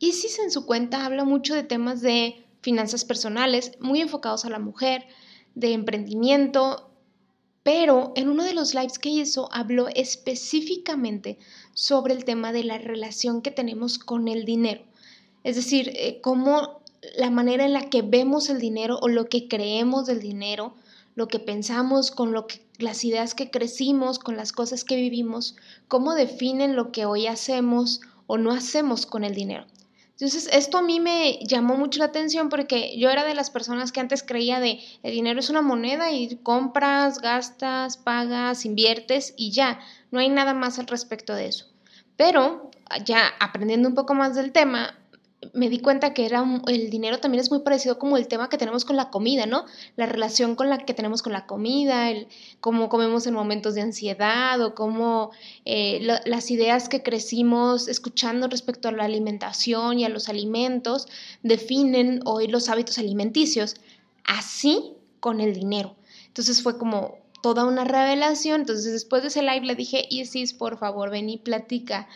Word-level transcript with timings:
Isis 0.00 0.38
en 0.38 0.50
su 0.50 0.64
cuenta 0.64 1.04
habla 1.04 1.24
mucho 1.24 1.54
de 1.54 1.64
temas 1.64 2.00
de 2.00 2.44
finanzas 2.60 3.04
personales, 3.04 3.72
muy 3.80 4.00
enfocados 4.00 4.44
a 4.44 4.50
la 4.50 4.58
mujer, 4.58 5.06
de 5.54 5.72
emprendimiento, 5.72 6.90
pero 7.64 8.12
en 8.14 8.28
uno 8.28 8.44
de 8.44 8.54
los 8.54 8.74
lives 8.74 8.98
que 8.98 9.08
hizo 9.08 9.48
habló 9.52 9.88
específicamente 9.88 11.38
sobre 11.74 12.14
el 12.14 12.24
tema 12.24 12.52
de 12.52 12.64
la 12.64 12.78
relación 12.78 13.42
que 13.42 13.50
tenemos 13.50 13.98
con 13.98 14.28
el 14.28 14.44
dinero. 14.44 14.82
Es 15.42 15.56
decir, 15.56 15.90
eh, 15.94 16.20
cómo 16.22 16.80
la 17.16 17.30
manera 17.30 17.64
en 17.64 17.72
la 17.72 17.90
que 17.90 18.02
vemos 18.02 18.50
el 18.50 18.60
dinero 18.60 18.98
o 19.02 19.08
lo 19.08 19.28
que 19.28 19.48
creemos 19.48 20.06
del 20.06 20.20
dinero, 20.20 20.74
lo 21.14 21.26
que 21.26 21.40
pensamos, 21.40 22.10
con 22.10 22.32
lo 22.32 22.46
que, 22.46 22.60
las 22.78 23.04
ideas 23.04 23.34
que 23.34 23.50
crecimos, 23.50 24.20
con 24.20 24.36
las 24.36 24.52
cosas 24.52 24.84
que 24.84 24.96
vivimos, 24.96 25.56
cómo 25.88 26.14
definen 26.14 26.76
lo 26.76 26.92
que 26.92 27.04
hoy 27.04 27.26
hacemos 27.26 28.00
o 28.28 28.38
no 28.38 28.52
hacemos 28.52 29.04
con 29.04 29.24
el 29.24 29.34
dinero. 29.34 29.66
Entonces, 30.20 30.48
esto 30.52 30.78
a 30.78 30.82
mí 30.82 30.98
me 30.98 31.38
llamó 31.46 31.76
mucho 31.76 32.00
la 32.00 32.06
atención 32.06 32.48
porque 32.48 32.98
yo 32.98 33.08
era 33.08 33.24
de 33.24 33.34
las 33.34 33.50
personas 33.50 33.92
que 33.92 34.00
antes 34.00 34.24
creía 34.24 34.58
de 34.58 34.80
el 35.04 35.12
dinero 35.12 35.38
es 35.38 35.48
una 35.48 35.62
moneda 35.62 36.10
y 36.10 36.34
compras, 36.42 37.20
gastas, 37.20 37.96
pagas, 37.98 38.64
inviertes 38.64 39.32
y 39.36 39.52
ya, 39.52 39.78
no 40.10 40.18
hay 40.18 40.28
nada 40.28 40.54
más 40.54 40.80
al 40.80 40.88
respecto 40.88 41.36
de 41.36 41.46
eso. 41.46 41.66
Pero 42.16 42.72
ya 43.04 43.28
aprendiendo 43.38 43.88
un 43.88 43.94
poco 43.94 44.14
más 44.14 44.34
del 44.34 44.50
tema, 44.50 44.98
me 45.52 45.68
di 45.68 45.78
cuenta 45.78 46.14
que 46.14 46.26
era 46.26 46.44
el 46.66 46.90
dinero 46.90 47.20
también 47.20 47.40
es 47.40 47.50
muy 47.50 47.60
parecido 47.60 47.98
como 47.98 48.16
el 48.16 48.26
tema 48.26 48.48
que 48.48 48.58
tenemos 48.58 48.84
con 48.84 48.96
la 48.96 49.10
comida, 49.10 49.46
¿no? 49.46 49.64
La 49.96 50.06
relación 50.06 50.56
con 50.56 50.68
la 50.68 50.78
que 50.78 50.94
tenemos 50.94 51.22
con 51.22 51.32
la 51.32 51.46
comida, 51.46 52.10
el 52.10 52.26
cómo 52.60 52.88
comemos 52.88 53.26
en 53.26 53.34
momentos 53.34 53.74
de 53.74 53.82
ansiedad 53.82 54.60
o 54.60 54.74
cómo 54.74 55.30
eh, 55.64 56.00
las 56.24 56.50
ideas 56.50 56.88
que 56.88 57.02
crecimos 57.02 57.86
escuchando 57.86 58.48
respecto 58.48 58.88
a 58.88 58.92
la 58.92 59.04
alimentación 59.04 60.00
y 60.00 60.04
a 60.04 60.08
los 60.08 60.28
alimentos 60.28 61.06
definen 61.42 62.20
hoy 62.24 62.48
los 62.48 62.68
hábitos 62.68 62.98
alimenticios, 62.98 63.76
así 64.24 64.94
con 65.20 65.40
el 65.40 65.54
dinero. 65.54 65.94
Entonces 66.26 66.62
fue 66.62 66.78
como 66.78 67.16
toda 67.42 67.64
una 67.64 67.84
revelación. 67.84 68.62
Entonces 68.62 68.92
después 68.92 69.22
de 69.22 69.28
ese 69.28 69.42
live 69.42 69.66
le 69.66 69.74
dije, 69.74 70.06
Isis, 70.10 70.52
por 70.52 70.78
favor, 70.78 71.10
ven 71.10 71.28
y 71.28 71.38
platica 71.38 72.08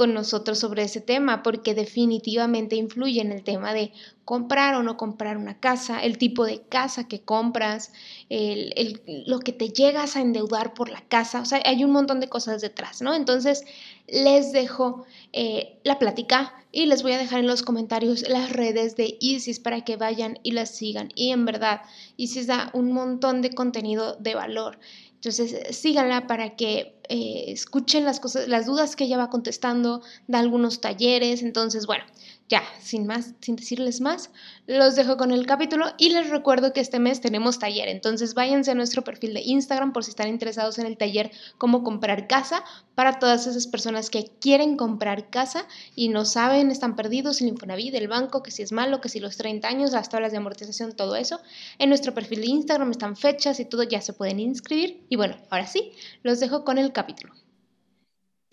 con 0.00 0.14
nosotros 0.14 0.58
sobre 0.58 0.84
ese 0.84 1.02
tema, 1.02 1.42
porque 1.42 1.74
definitivamente 1.74 2.74
influye 2.74 3.20
en 3.20 3.32
el 3.32 3.44
tema 3.44 3.74
de 3.74 3.92
comprar 4.24 4.74
o 4.74 4.82
no 4.82 4.96
comprar 4.96 5.36
una 5.36 5.60
casa, 5.60 6.02
el 6.02 6.16
tipo 6.16 6.46
de 6.46 6.62
casa 6.62 7.06
que 7.06 7.20
compras, 7.20 7.92
el, 8.30 9.02
lo 9.26 9.40
que 9.40 9.52
te 9.52 9.68
llegas 9.68 10.16
a 10.16 10.22
endeudar 10.22 10.72
por 10.72 10.88
la 10.88 11.02
casa, 11.02 11.42
o 11.42 11.44
sea, 11.44 11.60
hay 11.66 11.84
un 11.84 11.90
montón 11.90 12.18
de 12.18 12.30
cosas 12.30 12.62
detrás, 12.62 13.02
¿no? 13.02 13.12
Entonces, 13.12 13.66
les 14.08 14.52
dejo 14.52 15.04
eh, 15.34 15.78
la 15.84 15.98
plática 15.98 16.54
y 16.72 16.86
les 16.86 17.02
voy 17.02 17.12
a 17.12 17.18
dejar 17.18 17.40
en 17.40 17.46
los 17.46 17.62
comentarios 17.62 18.26
las 18.26 18.50
redes 18.50 18.96
de 18.96 19.18
Isis 19.20 19.60
para 19.60 19.84
que 19.84 19.96
vayan 19.96 20.38
y 20.42 20.52
las 20.52 20.70
sigan. 20.70 21.10
Y 21.14 21.32
en 21.32 21.44
verdad, 21.44 21.82
Isis 22.16 22.46
da 22.46 22.70
un 22.72 22.92
montón 22.92 23.42
de 23.42 23.50
contenido 23.50 24.16
de 24.16 24.34
valor. 24.34 24.78
Entonces, 25.20 25.52
eh, 25.52 25.72
síganla 25.74 26.26
para 26.26 26.56
que 26.56 26.98
eh, 27.10 27.44
escuchen 27.48 28.06
las 28.06 28.20
cosas, 28.20 28.48
las 28.48 28.64
dudas 28.64 28.96
que 28.96 29.04
ella 29.04 29.18
va 29.18 29.28
contestando, 29.28 30.00
da 30.26 30.38
algunos 30.38 30.80
talleres. 30.80 31.42
Entonces, 31.42 31.84
bueno, 31.86 32.04
ya, 32.50 32.64
sin 32.80 33.06
más, 33.06 33.34
sin 33.40 33.54
decirles 33.54 34.00
más, 34.00 34.30
los 34.66 34.96
dejo 34.96 35.16
con 35.16 35.30
el 35.30 35.46
capítulo 35.46 35.86
y 35.98 36.10
les 36.10 36.30
recuerdo 36.30 36.72
que 36.72 36.80
este 36.80 36.98
mes 36.98 37.20
tenemos 37.20 37.60
taller, 37.60 37.88
entonces 37.88 38.34
váyanse 38.34 38.72
a 38.72 38.74
nuestro 38.74 39.04
perfil 39.04 39.34
de 39.34 39.42
Instagram 39.42 39.92
por 39.92 40.02
si 40.02 40.10
están 40.10 40.28
interesados 40.28 40.78
en 40.80 40.86
el 40.86 40.96
taller 40.96 41.30
cómo 41.58 41.84
comprar 41.84 42.26
casa 42.26 42.64
para 42.96 43.20
todas 43.20 43.46
esas 43.46 43.68
personas 43.68 44.10
que 44.10 44.32
quieren 44.40 44.76
comprar 44.76 45.30
casa 45.30 45.66
y 45.94 46.08
no 46.08 46.24
saben, 46.24 46.72
están 46.72 46.96
perdidos, 46.96 47.40
el 47.40 47.48
Infonavit, 47.48 47.94
el 47.94 48.08
banco, 48.08 48.42
que 48.42 48.50
si 48.50 48.62
es 48.62 48.72
malo, 48.72 49.00
que 49.00 49.08
si 49.08 49.20
los 49.20 49.36
30 49.36 49.68
años, 49.68 49.92
las 49.92 50.08
tablas 50.08 50.32
de 50.32 50.38
amortización, 50.38 50.96
todo 50.96 51.14
eso. 51.16 51.40
En 51.78 51.88
nuestro 51.88 52.12
perfil 52.14 52.40
de 52.40 52.48
Instagram 52.48 52.90
están 52.90 53.16
fechas 53.16 53.60
y 53.60 53.64
todo, 53.64 53.84
ya 53.84 54.00
se 54.00 54.12
pueden 54.12 54.40
inscribir. 54.40 55.04
Y 55.08 55.16
bueno, 55.16 55.36
ahora 55.50 55.66
sí, 55.66 55.92
los 56.22 56.40
dejo 56.40 56.64
con 56.64 56.78
el 56.78 56.92
capítulo. 56.92 57.32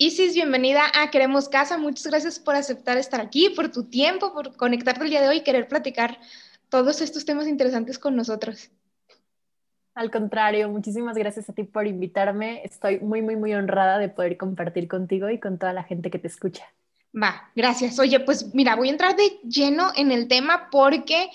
Isis, 0.00 0.32
bienvenida 0.32 0.84
a 0.94 1.10
Queremos 1.10 1.48
Casa. 1.48 1.76
Muchas 1.76 2.06
gracias 2.06 2.38
por 2.38 2.54
aceptar 2.54 2.96
estar 2.98 3.20
aquí, 3.20 3.50
por 3.50 3.72
tu 3.72 3.82
tiempo, 3.82 4.32
por 4.32 4.56
conectarte 4.56 5.02
el 5.02 5.10
día 5.10 5.20
de 5.20 5.26
hoy 5.26 5.38
y 5.38 5.42
querer 5.42 5.66
platicar 5.66 6.20
todos 6.68 7.00
estos 7.00 7.24
temas 7.24 7.48
interesantes 7.48 7.98
con 7.98 8.14
nosotros. 8.14 8.70
Al 9.96 10.12
contrario, 10.12 10.68
muchísimas 10.68 11.16
gracias 11.16 11.50
a 11.50 11.52
ti 11.52 11.64
por 11.64 11.88
invitarme. 11.88 12.62
Estoy 12.62 13.00
muy, 13.00 13.22
muy, 13.22 13.34
muy 13.34 13.52
honrada 13.54 13.98
de 13.98 14.08
poder 14.08 14.36
compartir 14.36 14.86
contigo 14.86 15.30
y 15.30 15.40
con 15.40 15.58
toda 15.58 15.72
la 15.72 15.82
gente 15.82 16.12
que 16.12 16.20
te 16.20 16.28
escucha. 16.28 16.64
Va, 17.12 17.50
gracias. 17.56 17.98
Oye, 17.98 18.20
pues 18.20 18.54
mira, 18.54 18.76
voy 18.76 18.90
a 18.90 18.92
entrar 18.92 19.16
de 19.16 19.40
lleno 19.48 19.90
en 19.96 20.12
el 20.12 20.28
tema 20.28 20.68
porque 20.70 21.28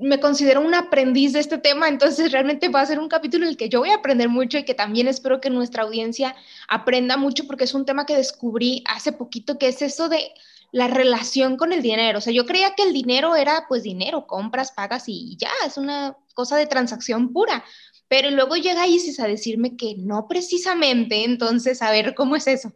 me 0.00 0.20
considero 0.20 0.60
un 0.60 0.74
aprendiz 0.74 1.32
de 1.32 1.40
este 1.40 1.58
tema, 1.58 1.88
entonces 1.88 2.30
realmente 2.30 2.68
va 2.68 2.80
a 2.80 2.86
ser 2.86 3.00
un 3.00 3.08
capítulo 3.08 3.44
en 3.44 3.50
el 3.50 3.56
que 3.56 3.68
yo 3.68 3.80
voy 3.80 3.90
a 3.90 3.96
aprender 3.96 4.28
mucho 4.28 4.58
y 4.58 4.64
que 4.64 4.74
también 4.74 5.08
espero 5.08 5.40
que 5.40 5.50
nuestra 5.50 5.82
audiencia 5.82 6.36
aprenda 6.68 7.16
mucho 7.16 7.46
porque 7.46 7.64
es 7.64 7.74
un 7.74 7.84
tema 7.84 8.06
que 8.06 8.16
descubrí 8.16 8.84
hace 8.86 9.12
poquito, 9.12 9.58
que 9.58 9.68
es 9.68 9.82
eso 9.82 10.08
de 10.08 10.32
la 10.72 10.86
relación 10.86 11.56
con 11.56 11.72
el 11.72 11.82
dinero. 11.82 12.18
O 12.18 12.20
sea, 12.20 12.32
yo 12.32 12.46
creía 12.46 12.74
que 12.76 12.84
el 12.84 12.92
dinero 12.92 13.34
era 13.34 13.64
pues 13.68 13.82
dinero, 13.82 14.26
compras, 14.26 14.72
pagas 14.72 15.04
y 15.08 15.36
ya, 15.36 15.50
es 15.66 15.76
una 15.76 16.16
cosa 16.34 16.56
de 16.56 16.66
transacción 16.66 17.32
pura. 17.32 17.64
Pero 18.08 18.30
luego 18.30 18.56
llega 18.56 18.86
Isis 18.86 19.20
a 19.20 19.26
decirme 19.26 19.76
que 19.76 19.94
no 19.96 20.26
precisamente, 20.28 21.24
entonces 21.24 21.82
a 21.82 21.90
ver 21.90 22.14
cómo 22.14 22.36
es 22.36 22.46
eso. 22.46 22.72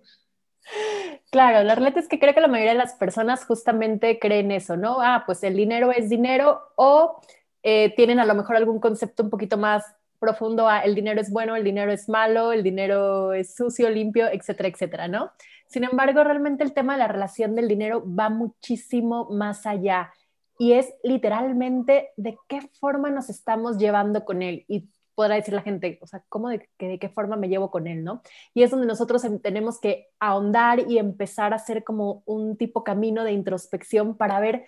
Claro, 1.31 1.63
la 1.65 1.75
realidad 1.75 1.99
es 1.99 2.09
que 2.09 2.19
creo 2.19 2.35
que 2.35 2.41
la 2.41 2.49
mayoría 2.49 2.73
de 2.73 2.79
las 2.79 2.95
personas 2.95 3.45
justamente 3.45 4.19
creen 4.19 4.51
eso, 4.51 4.77
¿no? 4.77 5.01
Ah, 5.01 5.25
pues 5.27 5.43
el 5.43 5.57
dinero 5.57 5.91
es 5.93 6.09
dinero 6.09 6.63
o 6.77 7.21
eh, 7.63 7.93
tienen 7.97 8.21
a 8.21 8.25
lo 8.25 8.35
mejor 8.35 8.57
algún 8.57 8.81
concepto 8.81 9.23
un 9.23 9.31
poquito 9.31 9.57
más 9.57 9.85
profundo 10.19 10.69
a 10.69 10.81
el 10.81 10.95
dinero 10.95 11.21
es 11.21 11.31
bueno, 11.31 11.57
el 11.57 11.65
dinero 11.65 11.93
es 11.93 12.09
malo, 12.09 12.53
el 12.53 12.63
dinero 12.63 13.33
es 13.33 13.55
sucio, 13.55 13.91
limpio, 13.91 14.29
etcétera, 14.29 14.69
etcétera, 14.69 15.09
¿no? 15.09 15.33
Sin 15.67 15.85
embargo, 15.85 16.25
realmente 16.25 16.65
el 16.65 16.73
tema 16.73 16.95
de 16.95 17.01
la 17.01 17.09
relación 17.09 17.55
del 17.55 17.69
dinero 17.69 18.05
va 18.07 18.31
muchísimo 18.31 19.29
más 19.31 19.67
allá 19.67 20.13
y 20.59 20.73
es 20.73 20.95
literalmente 21.03 22.11
de 22.17 22.39
qué 22.49 22.61
forma 22.81 23.11
nos 23.11 23.29
estamos 23.29 23.77
llevando 23.77 24.25
con 24.25 24.41
él. 24.41 24.65
Y 24.69 24.89
podrá 25.15 25.37
decir 25.37 25.55
la 25.55 25.63
gente, 25.63 25.99
o 26.03 26.07
sea, 26.07 26.25
¿cómo 26.29 26.49
de, 26.49 26.69
de, 26.79 26.99
qué 26.99 27.09
forma 27.09 27.37
me 27.37 27.49
llevo 27.49 27.71
con 27.71 27.87
él, 27.87 28.05
no? 28.05 28.23
Y 28.53 28.63
es 28.63 28.71
donde 28.71 28.87
nosotros 28.87 29.25
tenemos 29.43 29.81
que 29.81 30.09
ahondar 30.19 30.91
y 30.91 30.99
empezar 30.99 31.53
a 31.53 31.57
hacer 31.57 31.85
como 31.85 32.23
un 32.27 32.57
tipo 32.57 32.85
camino 32.85 33.25
de 33.25 33.33
introspección 33.33 34.17
para 34.17 34.41
ver 34.41 34.67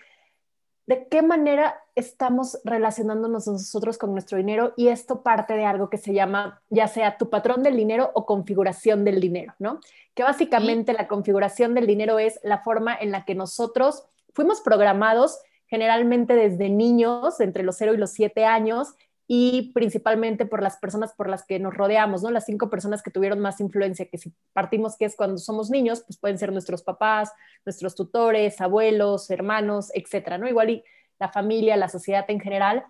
de 0.87 1.09
qué 1.09 1.21
manera 1.21 1.83
estamos 1.97 2.61
relacionándonos 2.65 3.49
nosotros 3.49 3.99
con 3.99 4.12
nuestro 4.12 4.39
dinero 4.39 4.73
y 4.77 4.89
esto 4.89 5.23
parte 5.23 5.55
de 5.55 5.65
algo 5.65 5.91
que 5.91 5.99
se 5.99 6.15
llama 6.15 6.62
ya 6.71 6.87
sea 6.87 7.19
tu 7.19 7.29
patrón 7.29 7.65
del 7.65 7.77
dinero 7.77 8.12
o 8.15 8.25
configuración 8.25 9.05
del 9.05 9.21
dinero, 9.21 9.55
¿no? 9.59 9.81
Que 10.15 10.23
básicamente 10.23 10.93
la 10.93 11.09
configuración 11.09 11.75
del 11.75 11.89
dinero 11.89 12.21
es 12.21 12.39
la 12.45 12.59
forma 12.59 12.97
en 12.97 13.11
la 13.11 13.25
que 13.25 13.35
nosotros 13.35 14.05
fuimos 14.32 14.61
programados 14.61 15.41
generalmente 15.67 16.35
desde 16.37 16.69
niños, 16.69 17.41
entre 17.41 17.65
los 17.65 17.76
0 17.76 17.94
y 17.94 17.97
los 17.97 18.11
7 18.11 18.44
años, 18.44 18.94
y 19.28 19.73
principalmente 19.73 20.46
por 20.46 20.62
las 20.62 20.76
personas 20.76 21.12
por 21.12 21.28
las 21.28 21.44
que 21.44 21.58
nos 21.58 21.75
rodeamos, 21.75 22.23
¿no? 22.23 22.31
Las 22.31 22.44
cinco 22.44 22.70
personas 22.70 23.02
que 23.02 23.11
tuvieron 23.11 23.40
más 23.40 23.61
influencia, 23.61 24.06
que 24.06 24.19
si 24.19 24.32
partimos 24.52 24.96
que 24.96 25.05
es 25.05 25.17
cuando 25.17 25.38
somos 25.38 25.70
niños, 25.70 26.02
pues 26.06 26.19
pueden 26.19 26.38
ser 26.38 26.52
nuestros 26.52 26.82
papás, 26.82 27.32
nuestros 27.64 27.96
tutores, 27.96 28.61
abuelos, 28.61 29.31
hermanos, 29.31 29.90
etcétera, 29.94 30.38
¿no? 30.38 30.49
Igual 30.49 30.70
y 30.70 30.84
la 31.19 31.28
familia, 31.28 31.76
la 31.76 31.88
sociedad 31.88 32.25
en 32.28 32.40
general. 32.40 32.84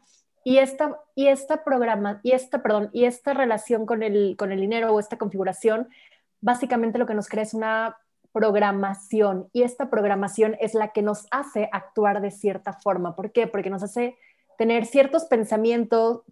Y 0.44 0.58
esta, 0.58 1.00
y 1.14 1.28
esta 1.28 1.64
programa, 1.64 2.20
y 2.22 2.32
esta, 2.32 2.62
perdón, 2.62 2.90
y 2.92 3.04
esta 3.06 3.32
relación 3.34 3.86
con 3.86 4.02
el, 4.02 4.36
con 4.38 4.52
el 4.52 4.60
dinero 4.60 4.92
o 4.92 5.00
esta 5.00 5.16
configuración, 5.16 5.88
básicamente 6.40 6.98
lo 6.98 7.06
que 7.06 7.14
nos 7.14 7.28
crea 7.28 7.42
es 7.42 7.54
una 7.54 7.96
programación 8.32 9.48
y 9.54 9.62
esta 9.62 9.88
programación 9.88 10.56
es 10.60 10.74
la 10.74 10.88
que 10.92 11.00
nos 11.00 11.26
hace 11.30 11.70
actuar 11.72 12.20
de 12.20 12.30
cierta 12.30 12.74
forma. 12.74 13.16
¿Por 13.16 13.32
qué? 13.32 13.46
Porque 13.46 13.70
nos 13.70 13.82
hace 13.82 14.18
tener 14.56 14.86
ciertos 14.86 15.24
pensamientos 15.26 16.22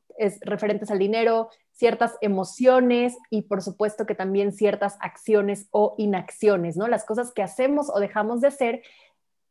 referentes 0.42 0.90
al 0.90 0.98
dinero, 0.98 1.48
ciertas 1.72 2.16
emociones 2.20 3.16
y 3.30 3.42
por 3.42 3.62
supuesto 3.62 4.06
que 4.06 4.14
también 4.14 4.52
ciertas 4.52 4.96
acciones 5.00 5.66
o 5.72 5.94
inacciones, 5.98 6.76
¿no? 6.76 6.86
Las 6.86 7.04
cosas 7.04 7.32
que 7.32 7.42
hacemos 7.42 7.90
o 7.92 7.98
dejamos 7.98 8.40
de 8.40 8.48
hacer 8.48 8.82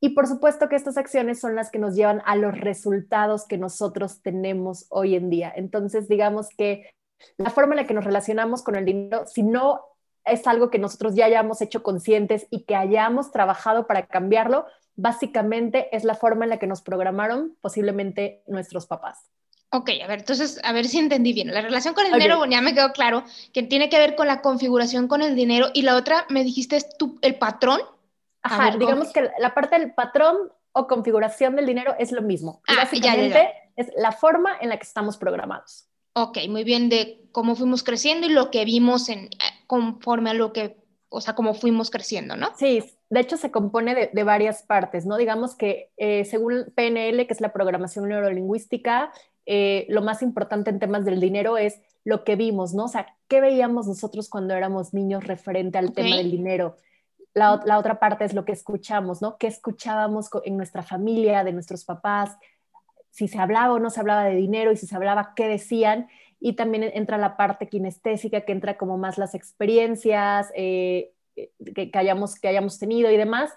Y 0.04 0.10
por 0.10 0.28
supuesto 0.28 0.68
que 0.68 0.76
estas 0.76 0.98
acciones 0.98 1.40
son 1.40 1.56
las 1.56 1.72
que 1.72 1.80
nos 1.80 1.96
llevan 1.96 2.22
a 2.26 2.36
los 2.36 2.60
resultados 2.60 3.48
que 3.48 3.58
nosotros 3.58 4.22
tenemos 4.22 4.86
hoy 4.90 5.16
en 5.16 5.30
día. 5.30 5.54
Entonces, 5.56 6.10
digamos 6.10 6.50
que 6.58 6.92
la 7.38 7.50
forma 7.50 7.74
en 7.74 7.78
la 7.78 7.88
que 7.88 7.94
nos 7.94 8.04
relacionamos 8.04 8.64
con 8.64 8.76
el 8.76 8.84
dinero, 8.84 9.26
si 9.28 9.44
no 9.44 9.80
es 10.26 10.46
algo 10.46 10.70
que 10.70 10.78
nosotros 10.78 11.16
ya 11.16 11.24
hayamos 11.28 11.62
hecho 11.62 11.84
conscientes 11.84 12.48
y 12.50 12.66
que 12.66 12.76
hayamos 12.76 13.32
trabajado 13.32 13.88
para 13.88 14.08
cambiarlo, 14.08 14.66
básicamente 14.96 15.96
es 15.96 16.04
la 16.04 16.16
forma 16.16 16.46
en 16.46 16.50
la 16.50 16.58
que 16.58 16.68
nos 16.68 16.82
programaron 16.82 17.58
posiblemente 17.62 18.44
nuestros 18.48 18.86
papás. 18.86 19.30
Ok, 19.76 19.90
a 20.04 20.08
ver, 20.08 20.20
entonces, 20.20 20.60
a 20.64 20.72
ver 20.72 20.86
si 20.86 21.00
entendí 21.00 21.34
bien. 21.34 21.52
La 21.52 21.62
relación 21.62 21.96
con 21.96 22.06
el 22.06 22.14
dinero, 22.14 22.46
ya 22.46 22.62
me 22.62 22.76
quedó 22.76 22.92
claro 22.92 23.24
que 23.54 23.64
tiene 23.64 23.90
que 23.90 23.98
ver 23.98 24.16
con 24.16 24.28
la 24.28 24.42
configuración 24.42 25.08
con 25.08 25.24
el 25.24 25.36
dinero 25.36 25.70
y 25.74 25.82
la 25.82 25.96
otra, 25.96 26.28
me 26.30 26.44
dijiste, 26.44 26.76
es 26.76 26.96
tu, 26.96 27.18
el 27.24 27.40
patrón. 27.40 27.80
Ajá, 28.44 28.78
digamos 28.78 29.12
que 29.12 29.32
la 29.40 29.56
parte 29.56 29.80
del 29.80 29.94
patrón 29.94 30.52
o 30.74 30.86
configuración 30.86 31.56
del 31.56 31.66
dinero 31.66 31.96
es 31.98 32.12
lo 32.12 32.22
mismo. 32.22 32.62
Ah, 32.68 32.76
básicamente 32.76 33.50
es 33.76 33.88
la 33.98 34.12
forma 34.12 34.56
en 34.62 34.70
la 34.70 34.78
que 34.78 34.84
estamos 34.84 35.18
programados. 35.18 35.88
Ok, 36.14 36.38
muy 36.50 36.64
bien, 36.64 36.90
de 36.90 37.28
cómo 37.32 37.56
fuimos 37.56 37.82
creciendo 37.82 38.28
y 38.28 38.30
lo 38.30 38.52
que 38.52 38.66
vimos 38.66 39.10
en, 39.10 39.26
eh, 39.26 39.30
conforme 39.66 40.30
a 40.30 40.34
lo 40.36 40.54
que, 40.54 40.78
o 41.10 41.20
sea, 41.20 41.34
cómo 41.34 41.56
fuimos 41.56 41.90
creciendo, 41.90 42.36
¿no? 42.36 42.54
Sí, 42.56 42.84
de 43.10 43.20
hecho 43.20 43.38
se 43.38 43.52
compone 43.52 44.10
de, 44.12 44.24
varias 44.24 44.64
partes, 44.64 45.06
¿no? 45.06 45.18
Digamos 45.18 45.56
que 45.56 45.92
eh, 45.98 46.26
según 46.26 46.72
PNL, 46.76 47.28
que 47.28 47.34
es 47.34 47.42
la 47.42 47.54
programación 47.54 48.08
neurolingüística, 48.08 49.12
eh, 49.46 49.86
lo 49.90 50.02
más 50.02 50.22
importante 50.22 50.70
en 50.70 50.80
temas 50.80 51.06
del 51.06 51.20
dinero 51.20 51.58
es 51.58 51.82
lo 52.04 52.24
que 52.24 52.36
vimos, 52.36 52.74
¿no? 52.74 52.86
O 52.86 52.90
sea, 52.90 53.16
¿qué 53.28 53.42
veíamos 53.42 53.88
nosotros 53.88 54.30
cuando 54.30 54.54
éramos 54.54 54.94
niños 54.94 55.26
referente 55.26 55.78
al 55.78 55.94
tema 55.94 56.18
del 56.18 56.32
dinero? 56.32 56.78
La, 57.34 57.62
la, 57.66 57.78
otra 57.78 58.00
parte 58.00 58.26
es 58.26 58.34
lo 58.34 58.46
que 58.46 58.52
escuchamos, 58.52 59.22
¿no? 59.22 59.38
¿Qué 59.38 59.48
escuchábamos 59.48 60.30
en 60.44 60.58
nuestra 60.58 60.84
familia, 60.84 61.44
de 61.44 61.54
nuestros 61.54 61.84
papás? 61.84 62.38
si 63.14 63.28
se 63.28 63.38
hablaba 63.38 63.74
o 63.74 63.80
no 63.80 63.92
se 63.92 64.00
hablaba 64.00 64.24
de 64.24 64.36
dinero 64.36 64.72
y 64.72 64.76
si 64.76 64.88
se 64.88 64.96
hablaba, 64.96 65.34
qué 65.36 65.48
decían. 65.48 66.08
Y 66.40 66.54
también 66.54 66.84
entra 66.84 67.18
la 67.20 67.38
parte 67.38 67.70
kinestésica, 67.70 68.42
que 68.42 68.52
entra 68.52 68.76
como 68.76 68.98
más 68.98 69.20
las 69.20 69.36
experiencias 69.36 70.52
eh, 70.56 71.13
que, 71.36 71.92
hayamos, 71.94 72.40
que 72.40 72.48
hayamos 72.48 72.80
tenido 72.80 73.12
y 73.12 73.18
demás. 73.18 73.52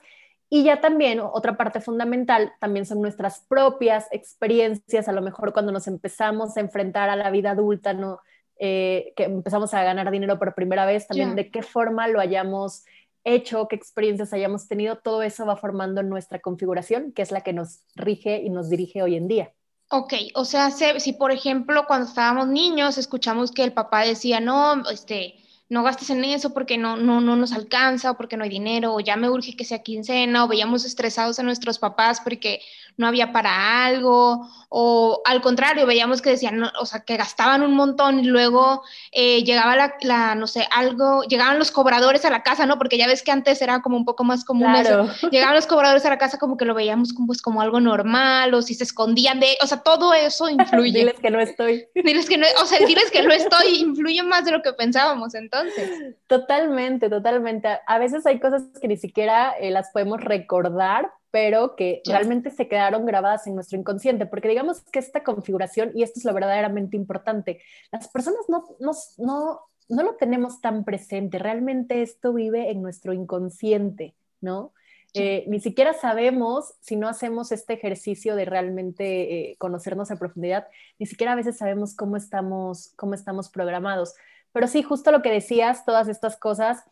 Y 0.49 0.63
ya 0.63 0.81
también 0.81 1.21
otra 1.21 1.57
parte 1.57 1.81
fundamental 1.81 2.53
también 2.61 2.87
son 2.87 3.03
nuestras 3.03 3.41
propias 3.49 4.07
experiencias, 4.13 5.09
a 5.09 5.13
lo 5.13 5.23
mejor 5.23 5.53
cuando 5.53 5.73
nos 5.73 5.89
empezamos 5.89 6.57
a 6.57 6.61
enfrentar 6.61 7.11
a 7.11 7.17
la 7.17 7.31
vida 7.31 7.51
adulta, 7.51 7.95
¿no? 7.95 8.21
Eh, 8.59 9.13
que 9.17 9.25
empezamos 9.25 9.75
a 9.75 9.83
ganar 9.83 10.11
dinero 10.11 10.39
por 10.39 10.55
primera 10.55 10.87
vez, 10.87 11.07
también 11.07 11.35
de 11.35 11.51
qué 11.51 11.63
forma 11.63 12.09
lo 12.09 12.21
hayamos 12.21 12.85
hecho, 13.25 13.67
qué 13.69 13.77
experiencias 13.77 14.33
hayamos 14.33 14.69
tenido, 14.69 14.97
todo 14.97 15.23
eso 15.23 15.45
va 15.45 15.57
formando 15.57 16.03
nuestra 16.03 16.39
configuración, 16.39 17.13
que 17.13 17.23
es 17.23 17.33
la 17.33 17.41
que 17.41 17.53
nos 17.53 17.81
rige 17.97 18.41
y 18.41 18.51
nos 18.51 18.71
dirige 18.71 19.03
hoy 19.03 19.17
en 19.17 19.29
día. 19.29 19.53
Ok, 19.91 20.15
o 20.35 20.45
sea, 20.45 20.71
si 20.71 21.13
por 21.13 21.33
ejemplo 21.33 21.85
cuando 21.87 22.07
estábamos 22.07 22.49
niños 22.49 22.99
escuchamos 22.99 23.53
que 23.53 23.63
el 23.63 23.73
papá 23.73 24.05
decía, 24.05 24.41
no, 24.41 24.89
este, 24.91 25.35
no 25.69 25.83
gastes 25.83 26.11
en 26.11 26.25
eso 26.25 26.53
porque 26.53 26.79
no, 26.79 26.97
no, 26.97 27.21
no 27.21 27.37
nos 27.37 27.53
alcanza 27.53 28.13
o 28.13 28.17
porque 28.17 28.37
no 28.37 28.45
hay 28.45 28.51
dinero 28.51 28.95
o 28.95 29.01
ya 29.01 29.17
me 29.17 29.29
urge 29.29 29.57
que 29.57 29.65
sea 29.65 29.83
quincena 29.83 30.45
o 30.45 30.49
veíamos 30.49 30.85
estresados 30.85 31.39
a 31.39 31.43
nuestros 31.43 31.79
papás 31.79 32.21
porque 32.21 32.61
no 32.97 33.07
había 33.07 33.33
para 33.33 33.85
algo, 33.85 34.49
o 34.69 35.23
al 35.25 35.41
contrario, 35.43 35.87
veíamos 35.87 36.23
que 36.23 36.31
decían, 36.31 36.63
o 36.81 36.87
sea, 36.87 37.01
que 37.01 37.17
gastaban 37.17 37.63
un 37.63 37.75
montón 37.75 38.21
y 38.21 38.25
luego 38.25 38.83
eh, 39.13 39.45
llegaba 39.45 39.95
la, 40.01 40.35
no 40.35 40.47
sé, 40.47 40.67
algo, 40.71 41.23
llegaban 41.25 41.59
los 41.59 41.71
cobradores 41.71 42.25
a 42.25 42.31
la 42.31 42.43
casa, 42.43 42.67
¿no? 42.67 42.79
Porque 42.79 42.99
ya 42.99 43.07
ves 43.07 43.23
que 43.23 43.31
antes 43.31 43.61
era 43.61 43.83
como 43.83 43.97
un 43.97 44.05
poco 44.05 44.25
más 44.25 44.45
común 44.45 44.75
eso. 44.75 45.09
Llegaban 45.31 45.55
los 45.55 45.67
cobradores 45.67 46.05
a 46.07 46.11
la 46.11 46.19
casa 46.19 46.39
como 46.39 46.57
que 46.57 46.65
lo 46.65 46.75
veíamos 46.75 47.13
como, 47.13 47.29
pues, 47.29 47.43
como 47.43 47.61
algo 47.61 47.81
normal, 47.81 48.55
o 48.55 48.63
si 48.63 48.75
se 48.75 48.85
escondían 48.85 49.41
de, 49.41 49.57
o 49.63 49.67
sea, 49.67 49.79
todo 49.83 50.15
eso 50.15 50.49
influye. 50.49 50.93
diles 50.99 51.21
que 51.21 51.31
no 51.31 51.41
estoy. 51.41 51.87
Diles 51.95 52.29
que 52.29 52.39
no, 52.39 52.47
o 52.63 52.67
sea, 52.67 52.79
diles 52.87 53.11
que 53.11 53.23
no 53.23 53.33
estoy, 53.33 53.81
influye 53.81 54.23
más 54.23 54.45
de 54.45 54.53
lo 54.53 54.63
que 54.63 54.73
pensábamos 54.73 55.35
entonces. 55.35 56.15
Totalmente, 56.27 57.09
totalmente. 57.09 57.69
A 57.87 57.99
veces 57.99 58.27
hay 58.27 58.39
cosas 58.39 58.63
que 58.81 58.89
ni 58.89 58.97
siquiera 58.97 59.55
eh, 59.59 59.71
las 59.71 59.91
podemos 59.91 60.21
recordar 60.21 61.11
pero 61.37 61.77
que 61.77 62.01
realmente 62.07 62.51
se 62.51 62.67
quedaron 62.67 63.05
grabadas 63.05 63.47
en 63.47 63.55
nuestro 63.55 63.79
inconsciente, 63.79 64.25
porque 64.25 64.49
digamos 64.49 64.81
que 64.91 64.99
esta 64.99 65.23
configuración, 65.23 65.93
y 65.95 66.03
esto 66.03 66.19
es 66.19 66.25
lo 66.25 66.33
verdaderamente 66.33 66.97
importante, 66.97 67.61
las 67.93 68.09
personas 68.09 68.41
no, 68.49 68.65
no, 68.81 68.93
no, 69.19 69.61
no 69.91 70.03
lo 70.03 70.15
tenemos 70.15 70.63
tan 70.63 70.83
presente, 70.83 71.39
realmente 71.39 72.01
esto 72.01 72.33
vive 72.33 72.71
en 72.71 72.81
nuestro 72.81 73.13
inconsciente, 73.13 74.15
¿no? 74.41 74.73
Eh, 75.13 75.45
ni 75.47 75.61
siquiera 75.61 75.93
sabemos, 75.93 76.73
si 76.81 76.97
no 76.97 77.07
hacemos 77.07 77.53
este 77.53 77.75
ejercicio 77.75 78.35
de 78.35 78.47
realmente 78.47 79.51
eh, 79.51 79.57
conocernos 79.59 80.11
a 80.11 80.17
profundidad, 80.17 80.69
ni 80.99 81.05
siquiera 81.05 81.33
a 81.33 81.37
veces 81.37 81.59
sabemos 81.59 81.95
cómo 81.95 82.17
estamos, 82.17 82.95
cómo 82.97 83.13
estamos 83.13 83.51
programados. 83.51 84.15
Pero 84.53 84.69
sí, 84.69 84.83
justo 84.83 85.13
lo 85.13 85.21
que 85.21 85.31
decías, 85.31 85.85
todas 85.85 86.09
estas 86.09 86.39
cosas, 86.39 86.83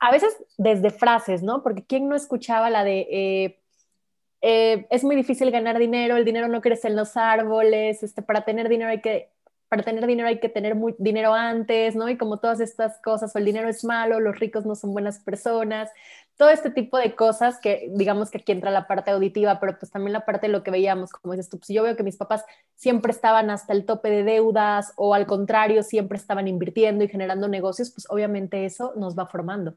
a 0.00 0.10
veces 0.10 0.34
desde 0.56 0.88
frases, 0.88 1.42
¿no? 1.42 1.62
Porque 1.62 1.84
¿quién 1.84 2.08
no 2.08 2.16
escuchaba 2.16 2.70
la 2.70 2.82
de, 2.82 3.08
eh, 3.10 3.60
eh, 4.40 4.86
es 4.90 5.04
muy 5.04 5.16
difícil 5.16 5.50
ganar 5.50 5.78
dinero, 5.78 6.16
el 6.16 6.24
dinero 6.24 6.48
no 6.48 6.60
crece 6.60 6.88
en 6.88 6.96
los 6.96 7.16
árboles, 7.16 8.02
este, 8.02 8.22
para 8.22 8.44
tener 8.44 8.68
dinero 8.68 8.90
hay 8.90 9.00
que 9.00 9.30
para 9.68 9.82
tener 9.82 10.06
dinero 10.06 10.28
hay 10.28 10.38
que 10.38 10.48
tener 10.48 10.76
muy, 10.76 10.94
dinero 10.98 11.34
antes, 11.34 11.96
¿no? 11.96 12.08
Y 12.08 12.16
como 12.16 12.38
todas 12.38 12.60
estas 12.60 13.00
cosas, 13.02 13.34
o 13.34 13.38
el 13.38 13.44
dinero 13.44 13.68
es 13.68 13.84
malo, 13.84 14.20
los 14.20 14.38
ricos 14.38 14.64
no 14.64 14.76
son 14.76 14.92
buenas 14.92 15.18
personas, 15.18 15.90
todo 16.36 16.50
este 16.50 16.70
tipo 16.70 16.98
de 16.98 17.14
cosas 17.14 17.58
que 17.60 17.90
digamos 17.92 18.30
que 18.30 18.38
aquí 18.38 18.52
entra 18.52 18.70
la 18.70 18.86
parte 18.86 19.10
auditiva, 19.10 19.60
pero 19.60 19.78
pues 19.78 19.90
también 19.90 20.12
la 20.12 20.24
parte 20.24 20.46
de 20.46 20.52
lo 20.52 20.62
que 20.62 20.70
veíamos, 20.70 21.10
como 21.10 21.34
dices 21.34 21.48
tú, 21.48 21.58
pues 21.58 21.68
yo 21.68 21.82
veo 21.82 21.96
que 21.96 22.02
mis 22.02 22.16
papás 22.16 22.44
siempre 22.74 23.12
estaban 23.12 23.50
hasta 23.50 23.72
el 23.72 23.84
tope 23.86 24.10
de 24.10 24.24
deudas 24.24 24.92
o 24.96 25.14
al 25.14 25.26
contrario, 25.26 25.82
siempre 25.82 26.18
estaban 26.18 26.48
invirtiendo 26.48 27.04
y 27.04 27.08
generando 27.08 27.48
negocios, 27.48 27.90
pues 27.90 28.06
obviamente 28.10 28.64
eso 28.64 28.92
nos 28.96 29.16
va 29.18 29.26
formando. 29.26 29.76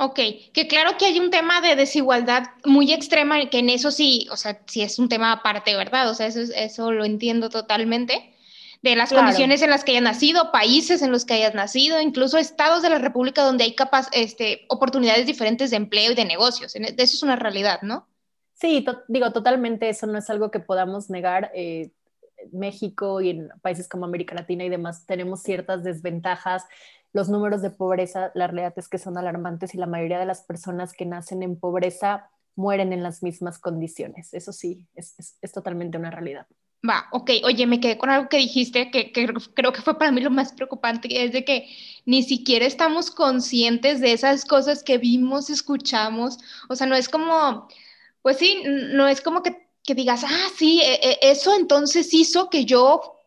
Ok, 0.00 0.20
que 0.52 0.68
claro 0.68 0.92
que 0.96 1.06
hay 1.06 1.18
un 1.18 1.30
tema 1.30 1.60
de 1.60 1.74
desigualdad 1.74 2.44
muy 2.64 2.92
extrema, 2.92 3.50
que 3.50 3.58
en 3.58 3.68
eso 3.68 3.90
sí, 3.90 4.28
o 4.30 4.36
sea, 4.36 4.62
sí 4.66 4.82
es 4.82 5.00
un 5.00 5.08
tema 5.08 5.32
aparte, 5.32 5.74
¿verdad? 5.74 6.08
O 6.08 6.14
sea, 6.14 6.28
eso, 6.28 6.38
eso 6.54 6.92
lo 6.92 7.04
entiendo 7.04 7.50
totalmente, 7.50 8.32
de 8.80 8.94
las 8.94 9.12
condiciones 9.12 9.60
en 9.60 9.70
las 9.70 9.82
que 9.82 9.90
hayas 9.90 10.04
nacido, 10.04 10.52
países 10.52 11.02
en 11.02 11.10
los 11.10 11.24
que 11.24 11.34
hayas 11.34 11.54
nacido, 11.54 12.00
incluso 12.00 12.38
estados 12.38 12.82
de 12.82 12.90
la 12.90 12.98
República 12.98 13.42
donde 13.42 13.64
hay 13.64 13.74
capaz, 13.74 14.06
este, 14.12 14.66
oportunidades 14.68 15.26
diferentes 15.26 15.70
de 15.70 15.78
empleo 15.78 16.12
y 16.12 16.14
de 16.14 16.24
negocios. 16.24 16.76
Eso 16.76 16.94
es 16.96 17.22
una 17.24 17.34
realidad, 17.34 17.82
¿no? 17.82 18.06
Sí, 18.54 18.86
digo, 19.08 19.32
totalmente 19.32 19.88
eso 19.88 20.06
no 20.06 20.18
es 20.18 20.30
algo 20.30 20.52
que 20.52 20.60
podamos 20.60 21.10
negar. 21.10 21.50
Eh, 21.54 21.90
México 22.52 23.20
y 23.20 23.30
en 23.30 23.48
países 23.62 23.88
como 23.88 24.04
América 24.04 24.34
Latina 24.34 24.64
y 24.64 24.68
demás 24.68 25.06
tenemos 25.06 25.42
ciertas 25.42 25.82
desventajas 25.82 26.64
los 27.12 27.28
números 27.28 27.62
de 27.62 27.70
pobreza, 27.70 28.30
la 28.34 28.46
realidad 28.46 28.74
es 28.76 28.88
que 28.88 28.98
son 28.98 29.16
alarmantes 29.16 29.74
y 29.74 29.78
la 29.78 29.86
mayoría 29.86 30.18
de 30.18 30.26
las 30.26 30.42
personas 30.42 30.92
que 30.92 31.06
nacen 31.06 31.42
en 31.42 31.58
pobreza 31.58 32.30
mueren 32.54 32.92
en 32.92 33.02
las 33.02 33.22
mismas 33.22 33.58
condiciones. 33.58 34.34
Eso 34.34 34.52
sí, 34.52 34.84
es, 34.94 35.14
totalmente 35.54 35.96
una 35.96 36.10
realidad. 36.10 36.46
Va, 36.88 37.06
ok, 37.12 37.30
oye, 37.44 37.66
me 37.66 37.80
quedé 37.80 37.98
con 37.98 38.10
algo 38.10 38.28
que 38.28 38.36
dijiste 38.36 38.90
que, 38.90 39.12
creo 39.12 39.72
que 39.72 39.82
fue 39.82 39.98
para 39.98 40.12
mí 40.12 40.20
lo 40.20 40.30
más 40.30 40.52
preocupante, 40.52 41.24
es 41.24 41.32
de 41.32 41.44
que 41.44 41.68
ni 42.04 42.22
siquiera 42.22 42.66
estamos 42.66 43.10
conscientes 43.10 44.00
de 44.00 44.12
esas 44.12 44.44
cosas 44.44 44.84
que 44.84 44.98
vimos, 44.98 45.50
escuchamos, 45.50 46.38
o 46.68 46.76
sea, 46.76 46.86
no 46.86 46.94
es 46.94 47.08
como, 47.08 47.68
pues 48.22 48.36
sí, 48.36 48.62
no 48.64 49.08
es 49.08 49.20
como 49.20 49.42
que, 49.42 49.68
que 49.82 49.96
digas, 49.96 50.22
ah, 50.24 50.48
sí, 50.56 50.80
e, 50.80 50.94
e, 50.94 51.18
eso 51.22 51.54
entonces 51.54 52.14
hizo 52.14 52.48
que 52.48 52.64
yo 52.64 53.17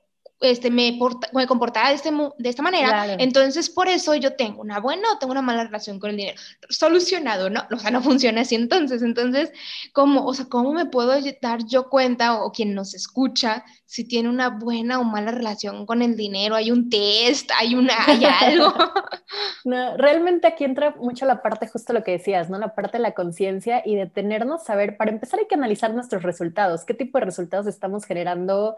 este, 0.42 0.72
me, 0.72 0.98
me 1.34 1.46
comportaba 1.46 1.90
de, 1.90 1.96
este, 1.96 2.12
de 2.12 2.50
esta 2.50 2.64
manera, 2.64 3.14
entonces 3.20 3.70
por 3.70 3.88
eso 3.88 4.16
yo 4.16 4.36
tengo 4.36 4.62
una 4.62 4.80
buena 4.80 5.14
o 5.14 5.20
tengo 5.20 5.32
una 5.32 5.44
mala 5.44 5.66
relación 5.66 6.00
con 6.00 6.10
el 6.10 6.18
dinero. 6.18 6.42
Solucionado, 6.68 7.52
¿no? 7.52 7.62
O 7.72 7.78
sea, 7.78 7.92
no 7.92 8.02
funciona 8.02 8.42
así 8.42 8.56
entonces. 8.56 9.04
Entonces, 9.04 9.52
¿cómo, 9.94 10.26
o 10.26 10.34
sea, 10.34 10.46
¿cómo 10.50 10.74
me 10.74 10.88
puedo 10.88 11.14
dar 11.42 11.64
yo 11.66 11.90
cuenta 11.90 12.42
o, 12.42 12.52
quien 12.52 12.74
nos 12.74 12.96
escucha 12.96 13.64
si 13.86 14.08
tiene 14.08 14.30
una 14.30 14.50
buena 14.50 15.00
o 15.00 15.04
mala 15.04 15.32
relación 15.32 15.86
con 15.86 16.02
el 16.02 16.16
dinero? 16.18 16.56
¿Hay 16.56 16.72
un 16.72 16.90
test? 16.90 17.52
¿Hay, 17.60 17.76
una, 17.76 17.94
hay 18.08 18.26
algo? 18.26 18.74
no, 19.66 19.96
realmente 19.98 20.48
aquí 20.48 20.64
entra 20.64 20.96
mucho 20.98 21.26
la 21.26 21.44
parte, 21.44 21.68
justo 21.68 21.94
lo 21.94 22.04
que 22.04 22.12
decías, 22.14 22.50
¿no? 22.50 22.58
La 22.58 22.74
parte 22.74 22.98
de 22.98 23.04
la 23.04 23.14
conciencia 23.14 23.84
y 23.86 23.96
de 23.96 24.08
tenernos 24.08 24.64
saber, 24.64 24.98
para 24.98 25.12
empezar 25.12 25.40
hay 25.40 25.48
que 25.48 25.56
analizar 25.56 25.94
nuestros 25.94 26.24
resultados, 26.24 26.84
qué 26.84 26.96
tipo 26.96 27.20
de 27.20 27.26
resultados 27.26 27.68
estamos 27.68 28.06
generando 28.06 28.76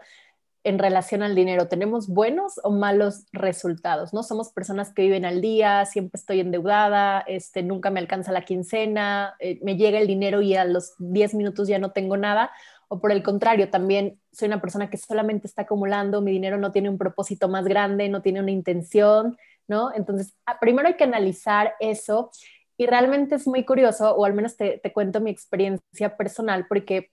en 0.64 0.78
relación 0.78 1.22
al 1.22 1.34
dinero? 1.34 1.68
¿Tenemos 1.68 2.08
buenos 2.08 2.58
o 2.64 2.70
malos 2.70 3.26
resultados? 3.32 4.12
¿No? 4.14 4.22
Somos 4.22 4.50
personas 4.50 4.92
que 4.92 5.02
viven 5.02 5.24
al 5.24 5.40
día, 5.40 5.84
siempre 5.84 6.18
estoy 6.18 6.40
endeudada, 6.40 7.20
este, 7.20 7.62
nunca 7.62 7.90
me 7.90 8.00
alcanza 8.00 8.32
la 8.32 8.44
quincena, 8.44 9.34
eh, 9.38 9.60
me 9.62 9.76
llega 9.76 9.98
el 9.98 10.06
dinero 10.06 10.42
y 10.42 10.56
a 10.56 10.64
los 10.64 10.94
10 10.98 11.34
minutos 11.34 11.68
ya 11.68 11.78
no 11.78 11.92
tengo 11.92 12.16
nada. 12.16 12.50
O 12.88 13.00
por 13.00 13.12
el 13.12 13.22
contrario, 13.22 13.70
también 13.70 14.18
soy 14.32 14.48
una 14.48 14.60
persona 14.60 14.90
que 14.90 14.96
solamente 14.96 15.46
está 15.46 15.62
acumulando, 15.62 16.22
mi 16.22 16.32
dinero 16.32 16.58
no 16.58 16.72
tiene 16.72 16.88
un 16.88 16.98
propósito 16.98 17.48
más 17.48 17.64
grande, 17.66 18.08
no 18.08 18.22
tiene 18.22 18.40
una 18.40 18.50
intención, 18.50 19.36
¿no? 19.68 19.92
Entonces, 19.94 20.34
ah, 20.46 20.58
primero 20.60 20.88
hay 20.88 20.94
que 20.94 21.04
analizar 21.04 21.74
eso 21.80 22.30
Y 22.76 22.86
realmente 22.86 23.36
es 23.36 23.46
muy 23.46 23.64
curioso, 23.64 24.14
o 24.16 24.24
al 24.24 24.34
menos 24.34 24.56
te, 24.56 24.78
te 24.78 24.92
cuento 24.92 25.20
mi 25.20 25.30
experiencia 25.30 26.16
personal, 26.16 26.66
porque 26.68 27.10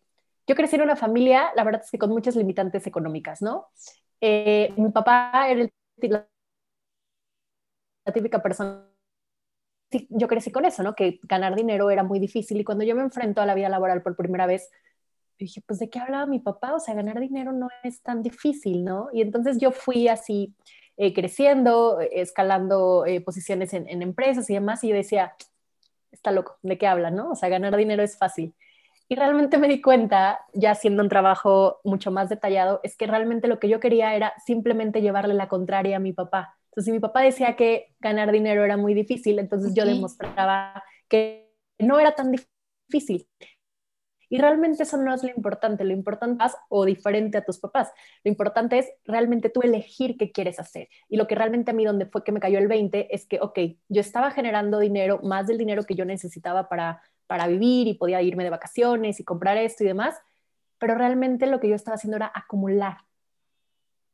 yo 0.47 0.55
crecí 0.55 0.75
en 0.75 0.81
una 0.83 0.95
familia, 0.95 1.51
la 1.55 1.63
verdad 1.63 1.81
es 1.83 1.91
que 1.91 1.97
con 1.97 2.09
muchas 2.09 2.35
limitantes 2.35 2.87
económicas, 2.87 3.41
¿no? 3.41 3.67
Eh, 4.21 4.73
mi 4.77 4.89
papá 4.89 5.49
era 5.49 5.67
la, 6.01 6.27
típica 8.13 8.41
persona 8.41 8.87
yo 10.09 10.27
crecí 10.27 10.51
con 10.51 10.65
eso, 10.65 10.83
¿no? 10.83 10.95
Que 10.95 11.19
ganar 11.23 11.55
dinero 11.55 11.89
era 11.91 12.03
muy 12.03 12.19
difícil 12.19 12.59
y 12.59 12.63
cuando 12.63 12.83
yo 12.85 12.95
me 12.95 13.01
enfrento 13.01 13.41
a 13.41 13.45
la 13.45 13.55
vida 13.55 13.69
laboral 13.69 14.01
por 14.01 14.15
primera 14.15 14.45
vez, 14.45 14.69
dije, 15.37 15.61
pues 15.65 15.79
¿de 15.79 15.89
qué 15.89 15.99
hablaba 15.99 16.25
mi 16.25 16.39
papá? 16.39 16.73
O 16.75 16.79
sea, 16.79 16.93
ganar 16.93 17.19
dinero 17.19 17.51
no 17.51 17.69
es 17.83 18.01
tan 18.01 18.23
difícil, 18.23 18.85
¿no? 18.85 19.09
Y 19.11 19.21
entonces 19.21 19.57
yo 19.59 19.71
fui 19.71 20.07
así 20.07 20.55
eh, 20.97 21.13
creciendo, 21.13 21.99
escalando 21.99 23.05
eh, 23.05 23.21
posiciones 23.21 23.73
en, 23.73 23.87
en, 23.89 24.01
empresas 24.01 24.49
y 24.49 24.53
demás, 24.53 24.83
y 24.83 24.89
yo 24.89 24.95
decía, 24.95 25.35
está 26.11 26.31
loco, 26.31 26.57
¿de 26.61 26.77
qué 26.77 26.87
habla, 26.87 27.11
no? 27.11 27.31
O 27.31 27.35
sea, 27.35 27.49
ganar 27.49 27.75
dinero 27.75 28.03
es 28.03 28.17
fácil. 28.17 28.53
Y 29.11 29.15
realmente 29.15 29.57
me 29.57 29.67
di 29.67 29.81
cuenta, 29.81 30.39
ya 30.53 30.71
haciendo 30.71 31.03
un 31.03 31.09
trabajo 31.09 31.81
mucho 31.83 32.11
más 32.11 32.29
detallado, 32.29 32.79
es 32.81 32.95
que 32.95 33.07
realmente 33.07 33.49
lo 33.49 33.59
que 33.59 33.67
yo 33.67 33.81
quería 33.81 34.15
era 34.15 34.33
simplemente 34.45 35.01
llevarle 35.01 35.33
la 35.33 35.49
contraria 35.49 35.97
a 35.97 35.99
mi 35.99 36.13
papá. 36.13 36.55
Entonces, 36.69 36.85
si 36.85 36.91
mi 36.93 37.01
papá 37.01 37.19
decía 37.19 37.57
que 37.57 37.93
ganar 37.99 38.31
dinero 38.31 38.63
era 38.63 38.77
muy 38.77 38.93
difícil, 38.93 39.37
entonces 39.39 39.73
yo 39.75 39.83
demostraba 39.83 40.81
que 41.09 41.51
no 41.77 41.99
era 41.99 42.15
tan 42.15 42.31
difícil. 42.31 43.27
Y 44.29 44.37
realmente 44.37 44.83
eso 44.83 44.95
no 44.95 45.13
es 45.13 45.23
lo 45.23 45.29
importante, 45.35 45.83
lo 45.83 45.91
importante 45.91 46.45
es 46.45 46.55
o 46.69 46.85
diferente 46.85 47.37
a 47.37 47.43
tus 47.43 47.59
papás. 47.59 47.91
Lo 48.23 48.31
importante 48.31 48.79
es 48.79 48.89
realmente 49.03 49.49
tú 49.49 49.61
elegir 49.61 50.15
qué 50.17 50.31
quieres 50.31 50.57
hacer. 50.57 50.87
Y 51.09 51.17
lo 51.17 51.27
que 51.27 51.35
realmente 51.35 51.71
a 51.71 51.73
mí 51.73 51.83
donde 51.83 52.05
fue 52.05 52.23
que 52.23 52.31
me 52.31 52.39
cayó 52.39 52.59
el 52.59 52.69
20 52.69 53.13
es 53.13 53.25
que, 53.25 53.41
ok, 53.41 53.59
yo 53.89 53.99
estaba 53.99 54.31
generando 54.31 54.79
dinero, 54.79 55.19
más 55.21 55.47
del 55.47 55.57
dinero 55.57 55.83
que 55.83 55.95
yo 55.95 56.05
necesitaba 56.05 56.69
para 56.69 57.01
para 57.31 57.47
vivir 57.47 57.87
y 57.87 57.93
podía 57.93 58.21
irme 58.21 58.43
de 58.43 58.49
vacaciones 58.49 59.21
y 59.21 59.23
comprar 59.23 59.55
esto 59.55 59.85
y 59.85 59.87
demás, 59.87 60.19
pero 60.79 60.95
realmente 60.95 61.47
lo 61.47 61.61
que 61.61 61.69
yo 61.69 61.75
estaba 61.75 61.95
haciendo 61.95 62.17
era 62.17 62.29
acumular. 62.35 62.97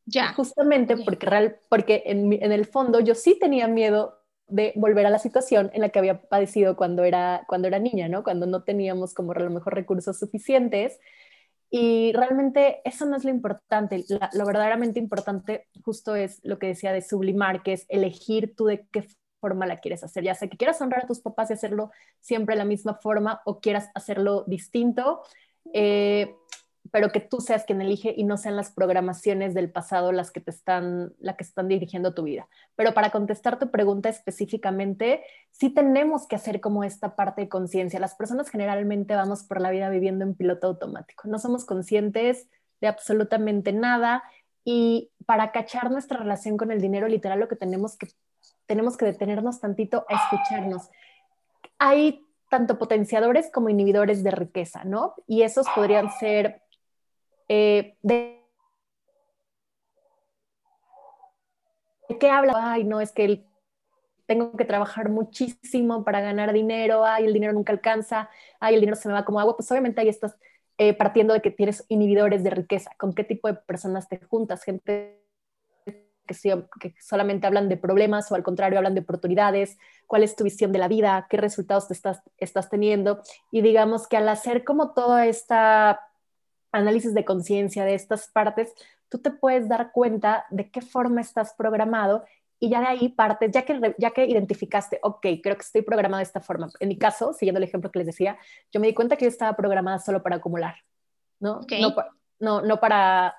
Ya. 0.06 0.34
Justamente 0.34 0.98
porque, 0.98 1.26
real, 1.26 1.58
porque 1.68 2.04
en, 2.06 2.32
en, 2.32 2.52
el 2.52 2.68
fondo 2.68 3.00
yo 3.00 3.16
sí 3.16 3.36
tenía 3.40 3.68
miedo 3.68 4.20
de 4.46 4.72
volver 4.76 5.08
a 5.08 5.10
la 5.10 5.18
situación 5.18 5.72
en 5.74 5.82
la 5.82 5.90
que 5.90 5.98
había 5.98 6.22
padecido 6.22 6.78
cuando 6.78 7.06
era, 7.06 7.44
cuando 7.48 7.68
era 7.68 7.80
niña, 7.80 8.08
¿no? 8.08 8.24
Cuando 8.24 8.46
no 8.46 8.62
teníamos 8.62 9.16
como 9.16 9.32
a 9.32 9.40
lo 9.40 9.50
mejor 9.50 9.74
recursos 9.74 10.20
suficientes. 10.20 11.00
Y 11.72 12.14
realmente 12.14 12.82
eso 12.86 13.08
no 13.08 13.16
es 13.18 13.24
lo 13.24 13.32
importante. 13.32 14.06
lo 14.34 14.46
verdaderamente 14.46 15.00
importante 15.00 15.66
justo 15.84 16.16
es 16.16 16.40
lo 16.44 16.60
que 16.60 16.68
decía 16.68 16.94
de 16.94 17.02
sublimar, 17.02 17.64
que 17.64 17.74
es 17.74 17.88
elegir 17.90 18.56
tú 18.56 18.66
de 18.66 18.86
qué 18.92 19.08
forma 19.40 19.66
la 19.66 19.78
quieres 19.78 20.04
hacer, 20.04 20.24
ya 20.24 20.36
sea 20.36 20.50
que 20.50 20.58
quieras 20.58 20.82
honrar 20.82 21.04
a 21.04 21.08
tus 21.08 21.20
papás 21.20 21.50
y 21.50 21.54
hacerlo 21.54 21.92
siempre 22.20 22.56
de 22.56 22.60
la 22.60 22.66
misma 22.66 22.96
forma 22.96 23.42
o 23.46 23.60
quieras 23.60 23.90
hacerlo 23.96 24.44
distinto, 24.48 25.24
eh, 25.74 26.36
pero 26.92 27.10
que 27.10 27.20
tú 27.20 27.42
seas 27.42 27.66
quien 27.66 27.82
elige 27.82 28.14
y 28.16 28.24
no 28.24 28.38
sean 28.38 28.56
las 28.56 28.72
programaciones 28.72 29.54
del 29.54 29.72
pasado 29.72 30.12
las 30.12 30.32
que 30.32 30.40
te 30.40 30.52
están, 30.52 31.14
la 31.20 31.36
que 31.36 31.44
están 31.44 31.68
dirigiendo 31.68 32.14
tu 32.14 32.24
vida. 32.24 32.48
Pero 32.76 32.94
para 32.94 33.10
contestar 33.10 33.60
tu 33.60 33.72
pregunta 33.72 34.10
específicamente, 34.10 35.24
sí 35.52 35.70
tenemos 35.70 36.28
que 36.28 36.36
hacer 36.36 36.62
como 36.62 36.84
esta 36.84 37.16
parte 37.16 37.42
de 37.42 37.50
conciencia. 37.50 38.00
Las 38.00 38.16
personas 38.16 38.50
generalmente 38.50 39.16
vamos 39.16 39.44
por 39.44 39.60
la 39.62 39.72
vida 39.72 39.90
viviendo 39.90 40.24
en 40.24 40.36
piloto 40.36 40.68
automático, 40.68 41.28
no 41.28 41.40
somos 41.40 41.66
conscientes 41.66 42.48
de 42.80 42.88
absolutamente 42.88 43.74
nada 43.74 44.24
y 44.64 45.12
para 45.26 45.52
cachar 45.52 45.92
nuestra 45.92 46.20
relación 46.20 46.58
con 46.58 46.72
el 46.72 46.82
dinero, 46.82 47.08
literal 47.08 47.40
lo 47.40 47.48
que 47.48 47.56
tenemos 47.56 47.98
que 47.98 48.08
tenemos 48.68 48.98
que 48.98 49.06
detenernos 49.06 49.60
tantito 49.60 50.06
a 50.08 50.16
escucharnos. 50.16 50.90
Hay 51.80 52.24
tanto 52.50 52.78
potenciadores 52.78 53.50
como 53.52 53.70
inhibidores 53.70 54.24
de 54.24 54.32
riqueza, 54.32 54.84
¿no? 54.84 55.16
Y 55.26 55.42
esos 55.42 55.68
podrían 55.70 56.12
ser 56.12 56.62
eh, 57.50 57.96
de, 58.02 58.44
qué 62.20 62.30
habla? 62.30 62.54
Ay, 62.74 62.84
no, 62.84 63.02
es 63.02 63.12
que 63.12 63.46
tengo 64.26 64.52
que 64.58 64.66
trabajar 64.66 65.10
muchísimo 65.10 66.04
para 66.04 66.20
ganar 66.20 66.52
dinero, 66.52 67.06
ay, 67.06 67.26
el 67.26 67.34
dinero 67.34 67.54
nunca 67.54 67.72
alcanza, 67.72 68.30
ay, 68.60 68.76
el 68.76 68.82
dinero 68.82 68.98
se 68.98 69.08
me 69.08 69.14
va 69.14 69.24
como 69.24 69.40
agua, 69.40 69.56
pues 69.56 69.72
obviamente 69.72 70.02
ahí 70.02 70.10
estás 70.10 70.36
eh, 70.78 70.94
partiendo 70.94 71.34
de 71.34 71.42
que 71.42 71.52
tienes 71.52 71.86
inhibidores 71.88 72.44
de 72.44 72.50
riqueza, 72.50 72.92
con 72.98 73.14
qué 73.14 73.24
tipo 73.24 73.48
de 73.48 73.54
personas 73.54 74.10
te 74.10 74.20
juntas, 74.20 74.64
gente 74.64 75.27
que, 76.28 76.36
solamente 77.00 77.48
hablan 77.48 77.70
de 77.70 77.78
problemas 77.78 78.32
o 78.32 78.36
al 78.36 78.44
contrario 78.44 78.78
hablan 78.78 78.94
de 78.94 79.02
oportunidades, 79.02 79.78
cuál 80.06 80.24
es 80.24 80.36
tu 80.36 80.44
visión 80.44 80.72
de 80.72 80.80
la 80.80 80.88
vida, 80.88 81.26
qué 81.30 81.38
resultados 81.38 81.88
te 81.88 81.94
estás, 81.94 82.22
estás 82.38 82.70
teniendo. 82.70 83.22
Y 83.52 83.62
digamos 83.62 84.08
que 84.08 84.18
al 84.18 84.30
hacer 84.30 84.64
como 84.64 84.94
todo 84.94 85.18
este 85.18 85.56
análisis 86.72 87.14
de 87.14 87.26
conciencia 87.26 87.86
de 87.86 87.96
estas 87.96 88.28
partes, 88.28 88.74
tú 89.10 89.20
te 89.20 89.32
puedes 89.32 89.68
dar 89.68 89.92
cuenta 89.92 90.46
de 90.50 90.70
qué 90.70 90.82
forma 90.82 91.22
estás 91.22 91.54
programado 91.54 92.26
y 92.60 92.70
ya 92.70 92.80
de 92.80 92.88
ahí 92.88 93.10
partes, 93.10 93.52
ya 93.52 93.64
que, 93.64 93.96
ya 93.98 94.12
que 94.12 94.26
identificaste, 94.26 95.00
ok, 95.04 95.26
creo 95.44 95.56
que 95.56 95.62
estoy 95.62 95.84
programado 95.84 96.18
de 96.18 96.24
esta 96.24 96.42
forma. 96.42 96.70
En 96.80 96.90
mi 96.90 96.98
caso, 96.98 97.34
siguiendo 97.34 97.60
el 97.60 97.64
ejemplo 97.64 97.92
que 97.92 98.00
les 98.00 98.08
decía, 98.08 98.38
yo 98.72 98.80
me 98.80 98.88
di 98.88 98.94
cuenta 98.94 99.16
que 99.16 99.26
yo 99.26 99.30
estaba 99.30 99.56
programada 99.56 100.00
solo 100.00 100.24
para 100.24 100.38
acumular, 100.38 100.76
¿no? 101.40 101.62
No, 101.80 101.96
no, 102.40 102.62
no 102.62 102.80
para 102.80 103.36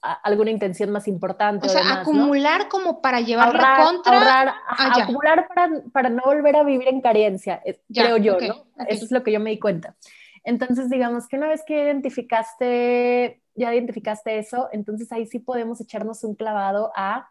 alguna 0.00 0.50
intención 0.50 0.90
más 0.90 1.08
importante. 1.08 1.66
O 1.66 1.70
sea, 1.70 2.00
acumular 2.00 2.68
como 2.68 3.00
para 3.00 3.20
llevar 3.20 3.54
la 3.54 3.84
contra. 3.84 4.12
Ahorrar, 4.12 4.54
ah, 4.66 5.02
acumular 5.02 5.48
para, 5.48 5.82
para, 5.92 6.08
no 6.08 6.22
volver 6.24 6.56
a 6.56 6.62
vivir 6.62 6.88
en 6.88 7.00
carencia, 7.00 7.60
eh, 7.64 7.80
creo 7.92 8.16
yo, 8.16 8.38
¿no? 8.40 8.66
Eso 8.86 9.04
es 9.04 9.10
lo 9.10 9.22
que 9.22 9.32
yo 9.32 9.40
me 9.40 9.50
di 9.50 9.58
cuenta. 9.58 9.96
Entonces, 10.44 10.88
digamos 10.88 11.28
que 11.28 11.36
una 11.36 11.48
vez 11.48 11.62
que 11.66 11.84
identificaste, 11.84 13.42
ya 13.54 13.74
identificaste 13.74 14.38
eso, 14.38 14.68
entonces 14.72 15.12
ahí 15.12 15.26
sí 15.26 15.38
podemos 15.38 15.80
echarnos 15.80 16.24
un 16.24 16.34
clavado 16.34 16.92
a, 16.96 17.30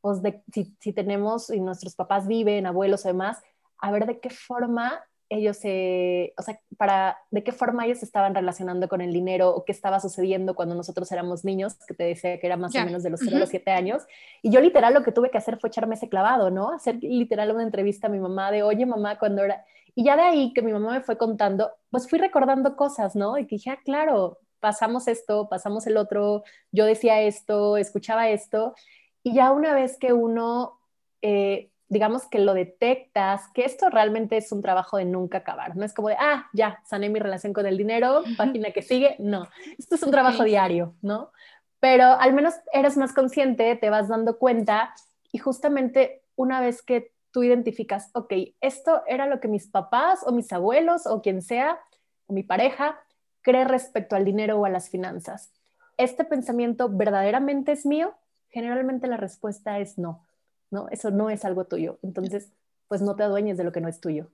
pues, 0.00 0.22
de, 0.22 0.42
si, 0.52 0.74
si 0.80 0.92
tenemos 0.92 1.50
y 1.50 1.60
nuestros 1.60 1.94
papás 1.94 2.26
viven, 2.26 2.66
abuelos 2.66 3.04
o 3.04 3.08
demás, 3.08 3.40
a 3.78 3.90
ver 3.90 4.06
de 4.06 4.20
qué 4.20 4.30
forma 4.30 5.00
ellos 5.30 5.58
se, 5.58 6.34
o 6.36 6.42
sea, 6.42 6.60
para, 6.76 7.16
de 7.30 7.44
qué 7.44 7.52
forma 7.52 7.86
ellos 7.86 8.02
estaban 8.02 8.34
relacionando 8.34 8.88
con 8.88 9.00
el 9.00 9.12
dinero 9.12 9.50
o 9.50 9.64
qué 9.64 9.70
estaba 9.70 10.00
sucediendo 10.00 10.56
cuando 10.56 10.74
nosotros 10.74 11.10
éramos 11.12 11.44
niños, 11.44 11.76
que 11.86 11.94
te 11.94 12.02
decía 12.02 12.40
que 12.40 12.46
era 12.48 12.56
más 12.56 12.74
o 12.74 12.84
menos 12.84 13.04
de 13.04 13.10
los 13.10 13.20
0 13.20 13.36
a 13.36 13.38
los 13.38 13.48
7 13.48 13.70
años. 13.70 14.02
Y 14.42 14.50
yo 14.50 14.60
literal 14.60 14.92
lo 14.92 15.04
que 15.04 15.12
tuve 15.12 15.30
que 15.30 15.38
hacer 15.38 15.58
fue 15.58 15.68
echarme 15.68 15.94
ese 15.94 16.08
clavado, 16.08 16.50
¿no? 16.50 16.72
Hacer 16.72 16.96
literal 17.00 17.52
una 17.52 17.62
entrevista 17.62 18.08
a 18.08 18.10
mi 18.10 18.18
mamá 18.18 18.50
de, 18.50 18.64
oye 18.64 18.84
mamá, 18.84 19.18
cuando 19.18 19.44
era... 19.44 19.64
Y 19.94 20.04
ya 20.04 20.16
de 20.16 20.22
ahí 20.22 20.52
que 20.52 20.62
mi 20.62 20.72
mamá 20.72 20.94
me 20.94 21.00
fue 21.00 21.16
contando, 21.16 21.70
pues 21.90 22.08
fui 22.08 22.18
recordando 22.18 22.74
cosas, 22.74 23.14
¿no? 23.14 23.38
Y 23.38 23.44
dije, 23.44 23.70
ah, 23.70 23.78
claro, 23.84 24.38
pasamos 24.58 25.06
esto, 25.06 25.48
pasamos 25.48 25.86
el 25.86 25.96
otro, 25.96 26.42
yo 26.72 26.86
decía 26.86 27.20
esto, 27.22 27.76
escuchaba 27.76 28.30
esto. 28.30 28.74
Y 29.22 29.34
ya 29.34 29.52
una 29.52 29.74
vez 29.74 29.96
que 29.96 30.12
uno... 30.12 30.80
Eh, 31.22 31.69
digamos 31.90 32.28
que 32.28 32.38
lo 32.38 32.54
detectas, 32.54 33.48
que 33.52 33.64
esto 33.64 33.90
realmente 33.90 34.36
es 34.36 34.52
un 34.52 34.62
trabajo 34.62 34.96
de 34.96 35.04
nunca 35.04 35.38
acabar. 35.38 35.76
No 35.76 35.84
es 35.84 35.92
como 35.92 36.08
de, 36.08 36.16
ah, 36.18 36.48
ya, 36.52 36.80
sané 36.86 37.10
mi 37.10 37.18
relación 37.18 37.52
con 37.52 37.66
el 37.66 37.76
dinero, 37.76 38.22
página 38.38 38.70
que 38.70 38.80
sigue. 38.80 39.16
No, 39.18 39.48
esto 39.76 39.96
es 39.96 40.02
un 40.04 40.12
trabajo 40.12 40.44
diario, 40.44 40.94
¿no? 41.02 41.32
Pero 41.80 42.04
al 42.04 42.32
menos 42.32 42.54
eres 42.72 42.96
más 42.96 43.12
consciente, 43.12 43.74
te 43.74 43.90
vas 43.90 44.06
dando 44.06 44.38
cuenta 44.38 44.94
y 45.32 45.38
justamente 45.38 46.22
una 46.36 46.60
vez 46.60 46.80
que 46.80 47.12
tú 47.32 47.42
identificas, 47.42 48.10
ok, 48.12 48.34
esto 48.60 49.02
era 49.08 49.26
lo 49.26 49.40
que 49.40 49.48
mis 49.48 49.66
papás 49.66 50.20
o 50.24 50.30
mis 50.30 50.52
abuelos 50.52 51.08
o 51.08 51.20
quien 51.20 51.42
sea, 51.42 51.80
o 52.26 52.32
mi 52.32 52.44
pareja, 52.44 53.00
cree 53.42 53.64
respecto 53.64 54.14
al 54.14 54.24
dinero 54.24 54.60
o 54.60 54.64
a 54.64 54.70
las 54.70 54.90
finanzas. 54.90 55.50
¿Este 55.96 56.24
pensamiento 56.24 56.88
verdaderamente 56.88 57.72
es 57.72 57.84
mío? 57.84 58.14
Generalmente 58.48 59.08
la 59.08 59.16
respuesta 59.16 59.80
es 59.80 59.98
no 59.98 60.24
¿no? 60.70 60.88
Eso 60.90 61.10
no 61.10 61.30
es 61.30 61.44
algo 61.44 61.64
tuyo. 61.64 61.98
Entonces, 62.02 62.52
pues 62.88 63.02
no 63.02 63.16
te 63.16 63.22
adueñes 63.22 63.56
de 63.56 63.64
lo 63.64 63.72
que 63.72 63.80
no 63.80 63.88
es 63.88 64.00
tuyo. 64.00 64.30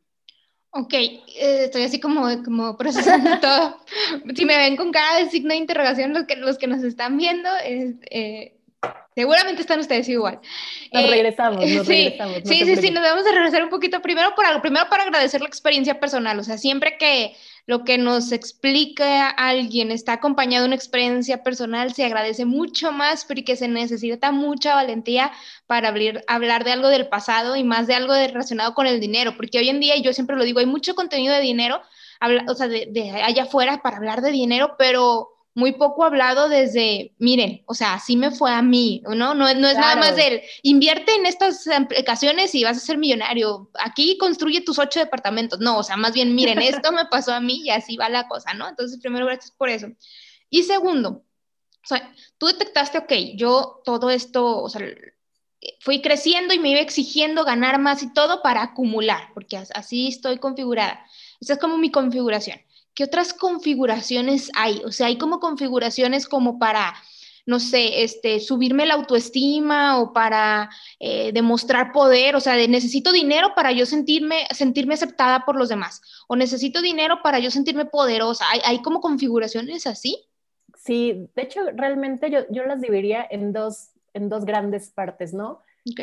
Ok, 0.70 0.92
eh, 0.92 1.24
estoy 1.64 1.84
así 1.84 2.00
como, 2.00 2.42
como 2.44 2.76
procesando 2.76 3.38
todo. 3.40 3.78
Si 4.34 4.44
me 4.44 4.56
ven 4.58 4.76
con 4.76 4.92
cara 4.92 5.18
de 5.18 5.30
signo 5.30 5.50
de 5.50 5.56
interrogación, 5.56 6.12
los 6.12 6.24
que, 6.24 6.36
los 6.36 6.58
que 6.58 6.66
nos 6.66 6.82
están 6.82 7.16
viendo, 7.16 7.48
eh, 7.64 8.58
seguramente 9.14 9.62
están 9.62 9.80
ustedes 9.80 10.08
igual. 10.08 10.40
Nos 10.92 11.04
eh, 11.04 11.08
regresamos, 11.08 11.60
nos 11.60 11.86
sí, 11.86 12.10
regresamos. 12.10 12.36
sí, 12.44 12.64
sí, 12.64 12.76
sí, 12.76 12.90
nos 12.90 13.02
vamos 13.02 13.26
a 13.26 13.32
regresar 13.32 13.64
un 13.64 13.70
poquito 13.70 14.02
primero 14.02 14.34
para, 14.36 14.60
primero 14.60 14.86
para 14.90 15.04
agradecer 15.04 15.40
la 15.40 15.48
experiencia 15.48 15.98
personal. 15.98 16.38
O 16.38 16.44
sea, 16.44 16.58
siempre 16.58 16.98
que 16.98 17.34
lo 17.66 17.82
que 17.84 17.98
nos 17.98 18.30
explica 18.30 19.28
alguien 19.28 19.90
está 19.90 20.14
acompañado 20.14 20.62
de 20.62 20.68
una 20.68 20.76
experiencia 20.76 21.42
personal, 21.42 21.92
se 21.92 22.04
agradece 22.04 22.44
mucho 22.44 22.92
más 22.92 23.24
porque 23.24 23.56
se 23.56 23.66
necesita 23.66 24.30
mucha 24.30 24.76
valentía 24.76 25.32
para 25.66 25.88
abrir, 25.88 26.22
hablar 26.28 26.62
de 26.64 26.72
algo 26.72 26.88
del 26.88 27.08
pasado 27.08 27.56
y 27.56 27.64
más 27.64 27.88
de 27.88 27.94
algo 27.94 28.14
relacionado 28.14 28.72
con 28.74 28.86
el 28.86 29.00
dinero, 29.00 29.36
porque 29.36 29.58
hoy 29.58 29.68
en 29.68 29.80
día, 29.80 29.96
y 29.96 30.02
yo 30.02 30.12
siempre 30.12 30.36
lo 30.36 30.44
digo, 30.44 30.60
hay 30.60 30.66
mucho 30.66 30.94
contenido 30.94 31.34
de 31.34 31.40
dinero, 31.40 31.82
o 32.48 32.54
sea, 32.54 32.68
de, 32.68 33.10
allá 33.24 33.42
afuera 33.42 33.82
para 33.82 33.96
hablar 33.96 34.22
de 34.22 34.30
dinero, 34.30 34.76
pero 34.78 35.35
muy 35.56 35.72
poco 35.72 36.04
hablado 36.04 36.50
desde, 36.50 37.14
miren, 37.18 37.62
o 37.64 37.72
sea, 37.72 37.94
así 37.94 38.14
me 38.14 38.30
fue 38.30 38.52
a 38.52 38.60
mí, 38.60 39.02
¿no? 39.04 39.14
No, 39.14 39.34
no 39.34 39.48
es 39.48 39.56
nada 39.56 39.96
más 39.96 40.14
del, 40.14 40.42
invierte 40.62 41.14
en 41.14 41.24
estas 41.24 41.66
aplicaciones 41.66 42.54
y 42.54 42.62
vas 42.62 42.76
a 42.76 42.80
ser 42.80 42.98
millonario, 42.98 43.70
aquí 43.80 44.18
construye 44.18 44.60
tus 44.60 44.78
ocho 44.78 45.00
departamentos, 45.00 45.58
no, 45.58 45.78
o 45.78 45.82
sea, 45.82 45.96
más 45.96 46.12
bien, 46.12 46.34
miren, 46.34 46.58
esto 46.62 46.92
me 46.92 47.06
pasó 47.06 47.32
a 47.32 47.40
mí 47.40 47.62
y 47.64 47.70
así 47.70 47.96
va 47.96 48.10
la 48.10 48.28
cosa, 48.28 48.52
¿no? 48.52 48.68
Entonces, 48.68 49.00
primero, 49.00 49.24
gracias 49.24 49.50
por 49.50 49.70
eso. 49.70 49.86
Y 50.50 50.64
segundo, 50.64 51.24
o 51.82 51.86
sea, 51.86 52.12
tú 52.36 52.48
detectaste, 52.48 52.98
ok, 52.98 53.12
yo 53.36 53.80
todo 53.82 54.10
esto, 54.10 54.62
o 54.62 54.68
sea, 54.68 54.82
fui 55.80 56.02
creciendo 56.02 56.52
y 56.52 56.58
me 56.58 56.68
iba 56.68 56.80
exigiendo 56.80 57.46
ganar 57.46 57.78
más 57.78 58.02
y 58.02 58.12
todo 58.12 58.42
para 58.42 58.62
acumular, 58.62 59.30
porque 59.32 59.56
así 59.56 60.08
estoy 60.08 60.36
configurada. 60.36 61.02
Esa 61.40 61.54
es 61.54 61.58
como 61.58 61.78
mi 61.78 61.90
configuración. 61.90 62.60
¿Qué 62.96 63.04
otras 63.04 63.34
configuraciones 63.34 64.50
hay? 64.56 64.80
O 64.86 64.90
sea, 64.90 65.08
hay 65.08 65.18
como 65.18 65.38
configuraciones 65.38 66.26
como 66.26 66.58
para, 66.58 66.94
no 67.44 67.60
sé, 67.60 68.04
este, 68.04 68.40
subirme 68.40 68.86
la 68.86 68.94
autoestima 68.94 70.00
o 70.00 70.14
para 70.14 70.70
eh, 70.98 71.30
demostrar 71.34 71.92
poder, 71.92 72.36
o 72.36 72.40
sea, 72.40 72.54
de, 72.54 72.68
necesito 72.68 73.12
dinero 73.12 73.52
para 73.54 73.70
yo 73.72 73.84
sentirme, 73.84 74.46
sentirme 74.50 74.94
aceptada 74.94 75.44
por 75.44 75.56
los 75.56 75.68
demás, 75.68 76.00
o 76.26 76.36
necesito 76.36 76.80
dinero 76.80 77.20
para 77.22 77.38
yo 77.38 77.50
sentirme 77.50 77.84
poderosa. 77.84 78.46
¿Hay, 78.50 78.60
hay 78.64 78.80
como 78.80 79.02
configuraciones 79.02 79.86
así? 79.86 80.24
Sí, 80.74 81.28
de 81.34 81.42
hecho, 81.42 81.60
realmente 81.74 82.30
yo, 82.30 82.46
yo 82.48 82.64
las 82.64 82.80
dividiría 82.80 83.26
en 83.30 83.52
dos, 83.52 83.90
en 84.14 84.30
dos 84.30 84.46
grandes 84.46 84.88
partes, 84.88 85.34
¿no? 85.34 85.60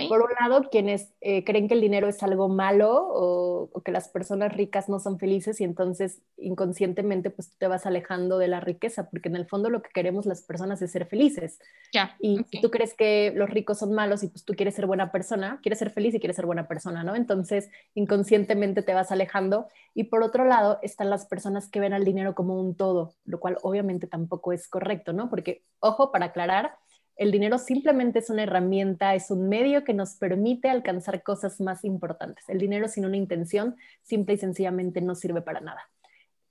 Por 0.07 0.21
un 0.21 0.29
lado, 0.39 0.69
quienes 0.69 1.13
eh, 1.19 1.43
creen 1.43 1.67
que 1.67 1.73
el 1.73 1.81
dinero 1.81 2.07
es 2.07 2.23
algo 2.23 2.47
malo 2.47 2.89
o, 2.95 3.69
que 3.83 3.91
las 3.91 4.07
personas 4.07 4.53
ricas 4.53 4.87
no 4.87 4.99
son 4.99 5.19
felices 5.19 5.59
y 5.59 5.65
entonces 5.65 6.21
inconscientemente 6.37 7.29
pues 7.29 7.51
te 7.57 7.67
vas 7.67 7.85
alejando 7.85 8.37
de 8.37 8.47
la 8.47 8.61
riqueza, 8.61 9.09
porque 9.09 9.27
en 9.27 9.35
el 9.35 9.45
fondo 9.45 9.69
lo 9.69 9.81
que 9.81 9.89
queremos 9.93 10.25
las 10.25 10.41
personas 10.41 10.81
es 10.81 10.91
ser 10.91 11.05
felices. 11.05 11.59
Ya. 11.91 12.15
Y 12.19 12.45
si 12.49 12.61
tú 12.61 12.71
crees 12.71 12.93
que 12.93 13.33
los 13.35 13.49
ricos 13.49 13.79
son 13.79 13.93
malos 13.93 14.23
y 14.23 14.29
pues 14.29 14.45
tú 14.45 14.53
quieres 14.53 14.75
ser 14.75 14.85
buena 14.85 15.11
persona, 15.11 15.59
quieres 15.61 15.79
ser 15.79 15.89
feliz 15.89 16.15
y 16.15 16.19
quieres 16.19 16.37
ser 16.37 16.45
buena 16.45 16.67
persona, 16.67 17.03
¿no? 17.03 17.15
Entonces 17.15 17.69
inconscientemente 17.93 18.83
te 18.83 18.93
vas 18.93 19.11
alejando. 19.11 19.67
Y 19.93 20.05
por 20.05 20.23
otro 20.23 20.45
lado 20.45 20.79
están 20.81 21.09
las 21.09 21.25
personas 21.25 21.69
que 21.69 21.81
ven 21.81 21.93
al 21.93 22.05
dinero 22.05 22.35
como 22.35 22.59
un 22.59 22.75
todo, 22.75 23.15
lo 23.25 23.39
cual 23.39 23.57
obviamente 23.61 24.07
tampoco 24.07 24.53
es 24.53 24.67
correcto, 24.69 25.11
¿no? 25.11 25.29
Porque, 25.29 25.63
ojo, 25.79 26.11
para 26.11 26.27
aclarar, 26.27 26.77
el 27.15 27.31
dinero 27.31 27.57
simplemente 27.57 28.19
es 28.19 28.29
una 28.29 28.43
herramienta, 28.43 29.15
es 29.15 29.29
un 29.31 29.49
medio 29.49 29.83
que 29.83 29.93
nos 29.93 30.15
permite 30.15 30.69
alcanzar 30.69 31.23
cosas 31.23 31.59
más 31.61 31.83
importantes. 31.83 32.47
El 32.49 32.57
dinero 32.57 32.87
sin 32.87 33.05
una 33.05 33.17
intención 33.17 33.75
simple 34.01 34.35
y 34.35 34.37
sencillamente 34.37 35.01
no 35.01 35.15
sirve 35.15 35.41
para 35.41 35.61
nada 35.61 35.89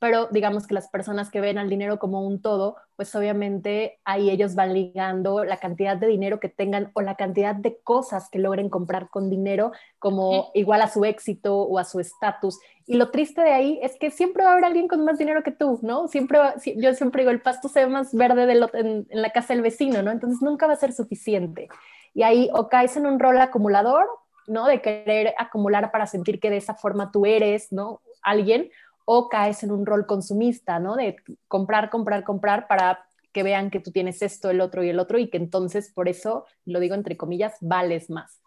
pero 0.02 0.26
digamos 0.32 0.66
que 0.66 0.74
las 0.74 0.88
personas 0.88 1.30
que 1.30 1.40
ven 1.40 1.58
al 1.58 1.70
dinero 1.70 2.00
como 2.00 2.26
un 2.26 2.42
todo, 2.42 2.74
pues 2.96 3.14
obviamente 3.14 4.00
ahí 4.04 4.30
ellos 4.30 4.56
van 4.56 4.74
ligando 4.74 5.44
la 5.44 5.58
cantidad 5.58 5.96
de 5.96 6.08
dinero 6.08 6.40
que 6.40 6.48
tengan 6.48 6.90
o 6.94 7.02
la 7.02 7.14
cantidad 7.14 7.54
de 7.54 7.78
cosas 7.84 8.28
que 8.28 8.40
logren 8.40 8.68
comprar 8.68 9.10
con 9.10 9.30
dinero 9.30 9.70
como 10.00 10.50
igual 10.54 10.82
a 10.82 10.88
su 10.88 11.04
éxito 11.04 11.56
o 11.56 11.78
a 11.78 11.84
su 11.84 12.00
estatus. 12.00 12.58
Y 12.84 12.96
lo 12.96 13.12
triste 13.12 13.42
de 13.42 13.52
ahí 13.52 13.78
es 13.80 13.96
que 13.96 14.10
siempre 14.10 14.42
va 14.42 14.50
a 14.50 14.52
haber 14.54 14.64
alguien 14.64 14.88
con 14.88 15.04
más 15.04 15.18
dinero 15.18 15.44
que 15.44 15.52
tú, 15.52 15.78
¿no? 15.82 16.08
Siempre, 16.08 16.40
yo 16.76 16.94
siempre 16.94 17.22
digo, 17.22 17.30
el 17.30 17.40
pasto 17.40 17.68
se 17.68 17.84
ve 17.84 17.86
más 17.86 18.12
verde 18.12 18.42
en, 18.74 19.06
en 19.08 19.22
la 19.22 19.30
casa 19.30 19.54
del 19.54 19.62
vecino, 19.62 20.02
¿no? 20.02 20.10
Entonces 20.10 20.42
nunca 20.42 20.66
va 20.66 20.72
a 20.72 20.76
ser 20.76 20.92
suficiente. 20.92 21.68
Y 22.12 22.24
ahí 22.24 22.50
o 22.54 22.68
caes 22.68 22.96
en 22.96 23.06
un 23.06 23.20
rol 23.20 23.40
acumulador, 23.40 24.08
¿no? 24.48 24.66
De 24.66 24.80
querer 24.80 25.32
acumular 25.38 25.92
para 25.92 26.08
sentir 26.08 26.40
que 26.40 26.50
de 26.50 26.56
esa 26.56 26.74
forma 26.74 27.12
tú 27.12 27.24
eres, 27.24 27.70
¿no? 27.70 28.00
Alguien, 28.20 28.68
o 29.04 29.28
caes 29.28 29.62
en 29.62 29.70
un 29.70 29.86
rol 29.86 30.06
consumista, 30.06 30.78
¿no? 30.78 30.96
De 30.96 31.16
comprar, 31.48 31.90
comprar, 31.90 32.24
comprar 32.24 32.66
para 32.68 33.06
que 33.32 33.42
vean 33.42 33.70
que 33.70 33.80
tú 33.80 33.90
tienes 33.90 34.22
esto, 34.22 34.50
el 34.50 34.60
otro 34.60 34.84
y 34.84 34.90
el 34.90 34.98
otro 34.98 35.18
y 35.18 35.28
que 35.28 35.38
entonces 35.38 35.90
por 35.92 36.08
eso, 36.08 36.44
lo 36.64 36.80
digo 36.80 36.94
entre 36.94 37.16
comillas, 37.16 37.54
vales 37.60 38.10
más. 38.10 38.40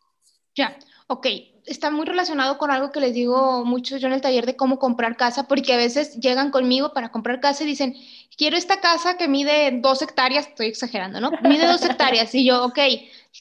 Ya, 0.56 0.78
ok, 1.08 1.28
está 1.66 1.92
muy 1.92 2.06
relacionado 2.06 2.58
con 2.58 2.72
algo 2.72 2.92
que 2.92 3.02
les 3.02 3.14
digo 3.14 3.66
mucho 3.66 3.98
yo 3.98 4.08
en 4.08 4.14
el 4.14 4.22
taller 4.22 4.46
de 4.46 4.56
cómo 4.56 4.80
comprar 4.80 5.18
casa, 5.18 5.48
porque 5.48 5.74
a 5.74 5.78
veces 5.78 6.18
llegan 6.18 6.50
conmigo 6.50 6.94
para 6.94 7.12
comprar 7.12 7.42
casa 7.42 7.64
y 7.64 7.68
dicen, 7.68 7.96
quiero 8.38 8.56
esta 8.56 8.80
casa 8.80 9.18
que 9.18 9.28
mide 9.28 9.80
dos 9.82 10.02
hectáreas, 10.02 10.48
estoy 10.48 10.68
exagerando, 10.68 11.20
¿no? 11.20 11.32
Mide 11.44 11.68
dos 11.68 11.84
hectáreas 11.84 12.34
y 12.34 12.46
yo, 12.46 12.64
ok, 12.64 12.80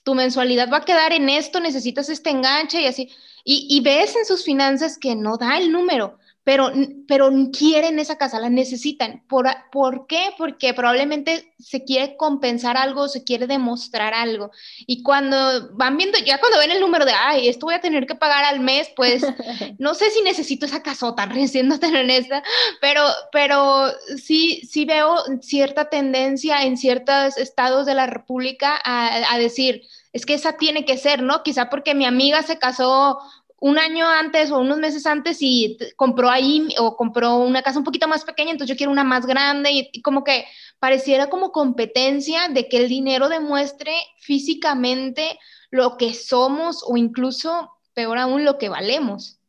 tu 0.03 0.15
mensualidad 0.15 0.73
va 0.73 0.79
a 0.79 0.85
quedar 0.85 1.13
en 1.13 1.29
esto, 1.29 1.61
necesitas 1.61 2.09
este 2.09 2.31
enganche 2.31 2.81
y 2.81 2.87
así, 2.87 3.13
y, 3.45 3.69
y 3.71 3.81
ves 3.81 4.17
en 4.17 4.25
sus 4.25 4.43
finanzas 4.43 4.99
que 4.99 5.15
no 5.15 5.37
da 5.37 5.59
el 5.59 5.71
número 5.71 6.19
pero, 6.45 6.71
pero 7.09 7.31
quieren 7.57 7.99
esa 7.99 8.19
casa, 8.19 8.39
la 8.39 8.51
necesitan. 8.51 9.25
¿Por, 9.29 9.49
¿Por 9.73 10.07
qué? 10.07 10.31
Porque 10.37 10.75
probablemente 10.75 11.55
se 11.59 11.85
quiere 11.85 12.17
compensar 12.19 12.77
algo, 12.77 13.09
se 13.09 13.25
quiere 13.25 13.47
demostrar 13.47 14.13
algo. 14.13 14.51
Y 14.87 15.03
cuando 15.03 15.71
van 15.73 15.97
viendo, 15.97 16.19
ya 16.19 16.39
cuando 16.39 16.59
ven 16.59 16.71
el 16.71 16.81
número 16.81 17.07
de, 17.07 17.13
ay, 17.13 17.49
esto 17.49 17.65
voy 17.65 17.75
a 17.75 17.81
tener 17.81 18.07
que 18.07 18.15
pagar 18.15 18.45
al 18.45 18.61
mes, 18.61 18.91
pues 18.95 19.25
no 19.79 19.95
sé 19.95 20.11
si 20.11 20.21
necesito 20.21 20.67
esa 20.67 20.83
casota, 20.83 21.27
siendo 21.49 21.79
tan 21.81 21.97
honesta, 21.97 22.43
pero, 22.81 23.03
pero 23.33 23.87
sí, 24.23 24.61
sí 24.69 24.85
veo 24.85 25.17
cierta 25.41 25.89
tendencia 25.89 26.63
en 26.63 26.77
ciertos 26.77 27.39
estados 27.39 27.87
de 27.87 27.95
la 27.95 28.07
República 28.07 28.79
a, 28.85 29.33
a 29.33 29.39
decir, 29.39 29.83
es 30.13 30.27
que 30.27 30.35
esa 30.35 30.59
tiene 30.59 30.85
que 30.85 30.99
ser, 30.99 31.23
¿no? 31.23 31.43
Quizá 31.43 31.71
porque 31.71 31.95
mi 31.95 32.05
amiga 32.05 32.43
se 32.43 32.59
casó 32.59 33.19
un 33.65 33.79
año 33.79 34.07
antes 34.07 34.51
o 34.51 34.59
unos 34.59 34.77
meses 34.77 35.07
antes 35.07 35.39
y 35.41 35.79
compró 35.97 36.29
ahí 36.29 36.69
o 36.79 36.99
compró 36.99 37.37
una 37.37 37.63
casa 37.63 37.79
un 37.79 37.85
poquito 37.85 38.07
más 38.07 38.23
pequeña, 38.23 38.51
entonces 38.51 38.75
yo 38.75 38.77
quiero 38.77 38.93
una 38.93 39.05
más 39.05 39.25
grande 39.25 39.71
y, 39.91 40.03
como 40.03 40.23
que 40.23 40.45
pareciera 40.79 41.31
como 41.31 41.51
competencia 41.51 42.49
de 42.49 42.69
que 42.69 42.77
el 42.77 42.91
dinero 42.91 43.31
demuestre 43.31 43.95
físicamente 44.19 45.39
lo 45.71 45.97
que 45.97 46.13
somos 46.13 46.85
o 46.87 46.99
incluso, 46.99 47.73
peor 47.95 48.19
aún, 48.19 48.45
lo 48.45 48.59
que 48.59 48.69
valemos. 48.69 49.41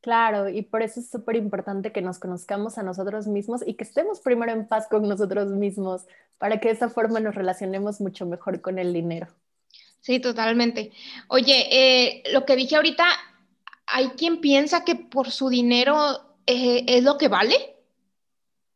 Claro, 0.00 0.48
y 0.48 0.62
por 0.62 0.82
eso 0.82 0.98
es 0.98 1.08
súper 1.08 1.36
importante 1.36 1.92
que 1.92 2.02
nos 2.02 2.18
conozcamos 2.18 2.76
a 2.76 2.82
nosotros 2.82 3.28
mismos 3.28 3.62
y 3.64 3.74
que 3.74 3.84
estemos 3.84 4.18
primero 4.18 4.50
en 4.50 4.66
paz 4.66 4.88
con 4.88 5.06
nosotros 5.06 5.52
mismos 5.52 6.06
para 6.38 6.58
que 6.58 6.70
de 6.70 6.74
esa 6.74 6.88
forma 6.88 7.20
nos 7.20 7.36
relacionemos 7.36 8.00
mucho 8.00 8.26
mejor 8.26 8.60
con 8.60 8.80
el 8.80 8.92
dinero. 8.92 9.28
Sí, 10.06 10.20
totalmente. 10.20 10.92
Oye, 11.26 11.66
eh, 11.68 12.22
lo 12.32 12.44
que 12.44 12.54
dije 12.54 12.76
ahorita, 12.76 13.04
hay 13.88 14.10
quien 14.10 14.40
piensa 14.40 14.84
que 14.84 14.94
por 14.94 15.32
su 15.32 15.48
dinero 15.48 15.96
eh, 16.46 16.84
es 16.86 17.02
lo 17.02 17.18
que 17.18 17.26
vale. 17.26 17.74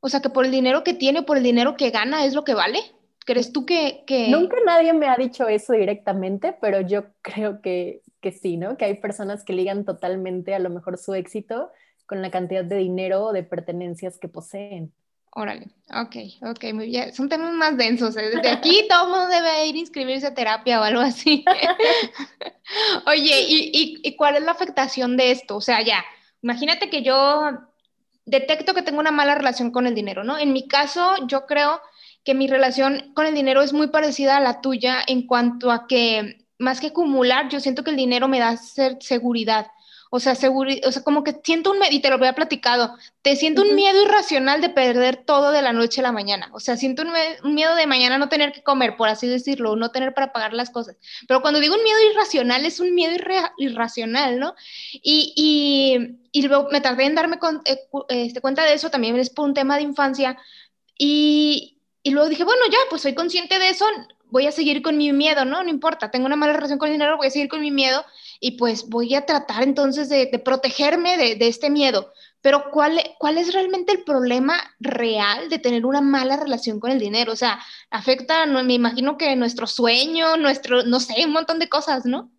O 0.01 0.09
sea, 0.09 0.21
que 0.21 0.29
por 0.29 0.45
el 0.45 0.51
dinero 0.51 0.83
que 0.83 0.93
tiene, 0.93 1.23
por 1.23 1.37
el 1.37 1.45
dinero 1.45 1.77
que 1.77 1.91
gana, 1.91 2.25
es 2.25 2.35
lo 2.35 2.43
que 2.43 2.55
vale. 2.55 2.81
¿Crees 3.25 3.53
tú 3.53 3.65
que, 3.65 4.03
Nunca 4.29 4.57
nadie 4.67 4.93
me 4.93 5.07
ha 5.07 5.15
dicho 5.15 5.47
eso 5.47 5.75
directamente, 5.75 6.53
pero 6.61 6.81
yo 6.81 7.05
creo 7.23 7.63
que, 7.63 8.03
que 8.21 8.33
sí, 8.33 8.57
¿no? 8.57 8.77
Que 8.77 8.87
hay 8.87 8.95
personas 8.95 9.45
que 9.45 9.53
ligan 9.53 9.85
totalmente 9.85 10.57
a 10.57 10.59
lo 10.59 10.69
mejor 10.69 10.99
su 10.99 11.15
éxito 11.15 11.71
con 12.07 12.23
la 12.23 12.33
cantidad 12.33 12.65
de 12.65 12.75
dinero 12.75 13.27
o 13.27 13.33
de 13.33 13.45
pertenencias 13.45 14.19
que 14.19 14.27
poseen. 14.27 14.93
Órale, 15.33 15.69
ok, 15.95 16.17
ok, 16.43 16.65
muy 16.75 16.87
bien. 16.87 17.15
Son 17.15 17.29
temas 17.29 17.53
más 17.53 17.77
densos. 17.77 18.17
¿eh? 18.17 18.31
Desde 18.35 18.51
aquí 18.51 18.87
todo 18.89 19.09
mundo 19.09 19.29
debe 19.29 19.67
ir 19.67 19.77
a 19.77 19.79
inscribirse 19.79 20.27
a 20.27 20.35
terapia 20.35 20.81
o 20.81 20.83
algo 20.83 21.01
así. 21.01 21.45
Oye, 23.07 23.45
¿y, 23.49 24.01
y, 24.03 24.17
cuál 24.17 24.37
es 24.37 24.43
la 24.43 24.53
afectación 24.53 25.17
de 25.17 25.31
esto? 25.31 25.57
O 25.57 25.61
sea, 25.61 25.83
ya, 25.83 26.05
imagínate 26.43 26.91
que 26.91 27.03
yo 27.03 27.51
detecto 28.27 28.75
que 28.75 28.83
tengo 28.83 29.01
una 29.01 29.13
mala 29.13 29.35
relación 29.35 29.71
con 29.71 29.87
el 29.87 29.95
dinero, 29.95 30.25
¿no? 30.25 30.37
En 30.39 30.53
mi 30.53 30.67
caso, 30.67 31.15
yo 31.27 31.47
creo 31.47 31.81
que 32.25 32.35
mi 32.35 32.47
relación 32.49 33.13
con 33.15 33.27
el 33.27 33.35
dinero 33.35 33.63
es 33.63 33.73
muy 33.73 33.89
parecida 33.89 34.37
a 34.37 34.41
la 34.41 34.61
tuya 34.61 34.99
en 35.07 35.27
cuanto 35.27 35.71
a 35.71 35.87
que, 35.87 36.47
más 36.59 36.81
que 36.81 36.89
acumular, 36.89 37.49
yo 37.49 37.61
siento 37.61 37.83
que 37.85 37.91
el 37.91 37.97
dinero 37.97 38.29
me 38.29 38.41
da 38.41 38.57
seguridad 38.57 39.69
o 40.13 40.19
sea, 40.19 40.35
seguro, 40.35 40.73
o 40.85 40.91
sea, 40.91 41.05
como 41.05 41.23
que 41.23 41.41
siento 41.45 41.71
un 41.71 41.79
miedo, 41.79 41.93
y 41.93 42.01
te 42.01 42.09
lo 42.09 42.17
había 42.17 42.35
platicado, 42.35 42.97
te 43.23 43.37
siento 43.37 43.63
un 43.63 43.77
miedo 43.77 44.03
irracional 44.03 44.61
de 44.61 44.69
perder 44.69 45.25
todo 45.25 45.53
de 45.53 45.63
la 45.63 45.73
noche 45.73 46.01
a 46.01 46.03
la 46.03 46.11
mañana. 46.11 46.51
O 46.53 46.59
sea, 46.59 46.77
siento 46.77 47.03
un, 47.03 47.55
miedo 47.55 47.77
de 47.77 47.87
mañana 47.87 48.19
no 48.19 48.29
tener 48.29 48.51
que 48.51 48.65
comer, 48.65 48.97
por 48.97 49.09
así 49.09 49.29
decirlo, 49.29 49.77
no 49.77 49.93
tener 49.93 50.13
para 50.13 50.33
pagar 50.33 50.53
las 50.53 50.71
cosas. 50.71 50.97
Pero 51.29 51.43
cuando 51.43 51.61
digo 51.61 51.77
un 51.77 51.85
miedo 51.85 51.99
irracional, 52.11 52.67
es 52.67 52.81
un 52.81 52.93
miedo 52.93 53.15
irracional, 53.59 54.41
¿no? 54.41 54.55
Y, 54.95 55.33
y, 55.37 56.19
y, 56.33 56.43
luego 56.43 56.69
me 56.73 56.81
tardé 56.81 57.05
en 57.05 57.15
darme 57.15 57.39
eh, 57.67 57.79
este, 58.09 58.41
cuenta 58.41 58.65
de 58.65 58.75
eso, 58.75 58.91
también 58.91 59.17
es 59.17 59.31
por 59.31 59.45
un 59.45 59.55
tema 59.55 59.77
de 59.77 59.83
infancia. 59.83 60.37
Y, 60.99 61.79
y 62.03 62.11
luego 62.11 62.29
dije, 62.29 62.43
bueno, 62.43 62.63
ya, 62.69 62.79
pues 62.89 63.03
soy 63.03 63.15
consciente 63.15 63.61
de 63.61 63.69
eso, 63.69 63.87
voy 64.25 64.47
a 64.47 64.53
seguir 64.53 64.83
con 64.83 64.97
mi 64.97 65.13
miedo, 65.13 65.45
¿no? 65.45 65.63
No 65.63 65.71
importa, 65.71 66.11
tengo 66.11 66.27
una 66.27 66.37
mala 66.37 66.53
relación 66.53 66.81
con 66.81 66.89
el 66.89 66.95
dinero, 66.95 67.17
voy 67.17 67.29
a 67.29 67.31
seguir 67.31 67.49
con 67.49 67.61
mi 67.61 67.71
miedo 67.71 68.05
y 68.41 68.53
pues 68.53 68.89
voy 68.89 69.15
a 69.15 69.27
tratar 69.27 69.63
entonces 69.63 70.09
de, 70.09 70.27
protegerme 70.43 71.17
de, 71.17 71.47
este 71.47 71.69
miedo. 71.69 72.13
Pero 72.41 72.71
¿cuál, 72.73 72.99
¿cuál 73.19 73.37
es 73.37 73.53
realmente 73.53 73.93
el 73.93 74.03
problema 74.03 74.55
real 74.81 75.51
de 75.51 75.59
tener 75.59 75.85
una 75.85 76.01
mala 76.01 76.39
relación 76.39 76.81
con 76.81 76.91
el 76.91 76.99
dinero? 76.99 77.33
O 77.33 77.37
sea, 77.37 77.61
afecta, 77.91 78.47
me 78.47 78.73
imagino 78.73 79.19
que 79.19 79.37
nuestro 79.37 79.67
sueño, 79.67 80.39
nuestro, 80.39 80.83
no 80.85 81.01
sé, 81.01 81.27
un 81.27 81.33
montón 81.33 81.59
de 81.59 81.69
cosas, 81.69 82.07
¿no? 82.07 82.33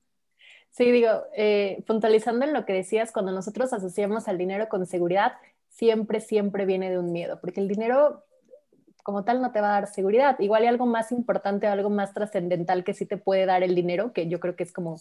Sí, 0.71 0.89
digo, 0.89 1.23
eh, 1.35 1.83
puntualizando 1.85 2.45
en 2.45 2.53
lo 2.53 2.65
que 2.65 2.73
decías, 2.73 3.11
cuando 3.11 3.31
nosotros 3.31 3.71
asociamos 3.71 4.27
al 4.27 4.39
dinero 4.39 4.69
con 4.69 4.87
seguridad, 4.87 5.33
siempre, 5.69 6.19
siempre 6.19 6.65
viene 6.65 6.89
de 6.89 6.97
un 6.97 7.11
miedo, 7.11 7.39
porque 7.39 7.59
el 7.59 7.67
dinero 7.67 8.23
como 9.03 9.23
tal 9.23 9.41
no 9.41 9.51
te 9.51 9.61
va 9.61 9.69
a 9.69 9.81
dar 9.81 9.87
seguridad. 9.87 10.39
Igual 10.39 10.63
hay 10.63 10.69
algo 10.69 10.85
más 10.85 11.11
importante 11.11 11.67
algo 11.67 11.89
más 11.89 12.13
trascendental 12.13 12.83
que 12.83 12.93
sí 12.93 13.05
te 13.05 13.17
puede 13.17 13.45
dar 13.45 13.63
el 13.63 13.75
dinero, 13.75 14.13
que 14.13 14.27
yo 14.27 14.39
creo 14.39 14.55
que 14.55 14.63
es 14.63 14.71
como 14.71 14.99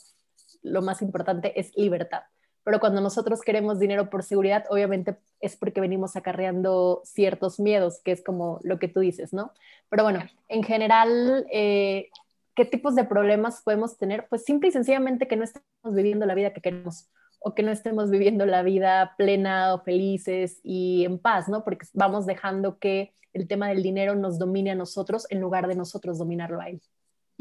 lo 0.62 0.82
más 0.82 1.02
importante, 1.02 1.58
es 1.58 1.76
libertad. 1.76 2.22
Pero 2.64 2.78
cuando 2.78 3.00
nosotros 3.00 3.40
queremos 3.40 3.78
dinero 3.78 4.10
por 4.10 4.22
seguridad, 4.22 4.64
obviamente 4.68 5.16
es 5.40 5.56
porque 5.56 5.80
venimos 5.80 6.16
acarreando 6.16 7.00
ciertos 7.04 7.58
miedos, 7.58 8.00
que 8.04 8.12
es 8.12 8.22
como 8.22 8.60
lo 8.62 8.78
que 8.78 8.88
tú 8.88 9.00
dices, 9.00 9.32
¿no? 9.32 9.52
Pero 9.88 10.02
bueno, 10.02 10.20
en 10.48 10.62
general, 10.62 11.46
eh, 11.50 12.10
¿qué 12.54 12.64
tipos 12.64 12.94
de 12.94 13.04
problemas 13.04 13.62
podemos 13.62 13.96
tener? 13.96 14.26
Pues 14.28 14.44
simple 14.44 14.68
y 14.68 14.72
sencillamente 14.72 15.26
que 15.26 15.36
no 15.36 15.44
estemos 15.44 15.94
viviendo 15.94 16.26
la 16.26 16.34
vida 16.34 16.52
que 16.52 16.60
queremos 16.60 17.08
o 17.40 17.54
que 17.54 17.62
no 17.62 17.72
estemos 17.72 18.10
viviendo 18.10 18.44
la 18.44 18.62
vida 18.62 19.14
plena 19.16 19.74
o 19.74 19.80
felices 19.82 20.60
y 20.62 21.04
en 21.06 21.18
paz, 21.18 21.48
¿no? 21.48 21.64
Porque 21.64 21.86
vamos 21.94 22.26
dejando 22.26 22.78
que 22.78 23.14
el 23.32 23.48
tema 23.48 23.68
del 23.68 23.82
dinero 23.82 24.14
nos 24.14 24.38
domine 24.38 24.72
a 24.72 24.74
nosotros 24.74 25.26
en 25.30 25.40
lugar 25.40 25.66
de 25.66 25.76
nosotros 25.76 26.18
dominarlo 26.18 26.60
a 26.60 26.68
él. 26.68 26.82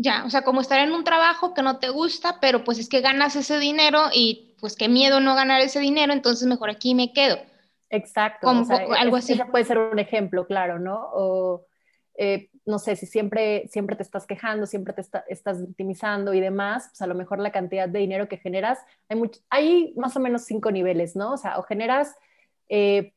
Ya, 0.01 0.23
o 0.25 0.29
sea, 0.29 0.43
como 0.43 0.61
estar 0.61 0.79
en 0.79 0.93
un 0.93 1.03
trabajo 1.03 1.53
que 1.53 1.61
no 1.61 1.77
te 1.79 1.89
gusta, 1.89 2.39
pero 2.39 2.63
pues 2.63 2.79
es 2.79 2.87
que 2.87 3.01
ganas 3.01 3.35
ese 3.35 3.59
dinero 3.59 4.03
y 4.13 4.55
pues 4.61 4.77
qué 4.77 4.87
miedo 4.87 5.19
no 5.19 5.35
ganar 5.35 5.59
ese 5.59 5.81
dinero, 5.81 6.13
entonces 6.13 6.47
mejor 6.47 6.69
aquí 6.69 6.95
me 6.95 7.11
quedo. 7.11 7.37
Exacto. 7.89 8.47
Como, 8.47 8.65
algo 8.97 9.17
así. 9.17 9.33
Ese 9.33 9.43
puede 9.43 9.65
ser 9.65 9.77
un 9.77 9.99
ejemplo, 9.99 10.47
claro, 10.47 10.79
¿no? 10.79 11.09
O 11.11 11.65
eh, 12.17 12.49
no 12.65 12.79
sé, 12.79 12.95
si 12.95 13.07
siempre, 13.07 13.67
siempre 13.67 13.97
te 13.97 14.03
estás 14.03 14.25
quejando, 14.25 14.65
siempre 14.67 14.93
te 14.93 15.01
estás 15.27 15.65
victimizando 15.67 16.33
y 16.33 16.39
demás, 16.39 16.87
pues 16.91 17.01
a 17.01 17.07
lo 17.07 17.15
mejor 17.15 17.39
la 17.39 17.51
cantidad 17.51 17.89
de 17.89 17.99
dinero 17.99 18.29
que 18.29 18.37
generas, 18.37 18.79
hay, 19.09 19.19
hay 19.49 19.93
más 19.97 20.15
o 20.15 20.21
menos 20.21 20.45
cinco 20.45 20.71
niveles, 20.71 21.17
¿no? 21.17 21.33
O 21.33 21.37
sea, 21.37 21.59
o 21.59 21.63
generas 21.63 22.15
eh, 22.69 23.11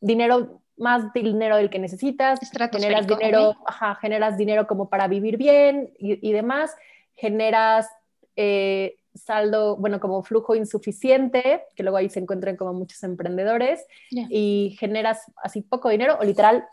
dinero 0.00 0.61
más 0.76 1.12
dinero 1.12 1.56
del 1.56 1.70
que 1.70 1.78
necesitas, 1.78 2.40
generas 2.72 3.06
dinero, 3.06 3.56
ajá, 3.66 3.94
generas 3.96 4.36
dinero 4.36 4.66
como 4.66 4.88
para 4.88 5.08
vivir 5.08 5.36
bien 5.36 5.92
y, 5.98 6.32
demás, 6.32 6.74
generas 7.14 7.88
eh, 8.36 8.96
saldo, 9.14 9.76
bueno, 9.76 10.00
como 10.00 10.22
flujo 10.22 10.54
insuficiente, 10.54 11.62
que 11.76 11.82
luego 11.82 11.98
ahí 11.98 12.08
se 12.08 12.20
encuentran 12.20 12.56
como 12.56 12.72
muchos 12.72 13.02
emprendedores, 13.02 13.84
y 14.10 14.76
generas 14.78 15.20
así 15.42 15.60
poco 15.60 15.88
dinero 15.88 16.16
o 16.20 16.24
literal, 16.24 16.64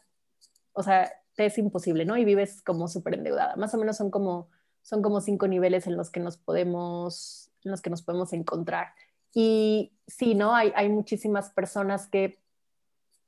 o 0.73 0.83
sea, 0.83 1.11
te 1.35 1.45
es 1.45 1.57
imposible, 1.57 2.05
¿no? 2.05 2.17
Y 2.17 2.25
vives 2.25 2.61
como 2.61 2.87
súper 2.87 3.15
endeudada. 3.15 3.55
Más 3.55 3.73
o 3.73 3.77
menos 3.77 3.97
son 3.97 4.11
como, 4.11 4.49
son 4.81 5.01
como 5.01 5.21
cinco 5.21 5.47
niveles 5.47 5.87
en 5.87 5.95
los 5.95 6.09
que 6.09 6.19
nos 6.19 6.37
podemos, 6.37 7.49
en 7.63 7.71
los 7.71 7.81
que 7.81 7.89
nos 7.89 8.01
podemos 8.01 8.33
encontrar. 8.33 8.87
Y 9.33 9.93
sí, 10.07 10.35
¿no? 10.35 10.55
Hay, 10.55 10.71
hay 10.75 10.89
muchísimas 10.89 11.51
personas 11.51 12.07
que 12.07 12.39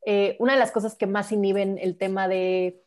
eh, 0.05 0.35
una 0.39 0.53
de 0.53 0.59
las 0.59 0.71
cosas 0.71 0.95
que 0.95 1.07
más 1.07 1.31
inhiben 1.31 1.77
el 1.79 1.97
tema 1.97 2.27
de 2.27 2.83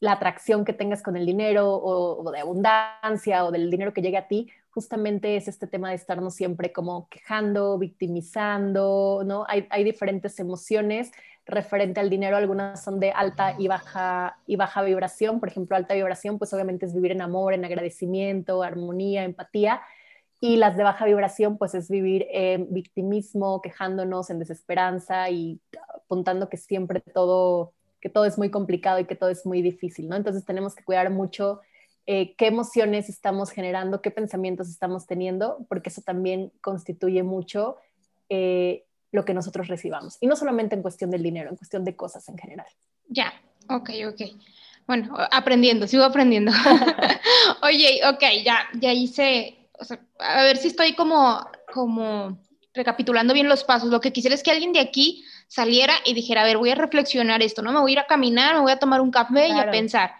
la 0.00 0.12
atracción 0.12 0.64
que 0.64 0.72
tengas 0.72 1.02
con 1.02 1.16
el 1.16 1.24
dinero 1.24 1.72
o, 1.72 2.30
de 2.32 2.40
abundancia 2.40 3.44
o 3.44 3.52
del 3.52 3.70
dinero 3.70 3.92
que 3.92 4.02
llegue 4.02 4.16
a 4.16 4.26
ti, 4.26 4.50
justamente 4.70 5.36
es 5.36 5.46
este 5.46 5.66
tema 5.66 5.90
de 5.90 5.94
estarnos 5.94 6.34
siempre 6.34 6.72
como 6.72 7.08
quejando, 7.08 7.78
victimizando, 7.78 9.22
¿no? 9.24 9.44
Hay, 9.48 9.68
hay 9.70 9.84
diferentes 9.84 10.40
emociones 10.40 11.12
referente 11.46 12.00
al 12.00 12.10
dinero, 12.10 12.36
algunas 12.36 12.82
son 12.82 13.00
de 13.00 13.10
alta 13.10 13.54
y 13.58 13.68
baja, 13.68 14.38
y 14.46 14.56
baja 14.56 14.82
vibración, 14.82 15.40
por 15.40 15.48
ejemplo, 15.48 15.76
alta 15.76 15.94
vibración, 15.94 16.38
pues 16.38 16.52
obviamente 16.52 16.86
es 16.86 16.94
vivir 16.94 17.12
en 17.12 17.22
amor, 17.22 17.54
en 17.54 17.64
agradecimiento, 17.64 18.62
armonía, 18.62 19.24
empatía, 19.24 19.82
y 20.44 20.56
las 20.56 20.76
de 20.76 20.82
baja 20.82 21.04
vibración, 21.04 21.56
pues 21.56 21.72
es 21.72 21.88
vivir 21.88 22.26
en 22.32 22.66
victimismo, 22.74 23.62
quejándonos, 23.62 24.28
en 24.28 24.40
desesperanza 24.40 25.30
y 25.30 25.60
apuntando 25.94 26.48
que 26.48 26.56
siempre 26.56 26.98
todo, 26.98 27.74
que 28.00 28.08
todo 28.08 28.24
es 28.24 28.38
muy 28.38 28.50
complicado 28.50 28.98
y 28.98 29.04
que 29.04 29.14
todo 29.14 29.30
es 29.30 29.46
muy 29.46 29.62
difícil, 29.62 30.08
¿no? 30.08 30.16
Entonces 30.16 30.44
tenemos 30.44 30.74
que 30.74 30.82
cuidar 30.82 31.10
mucho 31.10 31.60
eh, 32.06 32.34
qué 32.34 32.48
emociones 32.48 33.08
estamos 33.08 33.52
generando, 33.52 34.02
qué 34.02 34.10
pensamientos 34.10 34.68
estamos 34.68 35.06
teniendo, 35.06 35.64
porque 35.68 35.90
eso 35.90 36.02
también 36.02 36.50
constituye 36.60 37.22
mucho 37.22 37.76
eh, 38.28 38.84
lo 39.12 39.24
que 39.24 39.34
nosotros 39.34 39.68
recibamos. 39.68 40.18
Y 40.20 40.26
no 40.26 40.34
solamente 40.34 40.74
en 40.74 40.82
cuestión 40.82 41.12
del 41.12 41.22
dinero, 41.22 41.50
en 41.50 41.56
cuestión 41.56 41.84
de 41.84 41.94
cosas 41.94 42.28
en 42.28 42.36
general. 42.36 42.66
Ya, 43.06 43.32
ok, 43.68 43.90
ok. 44.08 44.22
Bueno, 44.88 45.14
aprendiendo, 45.30 45.86
sigo 45.86 46.02
aprendiendo. 46.02 46.50
Oye, 47.62 48.00
ok, 48.04 48.24
ya, 48.44 48.66
ya 48.80 48.92
hice 48.92 49.61
a 50.18 50.42
ver 50.42 50.56
si 50.56 50.68
estoy 50.68 50.94
como, 50.94 51.46
como 51.72 52.38
recapitulando 52.74 53.34
bien 53.34 53.48
los 53.48 53.64
pasos. 53.64 53.90
Lo 53.90 54.00
que 54.00 54.12
quisiera 54.12 54.34
es 54.34 54.42
que 54.42 54.50
alguien 54.50 54.72
de 54.72 54.80
aquí 54.80 55.24
saliera 55.48 55.94
y 56.04 56.14
dijera, 56.14 56.42
a 56.42 56.44
ver, 56.44 56.56
voy 56.56 56.70
a 56.70 56.74
reflexionar 56.74 57.42
esto, 57.42 57.62
¿no? 57.62 57.72
Me 57.72 57.80
voy 57.80 57.92
a 57.92 57.94
ir 57.94 57.98
a 57.98 58.06
caminar, 58.06 58.54
me 58.54 58.60
voy 58.60 58.72
a 58.72 58.78
tomar 58.78 59.00
un 59.00 59.10
café 59.10 59.48
y 59.48 59.52
a 59.52 59.70
pensar. 59.70 60.12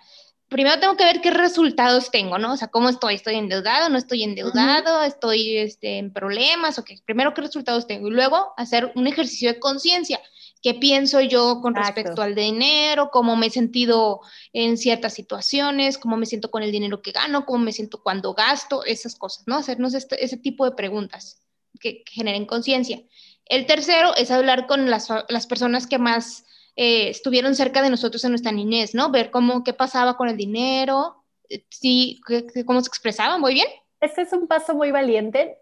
Primero 0.49 0.79
tengo 0.79 0.97
que 0.97 1.05
ver 1.05 1.23
qué 1.23 1.31
resultados 1.31 2.11
tengo, 2.11 2.37
¿no? 2.37 2.53
O 2.53 2.57
sea, 2.59 2.69
cómo 2.69 2.91
estoy, 2.91 3.15
estoy 3.15 3.37
endeudado, 3.37 3.89
no 3.89 3.97
estoy 3.97 4.23
endeudado, 4.23 5.03
estoy 5.03 5.57
este, 5.57 5.97
en 5.97 6.13
problemas, 6.13 6.79
o 6.79 6.85
qué. 6.85 6.99
Primero 7.07 7.33
qué 7.33 7.41
resultados 7.41 7.87
tengo 7.87 8.09
y 8.09 8.11
luego 8.11 8.53
hacer 8.59 8.93
un 8.95 9.07
ejercicio 9.07 9.51
de 9.51 9.59
conciencia 9.59 10.21
qué 10.63 10.75
pienso 10.75 11.21
yo 11.21 11.61
con 11.61 11.75
respecto 11.75 12.23
al 12.23 12.35
dinero, 12.35 13.11
cómo 13.11 13.37
me 13.37 13.47
he 13.47 13.51
sentido 13.51 14.21
en 14.53 14.79
ciertas 14.79 15.13
situaciones, 15.13 15.99
cómo 15.99 16.17
me 16.17 16.27
siento 16.27 16.51
con 16.51 16.63
el 16.63 16.71
dinero 16.71 17.03
que 17.03 17.11
gano, 17.11 17.45
cómo 17.45 17.65
me 17.65 17.73
siento 17.73 18.03
cuando 18.03 18.33
gasto, 18.33 18.85
esas 18.85 19.17
cosas, 19.17 19.45
¿no? 19.47 19.57
Hacernos 19.57 19.93
este, 19.95 20.25
ese 20.25 20.37
tipo 20.37 20.65
de 20.65 20.77
preguntas 20.77 21.43
que, 21.81 22.05
generen 22.07 22.47
conciencia. 22.47 23.03
El 23.45 23.67
tercero 23.67 24.15
es 24.17 24.31
hablar 24.31 24.67
con 24.69 24.89
las, 24.89 25.09
personas 25.49 25.89
que 25.89 25.99
más 25.99 26.45
eh, 26.77 27.09
estuvieron 27.09 27.57
cerca 27.57 27.83
de 27.83 27.91
nosotros 27.91 28.25
en 28.25 28.31
nuestra 28.31 28.53
niñez, 28.53 28.95
¿no? 28.95 29.11
Ver 29.11 29.33
cómo, 29.33 29.65
qué 29.65 29.73
pasaba 29.73 30.17
con 30.17 30.29
el 30.29 30.37
dinero, 30.37 31.25
eh, 31.49 31.67
sí, 31.71 32.21
cómo 32.65 32.81
se 32.81 32.89
expresaban, 32.89 33.41
muy 33.41 33.55
bien. 33.55 33.67
Este 34.01 34.23
es 34.23 34.33
un 34.33 34.47
paso 34.47 34.75
muy 34.75 34.93
valiente 34.93 35.59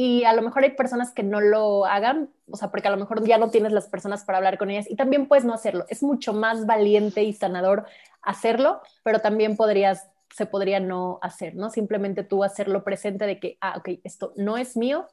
y 0.00 0.22
a 0.22 0.32
lo 0.32 0.42
mejor 0.42 0.62
hay 0.62 0.76
personas 0.76 1.10
que 1.10 1.24
no 1.24 1.40
lo 1.40 1.84
hagan, 1.84 2.30
o 2.48 2.56
sea, 2.56 2.70
porque 2.70 2.86
a 2.86 2.92
lo 2.92 2.98
mejor 2.98 3.26
ya 3.26 3.36
no 3.36 3.50
tienes 3.50 3.72
las 3.72 3.88
personas 3.88 4.22
para 4.22 4.38
hablar 4.38 4.56
con 4.56 4.70
ellas 4.70 4.88
y 4.88 4.94
también 4.94 5.26
puedes 5.26 5.44
no 5.44 5.52
hacerlo. 5.52 5.86
Es 5.88 6.04
mucho 6.04 6.32
más 6.32 6.66
valiente 6.66 7.24
y 7.24 7.32
sanador 7.32 7.84
hacerlo, 8.22 8.80
pero 9.02 9.18
también 9.18 9.56
podrías, 9.56 10.08
se 10.32 10.46
podría 10.46 10.78
no 10.78 11.18
hacer, 11.20 11.56
¿no? 11.56 11.68
Simplemente 11.70 12.22
tú 12.22 12.44
hacerlo 12.44 12.84
presente 12.84 13.26
de 13.26 13.40
que, 13.40 13.58
ah, 13.60 13.74
ok, 13.76 13.98
esto 14.04 14.32
no 14.36 14.56
es 14.56 14.76
mío 14.76 15.08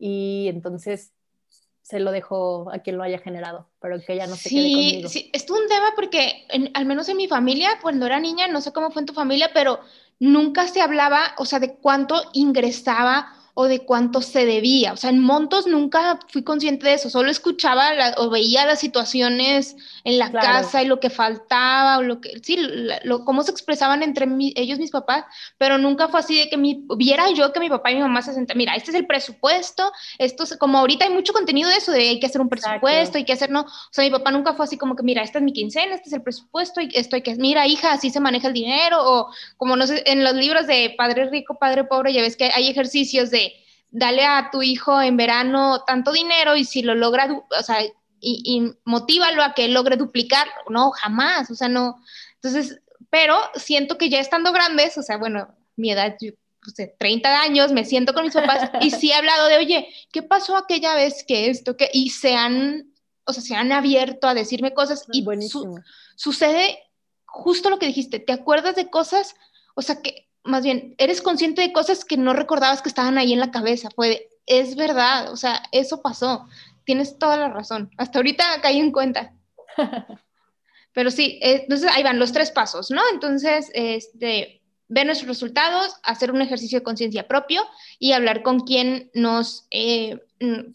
y 0.00 0.48
entonces 0.48 1.12
se 1.82 2.00
lo 2.00 2.10
dejo 2.10 2.72
a 2.72 2.80
quien 2.80 2.96
lo 2.96 3.04
haya 3.04 3.20
generado, 3.20 3.68
pero 3.78 4.00
que 4.04 4.16
ya 4.16 4.26
no 4.26 4.34
se 4.34 4.48
quede 4.48 4.72
conmigo. 4.72 5.08
Sí, 5.10 5.30
es 5.32 5.48
un 5.48 5.68
tema 5.68 5.92
porque 5.94 6.48
al 6.74 6.86
menos 6.86 7.08
en 7.08 7.18
mi 7.18 7.28
familia, 7.28 7.78
cuando 7.80 8.06
era 8.06 8.18
niña, 8.18 8.48
no 8.48 8.60
sé 8.60 8.72
cómo 8.72 8.90
fue 8.90 9.02
en 9.02 9.06
tu 9.06 9.14
familia, 9.14 9.52
pero 9.54 9.78
nunca 10.18 10.66
se 10.66 10.80
hablaba, 10.80 11.36
o 11.38 11.44
sea, 11.44 11.60
de 11.60 11.76
cuánto 11.76 12.20
ingresaba 12.32 13.28
o 13.54 13.66
de 13.66 13.84
cuánto 13.84 14.20
se 14.20 14.44
debía. 14.44 14.92
O 14.92 14.96
sea, 14.96 15.10
en 15.10 15.20
montos 15.20 15.66
nunca 15.66 16.18
fui 16.28 16.42
consciente 16.42 16.86
de 16.88 16.94
eso, 16.94 17.08
solo 17.08 17.30
escuchaba 17.30 17.90
o 18.18 18.28
veía 18.28 18.66
las 18.66 18.80
situaciones 18.80 19.76
en 20.02 20.18
la 20.18 20.32
casa 20.32 20.82
y 20.82 20.86
lo 20.86 20.98
que 20.98 21.08
faltaba, 21.08 21.98
o 21.98 22.02
lo 22.02 22.20
que, 22.20 22.40
sí, 22.42 22.58
lo, 23.04 23.24
cómo 23.24 23.44
se 23.44 23.52
expresaban 23.52 24.02
entre 24.02 24.26
ellos 24.56 24.80
mis 24.80 24.90
papás, 24.90 25.24
pero 25.56 25.78
nunca 25.78 26.08
fue 26.08 26.20
así 26.20 26.36
de 26.36 26.50
que 26.50 26.56
mi, 26.56 26.84
viera 26.96 27.30
yo 27.30 27.52
que 27.52 27.60
mi 27.60 27.68
papá 27.68 27.92
y 27.92 27.94
mi 27.94 28.00
mamá 28.00 28.22
se 28.22 28.34
sentan, 28.34 28.58
mira, 28.58 28.74
este 28.74 28.90
es 28.90 28.96
el 28.96 29.06
presupuesto, 29.06 29.92
esto 30.18 30.42
es, 30.42 30.56
como 30.56 30.78
ahorita 30.78 31.04
hay 31.04 31.12
mucho 31.12 31.32
contenido 31.32 31.70
de 31.70 31.76
eso, 31.76 31.92
de 31.92 32.08
hay 32.08 32.20
que 32.20 32.26
hacer 32.26 32.40
un 32.40 32.48
presupuesto, 32.48 33.18
hay 33.18 33.24
que 33.24 33.32
hacer, 33.32 33.50
no, 33.50 33.60
o 33.60 33.92
sea, 33.92 34.04
mi 34.04 34.10
papá 34.10 34.32
nunca 34.32 34.54
fue 34.54 34.64
así 34.64 34.76
como 34.76 34.96
que, 34.96 35.04
mira, 35.04 35.22
esta 35.22 35.38
es 35.38 35.44
mi 35.44 35.52
quincena, 35.52 35.94
este 35.94 36.08
es 36.08 36.14
el 36.14 36.22
presupuesto, 36.22 36.80
y 36.80 36.90
esto 36.92 37.14
hay 37.14 37.22
que, 37.22 37.36
mira, 37.36 37.66
hija, 37.68 37.92
así 37.92 38.10
se 38.10 38.18
maneja 38.18 38.48
el 38.48 38.54
dinero, 38.54 38.98
o 39.00 39.28
como 39.56 39.76
no 39.76 39.86
sé, 39.86 40.02
en 40.06 40.24
los 40.24 40.34
libros 40.34 40.66
de 40.66 40.92
Padre 40.98 41.30
Rico, 41.30 41.56
Padre 41.58 41.84
Pobre, 41.84 42.12
ya 42.12 42.20
ves 42.20 42.36
que 42.36 42.50
hay 42.52 42.68
ejercicios 42.68 43.30
de 43.30 43.43
dale 43.94 44.26
a 44.26 44.50
tu 44.50 44.62
hijo 44.62 45.00
en 45.00 45.16
verano 45.16 45.84
tanto 45.86 46.12
dinero 46.12 46.56
y 46.56 46.64
si 46.64 46.82
lo 46.82 46.96
logra, 46.96 47.32
o 47.32 47.62
sea, 47.62 47.80
y, 47.82 47.92
y 48.20 48.72
motívalo 48.84 49.42
a 49.42 49.54
que 49.54 49.68
logre 49.68 49.96
duplicar, 49.96 50.48
no, 50.68 50.90
jamás, 50.90 51.48
o 51.50 51.54
sea, 51.54 51.68
no. 51.68 52.02
Entonces, 52.34 52.80
pero 53.08 53.38
siento 53.54 53.96
que 53.96 54.10
ya 54.10 54.18
estando 54.18 54.52
grandes, 54.52 54.98
o 54.98 55.02
sea, 55.02 55.16
bueno, 55.16 55.54
mi 55.76 55.92
edad, 55.92 56.16
yo, 56.20 56.32
pues, 56.60 56.74
30 56.98 57.40
años, 57.40 57.70
me 57.70 57.84
siento 57.84 58.14
con 58.14 58.24
mis 58.24 58.34
papás 58.34 58.70
y 58.80 58.90
sí 58.90 59.12
he 59.12 59.14
hablado 59.14 59.46
de, 59.46 59.58
oye, 59.58 59.88
¿qué 60.10 60.22
pasó 60.22 60.56
aquella 60.56 60.96
vez 60.96 61.24
que 61.26 61.48
esto, 61.48 61.76
que, 61.76 61.88
y 61.92 62.10
se 62.10 62.34
han, 62.34 62.92
o 63.24 63.32
sea, 63.32 63.44
se 63.44 63.54
han 63.54 63.70
abierto 63.70 64.26
a 64.26 64.34
decirme 64.34 64.74
cosas 64.74 65.06
y 65.12 65.24
sucede 66.16 66.78
justo 67.26 67.70
lo 67.70 67.78
que 67.78 67.86
dijiste, 67.86 68.18
¿te 68.18 68.32
acuerdas 68.32 68.74
de 68.74 68.90
cosas? 68.90 69.36
O 69.76 69.82
sea, 69.82 70.02
que 70.02 70.28
más 70.44 70.62
bien, 70.62 70.94
eres 70.98 71.22
consciente 71.22 71.62
de 71.62 71.72
cosas 71.72 72.04
que 72.04 72.18
no 72.18 72.34
recordabas 72.34 72.82
que 72.82 72.88
estaban 72.88 73.16
ahí 73.18 73.32
en 73.32 73.40
la 73.40 73.50
cabeza. 73.50 73.88
Fue, 73.94 74.28
es 74.46 74.76
verdad, 74.76 75.32
o 75.32 75.36
sea, 75.36 75.62
eso 75.72 76.02
pasó. 76.02 76.46
Tienes 76.84 77.18
toda 77.18 77.38
la 77.38 77.48
razón. 77.48 77.90
Hasta 77.96 78.18
ahorita 78.18 78.60
caí 78.60 78.78
en 78.78 78.92
cuenta. 78.92 79.32
Pero 80.92 81.10
sí, 81.10 81.40
eh, 81.42 81.62
entonces 81.62 81.90
ahí 81.92 82.02
van 82.02 82.18
los 82.18 82.32
tres 82.32 82.50
pasos, 82.50 82.90
¿no? 82.90 83.00
Entonces, 83.12 83.70
este, 83.74 84.62
ver 84.88 85.06
nuestros 85.06 85.28
resultados, 85.28 85.96
hacer 86.02 86.30
un 86.30 86.42
ejercicio 86.42 86.78
de 86.78 86.84
conciencia 86.84 87.26
propio 87.26 87.62
y 87.98 88.12
hablar 88.12 88.42
con 88.42 88.60
quien 88.60 89.10
nos, 89.14 89.66
eh, 89.70 90.20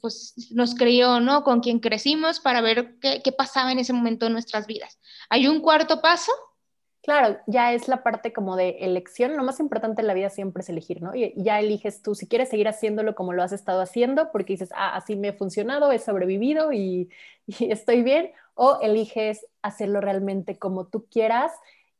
pues, 0.01 0.33
nos 0.49 0.73
crió, 0.73 1.19
¿no? 1.19 1.43
Con 1.43 1.61
quien 1.61 1.79
crecimos 1.79 2.39
para 2.39 2.59
ver 2.61 2.97
qué, 2.99 3.21
qué 3.23 3.31
pasaba 3.31 3.71
en 3.71 3.79
ese 3.79 3.93
momento 3.93 4.25
en 4.25 4.33
nuestras 4.33 4.65
vidas. 4.65 4.99
Hay 5.29 5.47
un 5.47 5.61
cuarto 5.61 6.01
paso 6.01 6.31
Claro, 7.01 7.39
ya 7.47 7.73
es 7.73 7.87
la 7.87 8.03
parte 8.03 8.33
como 8.33 8.57
de 8.57 8.71
elección. 8.81 9.37
Lo 9.37 9.43
más 9.43 9.59
importante 9.61 10.01
en 10.01 10.07
la 10.07 10.13
vida 10.13 10.29
siempre 10.29 10.61
es 10.61 10.69
elegir, 10.69 11.01
¿no? 11.01 11.15
Y 11.15 11.33
ya 11.37 11.59
eliges 11.59 12.01
tú 12.01 12.13
si 12.13 12.27
quieres 12.27 12.49
seguir 12.49 12.67
haciéndolo 12.67 13.15
como 13.15 13.31
lo 13.33 13.41
has 13.41 13.53
estado 13.53 13.81
haciendo, 13.81 14.31
porque 14.31 14.53
dices, 14.53 14.69
ah, 14.75 14.95
así 14.95 15.15
me 15.15 15.29
ha 15.29 15.33
funcionado, 15.33 15.91
he 15.91 15.99
sobrevivido 15.99 16.73
y, 16.73 17.09
y 17.47 17.71
estoy 17.71 18.03
bien, 18.03 18.31
o 18.53 18.79
eliges 18.81 19.45
hacerlo 19.61 20.01
realmente 20.01 20.59
como 20.59 20.87
tú 20.87 21.05
quieras. 21.09 21.53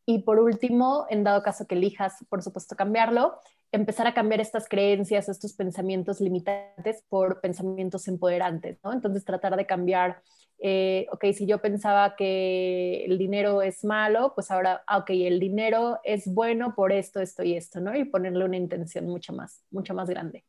Y 0.05 0.19
por 0.23 0.39
último, 0.39 1.05
en 1.09 1.23
dado 1.23 1.43
caso 1.43 1.65
que 1.65 1.75
elijas, 1.75 2.15
por 2.29 2.43
supuesto, 2.43 2.75
cambiarlo, 2.75 3.39
empezar 3.71 4.05
a 4.07 4.13
cambiar 4.13 4.41
estas 4.41 4.67
creencias, 4.67 5.29
estos 5.29 5.53
pensamientos 5.53 6.19
limitantes 6.19 7.03
por 7.07 7.39
pensamientos 7.41 8.07
empoderantes, 8.07 8.79
¿no? 8.83 8.91
Entonces 8.91 9.23
tratar 9.23 9.55
de 9.55 9.65
cambiar 9.65 10.21
eh, 10.61 11.07
ok, 11.11 11.25
si 11.33 11.45
yo 11.45 11.61
pensaba 11.61 12.15
que 12.17 13.05
el 13.05 13.17
dinero 13.17 13.61
es 13.61 13.85
malo, 13.85 14.33
pues 14.35 14.51
ahora, 14.51 14.83
ah, 14.87 14.97
ok, 14.97 15.11
el 15.11 15.39
dinero 15.39 15.99
es 16.03 16.27
bueno 16.27 16.75
por 16.75 16.91
esto, 16.91 17.21
esto 17.21 17.43
y 17.43 17.55
esto, 17.55 17.79
¿no? 17.79 17.95
Y 17.95 18.03
ponerle 18.03 18.43
una 18.43 18.57
intención 18.57 19.05
mucho 19.07 19.31
más, 19.31 19.61
mucho 19.71 19.93
más 19.93 20.09
grande. 20.09 20.43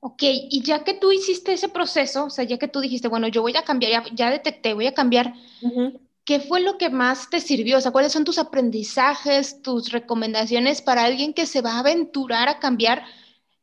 Ok, 0.00 0.22
y 0.22 0.62
ya 0.62 0.82
que 0.84 0.94
tú 0.94 1.12
hiciste 1.12 1.52
ese 1.52 1.68
proceso, 1.68 2.24
o 2.24 2.30
sea, 2.30 2.44
ya 2.44 2.58
que 2.58 2.66
tú 2.66 2.80
dijiste, 2.80 3.08
bueno, 3.08 3.28
yo 3.28 3.42
voy 3.42 3.54
a 3.56 3.62
cambiar, 3.62 4.04
ya, 4.14 4.30
detecté, 4.30 4.74
voy 4.74 4.86
a 4.86 4.94
cambiar, 4.94 5.34
¿qué 6.24 6.40
fue 6.40 6.60
lo 6.60 6.78
que 6.78 6.90
más 6.90 7.30
te 7.30 7.40
sirvió? 7.40 7.78
O 7.78 7.80
sea, 7.80 7.92
¿cuáles 7.92 8.12
son 8.12 8.24
tus 8.24 8.38
aprendizajes, 8.38 9.62
tus 9.62 9.92
recomendaciones 9.92 10.82
para 10.82 11.04
alguien 11.04 11.34
que 11.34 11.46
se 11.46 11.60
va 11.60 11.74
a 11.74 11.80
aventurar 11.80 12.48
a 12.48 12.58
cambiar? 12.58 13.04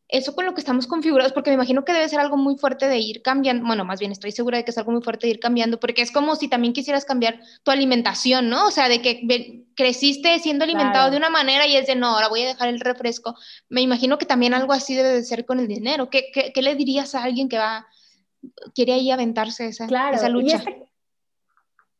Eso 0.09 0.33
con 0.33 0.45
lo 0.45 0.55
que 0.55 0.59
estamos 0.59 0.87
configurados, 0.87 1.33
porque 1.33 1.51
me 1.51 1.53
imagino 1.53 1.85
que 1.85 1.93
debe 1.93 2.09
ser 2.09 2.19
algo 2.19 2.35
muy 2.35 2.57
fuerte 2.57 2.87
de 2.87 2.97
ir 2.97 3.21
cambiando, 3.21 3.65
bueno, 3.65 3.85
más 3.85 3.99
bien 3.99 4.11
estoy 4.11 4.31
segura 4.31 4.57
de 4.57 4.65
que 4.65 4.71
es 4.71 4.77
algo 4.79 4.91
muy 4.91 5.03
fuerte 5.03 5.27
de 5.27 5.31
ir 5.33 5.39
cambiando, 5.39 5.79
porque 5.79 6.01
es 6.01 6.11
como 6.11 6.35
si 6.35 6.47
también 6.47 6.73
quisieras 6.73 7.05
cambiar 7.05 7.39
tu 7.61 7.69
alimentación, 7.69 8.49
¿no? 8.49 8.65
O 8.65 8.71
sea, 8.71 8.89
de 8.89 9.03
que 9.03 9.65
creciste 9.75 10.39
siendo 10.39 10.63
alimentado 10.63 11.11
de 11.11 11.17
una 11.17 11.29
manera 11.29 11.67
y 11.67 11.77
es 11.77 11.85
de, 11.85 11.95
no, 11.95 12.07
ahora 12.07 12.27
voy 12.27 12.41
a 12.41 12.47
dejar 12.47 12.69
el 12.69 12.79
refresco. 12.79 13.35
Me 13.69 13.81
imagino 13.81 14.17
que 14.17 14.25
también 14.25 14.55
algo 14.55 14.73
así 14.73 14.95
debe 14.95 15.09
de 15.09 15.23
ser 15.23 15.45
con 15.45 15.59
el 15.59 15.67
dinero. 15.67 16.09
¿Qué, 16.09 16.31
qué, 16.33 16.61
le 16.61 16.75
dirías 16.75 17.13
a 17.13 17.23
alguien 17.23 17.47
que 17.47 17.59
va, 17.59 17.85
quiere 18.73 18.93
ahí 18.93 19.11
aventarse 19.11 19.67
esa, 19.67 19.85
esa 19.85 20.29
lucha? 20.29 20.63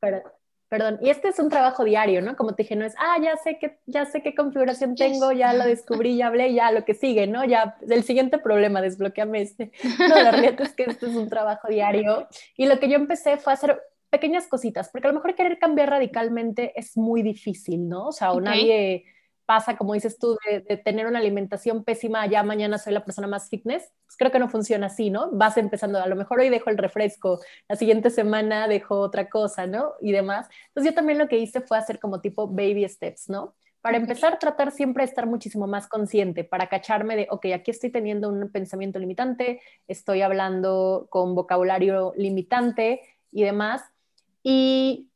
Este, 0.02 0.24
perdón, 0.70 1.00
y 1.02 1.10
este 1.10 1.30
es 1.30 1.40
un 1.40 1.50
trabajo 1.50 1.84
diario, 1.84 2.22
¿no? 2.22 2.36
Como 2.36 2.54
te 2.54 2.64
dije, 2.64 2.76
no 2.76 2.86
es, 2.86 2.94
ah, 3.00 3.18
ya 3.22 3.36
sé 3.38 3.58
que, 3.60 3.80
ya 3.88 4.06
sé 4.06 4.22
qué 4.22 4.36
configuración 4.36 4.96
tengo, 4.96 5.32
ya 5.32 5.54
lo 5.54 5.66
descubrí, 5.66 6.16
ya 6.16 6.28
hablé, 6.28 6.54
ya 6.54 6.72
lo 6.72 6.86
que 6.86 6.94
sigue, 6.94 7.26
¿no? 7.26 7.44
Ya, 7.44 7.76
el 7.90 8.04
siguiente 8.04 8.38
problema, 8.38 8.82
desbloqueame 8.82 9.42
este. 9.42 9.72
No, 9.98 10.16
la 10.16 10.32
realidad 10.32 10.62
es 10.62 10.74
que 10.74 10.84
este 10.84 11.08
es 11.08 11.16
un 11.16 11.28
trabajo 11.28 11.68
diario. 11.68 12.28
Y 12.56 12.68
lo 12.68 12.80
que 12.80 12.88
yo 12.88 12.96
empecé 12.96 13.38
fue 13.38 13.52
a 13.52 13.56
hacer 13.56 13.82
pequeñas 14.12 14.48
cositas, 14.48 14.90
porque 14.90 15.08
a 15.08 15.12
lo 15.12 15.18
mejor 15.18 15.36
querer 15.36 15.58
cambiar 15.58 15.90
radicalmente 15.90 16.74
es 16.80 16.96
muy 16.96 17.24
difícil, 17.24 17.88
¿no? 17.90 18.08
O 18.08 18.12
sea, 18.12 18.32
o 18.32 18.40
nadie 18.40 19.06
pasa, 19.50 19.76
como 19.76 19.96
dices 19.96 20.20
tú, 20.20 20.38
de, 20.48 20.78
tener 20.78 21.08
una 21.08 21.18
alimentación 21.18 21.84
pésima, 21.84 22.28
ya 22.28 22.44
mañana 22.44 22.78
soy 22.78 22.94
la 22.94 23.04
persona 23.04 23.26
más 23.26 23.50
fitness, 23.50 23.92
pues 24.06 24.16
creo 24.16 24.32
que 24.32 24.38
no 24.38 24.48
funciona 24.48 24.86
así, 24.86 25.10
¿no? 25.10 25.32
Vas 25.32 25.58
empezando, 25.58 25.98
a 25.98 26.06
lo 26.06 26.16
mejor 26.16 26.40
hoy 26.40 26.50
dejo 26.50 26.70
el 26.70 26.78
refresco, 26.78 27.40
la 27.68 27.76
siguiente 27.76 28.12
semana 28.12 28.68
dejo 28.68 29.00
otra 29.00 29.28
cosa, 29.28 29.66
¿no? 29.66 29.94
Y 30.02 30.12
demás. 30.12 30.48
Entonces 30.68 30.92
yo 30.92 30.96
también 30.96 31.18
lo 31.18 31.28
que 31.28 31.40
hice 31.40 31.62
fue 31.62 31.80
hacer 31.80 31.98
como 31.98 32.22
tipo 32.22 32.48
baby 32.48 32.88
steps, 32.88 33.28
¿no? 33.28 33.56
Para 33.82 33.98
empezar, 33.98 34.38
tratar 34.38 34.72
siempre 34.72 35.04
de 35.04 35.10
estar 35.10 35.26
muchísimo 35.26 35.66
más 35.66 35.88
consciente, 35.88 36.44
para 36.44 36.70
cacharme 36.70 37.16
de, 37.16 37.28
ok, 37.32 37.48
aquí 37.56 37.72
estoy 37.72 37.90
teniendo 37.90 38.30
un 38.30 38.52
pensamiento 38.52 39.00
limitante, 39.00 39.62
estoy 39.88 40.22
hablando 40.22 41.08
con 41.10 41.34
vocabulario 41.34 42.14
limitante 42.16 43.02
y 43.32 43.46
demás. 43.46 43.82
Y 44.44 45.09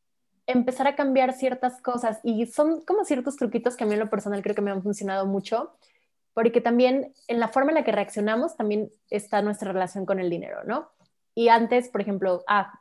empezar 0.47 0.87
a 0.87 0.95
cambiar 0.95 1.33
ciertas 1.33 1.81
cosas 1.81 2.19
y 2.23 2.45
son 2.47 2.81
como 2.81 3.05
ciertos 3.05 3.37
truquitos 3.37 3.75
que 3.75 3.83
a 3.83 3.87
mí 3.87 3.93
en 3.93 3.99
lo 3.99 4.09
personal 4.09 4.41
creo 4.41 4.55
que 4.55 4.61
me 4.61 4.71
han 4.71 4.83
funcionado 4.83 5.25
mucho, 5.25 5.73
porque 6.33 6.61
también 6.61 7.13
en 7.27 7.39
la 7.39 7.47
forma 7.47 7.71
en 7.71 7.75
la 7.75 7.83
que 7.83 7.91
reaccionamos 7.91 8.55
también 8.57 8.89
está 9.09 9.41
nuestra 9.41 9.71
relación 9.71 10.05
con 10.05 10.19
el 10.19 10.29
dinero, 10.29 10.63
¿no? 10.65 10.89
Y 11.35 11.49
antes, 11.49 11.89
por 11.89 12.01
ejemplo, 12.01 12.43
ah, 12.47 12.79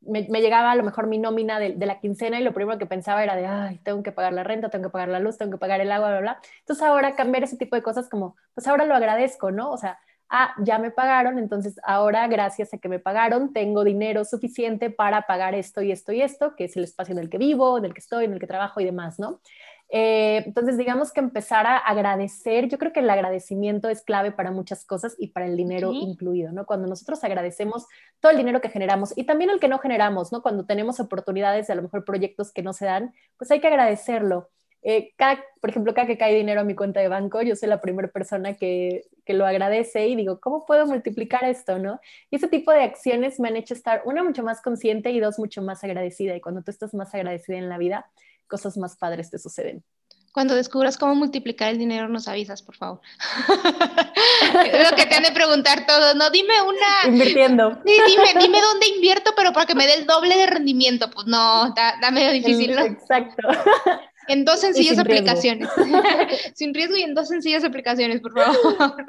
me, 0.00 0.22
llegaba 0.40 0.70
a 0.70 0.76
lo 0.76 0.82
mejor 0.82 1.06
mi 1.06 1.18
nómina 1.18 1.58
de, 1.58 1.74
de, 1.74 1.86
la 1.86 2.00
quincena 2.00 2.38
y 2.40 2.44
lo 2.44 2.54
primero 2.54 2.78
que 2.78 2.86
pensaba 2.86 3.22
era 3.22 3.36
de, 3.36 3.46
ay, 3.46 3.78
tengo 3.82 4.02
que 4.02 4.12
pagar 4.12 4.32
la 4.32 4.44
renta, 4.44 4.70
tengo 4.70 4.84
que 4.84 4.92
pagar 4.92 5.08
la 5.08 5.20
luz, 5.20 5.36
tengo 5.36 5.52
que 5.52 5.58
pagar 5.58 5.80
el 5.80 5.90
agua, 5.90 6.10
bla, 6.10 6.20
bla. 6.20 6.40
Entonces 6.60 6.84
ahora 6.84 7.16
cambiar 7.16 7.44
ese 7.44 7.56
tipo 7.56 7.76
de 7.76 7.82
cosas 7.82 8.08
como, 8.08 8.36
pues 8.54 8.66
ahora 8.66 8.86
lo 8.86 8.94
agradezco, 8.94 9.50
¿no? 9.50 9.70
O 9.70 9.78
sea, 9.78 9.98
ah, 10.30 10.54
ya 10.62 10.78
me 10.78 10.90
pagaron, 10.90 11.38
entonces 11.38 11.78
ahora 11.84 12.26
gracias 12.28 12.72
a 12.74 12.78
que 12.78 12.88
me 12.88 12.98
pagaron 12.98 13.52
tengo 13.52 13.84
dinero 13.84 14.24
suficiente 14.24 14.90
para 14.90 15.22
pagar 15.22 15.54
esto 15.54 15.82
y 15.82 15.92
esto 15.92 16.12
y 16.12 16.22
esto, 16.22 16.54
que 16.56 16.64
es 16.64 16.76
el 16.76 16.84
espacio 16.84 17.12
en 17.12 17.18
el 17.18 17.30
que 17.30 17.38
vivo, 17.38 17.78
en 17.78 17.84
el 17.84 17.94
que 17.94 18.00
estoy, 18.00 18.24
en 18.24 18.32
el 18.32 18.40
que 18.40 18.46
trabajo 18.46 18.80
y 18.80 18.84
demás, 18.84 19.18
¿no? 19.18 19.40
Eh, 19.88 20.42
entonces, 20.46 20.76
digamos 20.76 21.12
que 21.12 21.20
empezar 21.20 21.66
a 21.66 21.76
agradecer, 21.76 22.68
yo 22.68 22.76
creo 22.78 22.92
que 22.92 23.00
el 23.00 23.10
agradecimiento 23.10 23.88
es 23.88 24.02
clave 24.02 24.32
para 24.32 24.50
muchas 24.50 24.84
cosas 24.84 25.14
y 25.18 25.28
para 25.28 25.46
el 25.46 25.56
dinero 25.56 25.92
incluido, 25.92 26.50
¿no? 26.52 26.66
Cuando 26.66 26.88
nosotros 26.88 27.22
agradecemos 27.22 27.86
todo 28.20 28.32
el 28.32 28.38
dinero 28.38 28.60
que 28.60 28.68
generamos 28.68 29.16
y 29.16 29.24
también 29.24 29.50
el 29.50 29.60
que 29.60 29.68
no 29.68 29.78
generamos, 29.78 30.32
¿no? 30.32 30.42
Cuando 30.42 30.66
tenemos 30.66 30.98
oportunidades 30.98 31.68
de 31.68 31.72
a 31.74 31.76
lo 31.76 31.82
mejor 31.82 32.04
proyectos 32.04 32.52
que 32.52 32.62
no 32.62 32.72
se 32.72 32.86
dan, 32.86 33.14
pues 33.36 33.50
hay 33.50 33.60
que 33.60 33.68
agradecerlo. 33.68 34.50
Eh, 34.88 35.12
por 35.60 35.70
ejemplo, 35.70 35.94
cada 35.94 36.06
que 36.06 36.16
cae 36.16 36.32
dinero 36.32 36.60
a 36.60 36.64
mi 36.64 36.76
cuenta 36.76 37.00
de 37.00 37.08
banco, 37.08 37.42
yo 37.42 37.56
soy 37.56 37.68
la 37.68 37.80
primera 37.80 38.06
persona 38.06 38.54
que, 38.54 39.02
que, 39.24 39.34
lo 39.34 39.44
agradece 39.44 40.06
y 40.06 40.14
digo, 40.14 40.38
¿cómo 40.38 40.64
puedo 40.64 40.86
multiplicar 40.86 41.42
esto? 41.42 41.80
¿no? 41.80 41.98
Y 42.30 42.36
ese 42.36 42.46
tipo 42.46 42.70
de 42.70 42.84
acciones 42.84 43.40
me 43.40 43.48
han 43.48 43.56
hecho 43.56 43.74
estar, 43.74 44.02
una, 44.04 44.22
mucho 44.22 44.44
más 44.44 44.62
consciente 44.62 45.10
y 45.10 45.18
dos, 45.18 45.40
mucho 45.40 45.60
más 45.60 45.82
agradecida. 45.82 46.36
Y 46.36 46.40
cuando 46.40 46.62
tú 46.62 46.70
estás 46.70 46.94
más 46.94 47.12
agradecida 47.16 47.56
en 47.56 47.68
la 47.68 47.78
vida, 47.78 48.08
cosas 48.46 48.76
más 48.76 48.96
padres 48.96 49.28
te 49.28 49.40
suceden. 49.40 49.82
Cuando 50.30 50.54
descubras 50.54 50.96
cómo 50.98 51.16
multiplicar 51.16 51.72
el 51.72 51.78
dinero, 51.78 52.06
nos 52.08 52.28
avisas, 52.28 52.62
por 52.62 52.76
favor. 52.76 53.00
es 54.72 54.90
lo 54.90 54.96
que 54.96 55.06
te 55.06 55.16
han 55.16 55.24
de 55.24 55.32
preguntar 55.32 55.84
todos. 55.84 56.14
No, 56.14 56.30
dime 56.30 56.62
una. 56.62 57.08
Invirtiendo. 57.12 57.72
Sí, 57.84 57.92
dime, 58.06 58.40
dime 58.40 58.60
dónde 58.60 58.86
invierto, 58.86 59.32
pero 59.34 59.52
para 59.52 59.66
que 59.66 59.74
me 59.74 59.86
dé 59.86 59.94
el 59.94 60.06
doble 60.06 60.36
de 60.36 60.46
rendimiento. 60.46 61.10
Pues 61.10 61.26
no, 61.26 61.74
da, 61.74 62.10
medio 62.12 62.30
difícil, 62.30 62.76
¿no? 62.76 62.82
Exacto. 62.82 63.48
En 64.28 64.44
dos 64.44 64.60
sencillas 64.60 64.98
aplicaciones. 64.98 65.68
sin 66.54 66.74
riesgo 66.74 66.96
y 66.96 67.02
en 67.02 67.14
dos 67.14 67.28
sencillas 67.28 67.64
aplicaciones, 67.64 68.20
por 68.20 68.32
favor. 68.34 69.06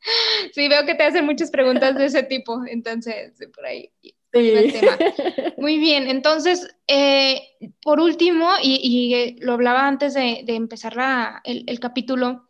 sí, 0.54 0.68
veo 0.68 0.84
que 0.86 0.94
te 0.94 1.04
hacen 1.04 1.26
muchas 1.26 1.50
preguntas 1.50 1.96
de 1.96 2.06
ese 2.06 2.22
tipo, 2.22 2.60
entonces, 2.66 3.32
por 3.54 3.66
ahí. 3.66 3.90
Muy 5.56 5.78
bien, 5.78 6.08
entonces, 6.08 6.68
eh, 6.86 7.40
por 7.82 8.00
último, 8.00 8.48
y, 8.62 9.36
lo 9.40 9.54
hablaba 9.54 9.88
antes 9.88 10.14
de, 10.14 10.44
empezar 10.46 10.94
el, 11.44 11.64
el 11.66 11.80
capítulo, 11.80 12.46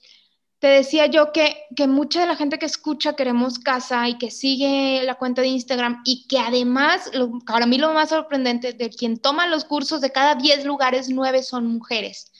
te 0.60 0.66
decía 0.68 1.06
yo 1.06 1.32
que, 1.32 1.64
que, 1.74 1.86
mucha 1.86 2.20
de 2.20 2.26
la 2.26 2.36
gente 2.36 2.58
que 2.58 2.66
escucha 2.66 3.16
Queremos 3.16 3.58
Casa 3.58 4.06
y 4.08 4.18
que 4.18 4.30
sigue 4.30 5.02
la 5.04 5.14
cuenta 5.14 5.40
de 5.40 5.48
Instagram 5.48 6.02
y 6.04 6.26
que 6.28 6.38
además, 6.38 7.10
para 7.46 7.64
mí 7.64 7.78
lo 7.78 7.92
más 7.94 8.10
sorprendente, 8.10 8.74
de 8.74 8.90
quien 8.90 9.18
toma 9.18 9.46
los 9.46 9.64
cursos, 9.64 10.02
de 10.02 10.12
cada 10.12 10.34
10 10.34 10.66
lugares, 10.66 11.08
9 11.08 11.42
son 11.42 11.66
mujeres. 11.66 12.30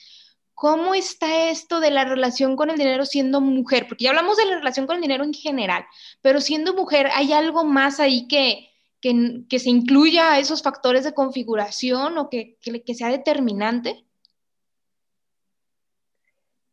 ¿Cómo 0.55 0.95
está 0.95 1.49
esto 1.49 1.81
de 1.81 1.91
la 1.91 2.05
relación 2.05 2.57
con 2.57 2.69
el 2.69 2.77
dinero 2.77 3.07
siendo 3.07 3.41
mujer? 3.41 3.89
Porque 3.89 4.05
ya 4.05 4.11
hablamos 4.11 4.37
de 4.37 4.45
la 4.45 4.57
relación 4.57 4.87
con 4.87 4.97
el 4.97 5.03
dinero 5.03 5.25
en 5.25 5.33
general, 5.33 5.87
pero 6.21 6.43
siendo 6.43 6.75
mujer, 6.75 7.09
¿hay 7.15 7.33
algo 7.33 7.65
más 7.65 8.01
ahí 8.01 8.29
que, 8.29 8.69
que, 9.01 9.45
que 9.49 9.59
se 9.59 9.71
incluya 9.71 10.33
a 10.33 10.39
esos 10.39 10.63
factores 10.63 11.05
de 11.05 11.15
configuración 11.15 12.19
o 12.19 12.29
que, 12.29 12.59
que 12.61 12.95
sea 12.95 13.09
determinante? 13.09 14.05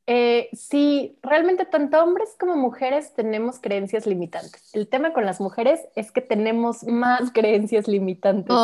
Eh, 0.09 0.47
sí, 0.53 1.17
realmente 1.21 1.65
tanto 1.65 2.01
hombres 2.01 2.33
como 2.39 2.55
mujeres 2.55 3.13
tenemos 3.13 3.59
creencias 3.59 4.07
limitantes. 4.07 4.73
El 4.73 4.87
tema 4.87 5.11
con 5.11 5.25
las 5.25 5.41
mujeres 5.41 5.81
es 5.97 6.13
que 6.13 6.21
tenemos 6.21 6.85
más 6.85 7.31
creencias 7.33 7.89
limitantes 7.89 8.55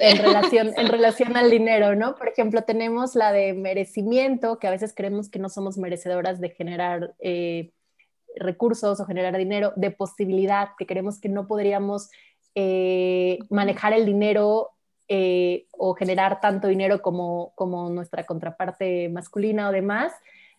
En 0.00 0.18
relación, 0.18 0.72
en 0.76 0.88
relación 0.88 1.36
al 1.36 1.52
dinero, 1.52 1.94
¿no? 1.94 2.16
Por 2.16 2.26
ejemplo, 2.26 2.62
tenemos 2.62 3.14
la 3.14 3.30
de 3.30 3.52
merecimiento, 3.52 4.58
que 4.58 4.66
a 4.66 4.72
veces 4.72 4.92
creemos 4.92 5.28
que 5.28 5.38
no 5.38 5.48
somos 5.48 5.78
merecedoras 5.78 6.40
de 6.40 6.50
generar 6.50 7.14
eh, 7.20 7.70
recursos 8.34 8.98
o 8.98 9.04
generar 9.04 9.36
dinero, 9.36 9.72
de 9.76 9.92
posibilidad, 9.92 10.70
que 10.76 10.86
creemos 10.86 11.20
que 11.20 11.28
no 11.28 11.46
podríamos 11.46 12.10
eh, 12.56 13.38
manejar 13.50 13.92
el 13.92 14.04
dinero 14.04 14.73
eh, 15.08 15.66
o 15.72 15.94
generar 15.94 16.40
tanto 16.40 16.68
dinero 16.68 17.02
como, 17.02 17.52
como 17.54 17.90
nuestra 17.90 18.24
contraparte 18.24 19.08
masculina 19.08 19.68
o 19.68 19.72
demás. 19.72 20.12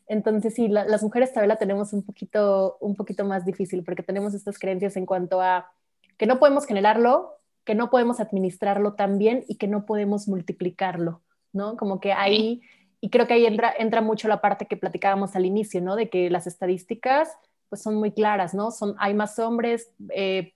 Entonces, 0.08 0.54
sí, 0.54 0.68
las 0.68 1.02
mujeres 1.02 1.32
todavía 1.32 1.56
la 1.56 1.60
tenemos 1.60 1.94
un 1.94 2.04
poquito, 2.04 2.78
un 2.80 2.96
poquito 2.96 3.26
más 3.26 3.44
difícil 3.46 3.84
porque 3.84 4.04
tenemos 4.04 4.34
estas 4.36 4.60
creencias 4.60 4.98
en 4.98 5.06
cuanto 5.06 5.42
a 5.42 5.72
que 6.18 6.28
no 6.28 6.38
podemos 6.38 6.66
generarlo, 6.66 7.40
que 7.64 7.76
no 7.76 7.90
podemos 7.90 8.20
administrarlo 8.20 8.94
tan 8.94 9.18
bien 9.18 9.44
y 9.48 9.56
que 9.56 9.68
no 9.68 9.86
podemos 9.86 10.28
multiplicarlo, 10.28 11.22
¿no? 11.52 11.76
Como 11.76 12.00
que 12.00 12.14
ahí, 12.14 12.62
y 13.02 13.10
creo 13.10 13.26
que 13.26 13.34
ahí 13.34 13.46
entra, 13.48 13.74
entra 13.78 14.02
mucho 14.02 14.28
la 14.28 14.42
parte 14.42 14.68
que 14.68 14.78
platicábamos 14.78 15.36
al 15.36 15.46
inicio, 15.46 15.82
¿no? 15.82 15.96
De 15.96 16.10
que 16.10 16.30
las 16.30 16.46
estadísticas 16.46 17.30
pues 17.70 17.82
son 17.82 17.96
muy 17.96 18.12
claras, 18.12 18.54
¿no? 18.54 18.70
Son, 18.70 18.96
hay 19.00 19.16
más 19.16 19.40
hombres 19.40 19.90
eh, 20.10 20.54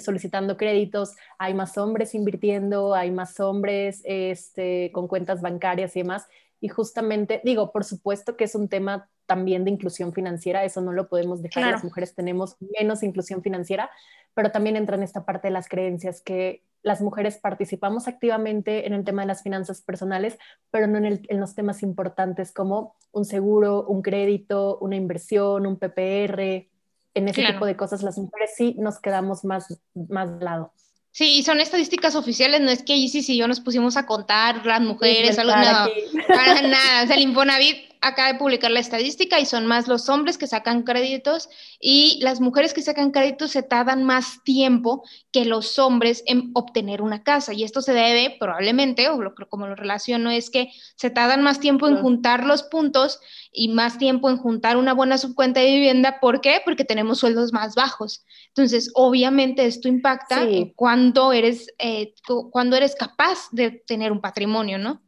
solicitando 0.00 0.56
créditos, 0.56 1.14
hay 1.38 1.54
más 1.54 1.76
hombres 1.78 2.14
invirtiendo, 2.14 2.94
hay 2.94 3.10
más 3.10 3.38
hombres 3.40 4.02
este, 4.04 4.90
con 4.92 5.08
cuentas 5.08 5.40
bancarias 5.42 5.96
y 5.96 6.02
demás. 6.02 6.26
y 6.60 6.68
justamente, 6.68 7.42
digo, 7.44 7.70
por 7.70 7.84
supuesto 7.84 8.36
que 8.36 8.44
es 8.44 8.54
un 8.54 8.68
tema 8.68 9.08
también 9.26 9.64
de 9.64 9.70
inclusión 9.70 10.12
financiera, 10.12 10.64
eso 10.64 10.80
no 10.80 10.92
lo 10.92 11.08
podemos 11.08 11.42
dejar, 11.42 11.70
las 11.70 11.84
mujeres 11.84 12.14
tenemos 12.14 12.56
menos 12.78 13.02
inclusión 13.02 13.42
financiera, 13.42 13.90
pero 14.34 14.50
también 14.50 14.76
entra 14.76 14.96
en 14.96 15.02
esta 15.02 15.24
parte 15.24 15.48
de 15.48 15.52
las 15.52 15.68
creencias 15.68 16.22
que 16.22 16.62
las 16.82 17.00
mujeres 17.00 17.38
participamos 17.38 18.06
activamente 18.06 18.86
en 18.86 18.92
el 18.92 19.04
tema 19.04 19.22
de 19.22 19.26
las 19.26 19.42
finanzas 19.42 19.82
personales, 19.82 20.38
pero 20.70 20.86
no 20.86 20.98
en, 20.98 21.40
los 21.40 21.56
temas 21.56 21.82
importantes 21.82 22.52
como 22.52 22.94
un 23.10 23.24
seguro, 23.24 23.84
un 23.86 24.02
crédito, 24.02 24.78
una 24.80 24.94
inversión, 24.94 25.66
un 25.66 25.78
PPR. 25.78 26.68
En 27.16 27.28
ese 27.28 27.42
tipo 27.42 27.64
de 27.64 27.76
cosas 27.76 28.02
las 28.02 28.18
mujeres 28.18 28.50
sí 28.56 28.76
nos 28.78 29.00
quedamos 29.00 29.44
más, 29.44 29.66
más 29.94 30.28
lado. 30.42 30.72
Sí, 31.12 31.38
y 31.38 31.42
son 31.44 31.60
estadísticas 31.60 32.14
oficiales, 32.14 32.60
no 32.60 32.70
es 32.70 32.82
que 32.82 32.94
Isis 32.94 33.30
y 33.30 33.38
yo 33.38 33.48
nos 33.48 33.60
pusimos 33.60 33.96
a 33.96 34.04
contar 34.04 34.66
las 34.66 34.82
mujeres, 34.82 35.38
algo, 35.38 35.56
no, 35.56 35.88
para 36.28 36.60
nada. 36.60 37.04
O 37.04 37.06
sea, 37.06 37.16
el 37.16 37.22
Infonavit 37.22 37.85
acaba 38.00 38.32
de 38.32 38.38
publicar 38.38 38.70
la 38.70 38.80
estadística 38.80 39.40
y 39.40 39.46
son 39.46 39.66
más 39.66 39.88
los 39.88 40.08
hombres 40.08 40.38
que 40.38 40.46
sacan 40.46 40.82
créditos 40.82 41.48
y 41.80 42.18
las 42.22 42.40
mujeres 42.40 42.74
que 42.74 42.82
sacan 42.82 43.10
créditos 43.10 43.50
se 43.50 43.62
tardan 43.62 44.04
más 44.04 44.42
tiempo 44.44 45.04
que 45.32 45.44
los 45.44 45.78
hombres 45.78 46.22
en 46.26 46.50
obtener 46.54 47.02
una 47.02 47.22
casa. 47.22 47.52
Y 47.52 47.64
esto 47.64 47.82
se 47.82 47.92
debe 47.92 48.36
probablemente, 48.38 49.08
o 49.08 49.22
lo, 49.22 49.34
como 49.34 49.66
lo 49.66 49.74
relaciono, 49.74 50.30
es 50.30 50.50
que 50.50 50.70
se 50.96 51.10
tardan 51.10 51.42
más 51.42 51.60
tiempo 51.60 51.88
en 51.88 51.96
juntar 51.96 52.44
los 52.44 52.62
puntos 52.62 53.20
y 53.52 53.68
más 53.68 53.98
tiempo 53.98 54.28
en 54.30 54.36
juntar 54.36 54.76
una 54.76 54.94
buena 54.94 55.18
subcuenta 55.18 55.60
de 55.60 55.66
vivienda. 55.66 56.20
¿Por 56.20 56.40
qué? 56.40 56.60
Porque 56.64 56.84
tenemos 56.84 57.18
sueldos 57.18 57.52
más 57.52 57.74
bajos. 57.74 58.24
Entonces, 58.48 58.90
obviamente 58.94 59.66
esto 59.66 59.88
impacta 59.88 60.46
cuando 60.74 61.32
eres, 61.32 61.68
eh, 61.78 62.14
cuando 62.50 62.76
eres 62.76 62.94
capaz 62.94 63.48
de 63.52 63.70
tener 63.70 64.12
un 64.12 64.20
patrimonio, 64.20 64.78
¿no? 64.78 65.05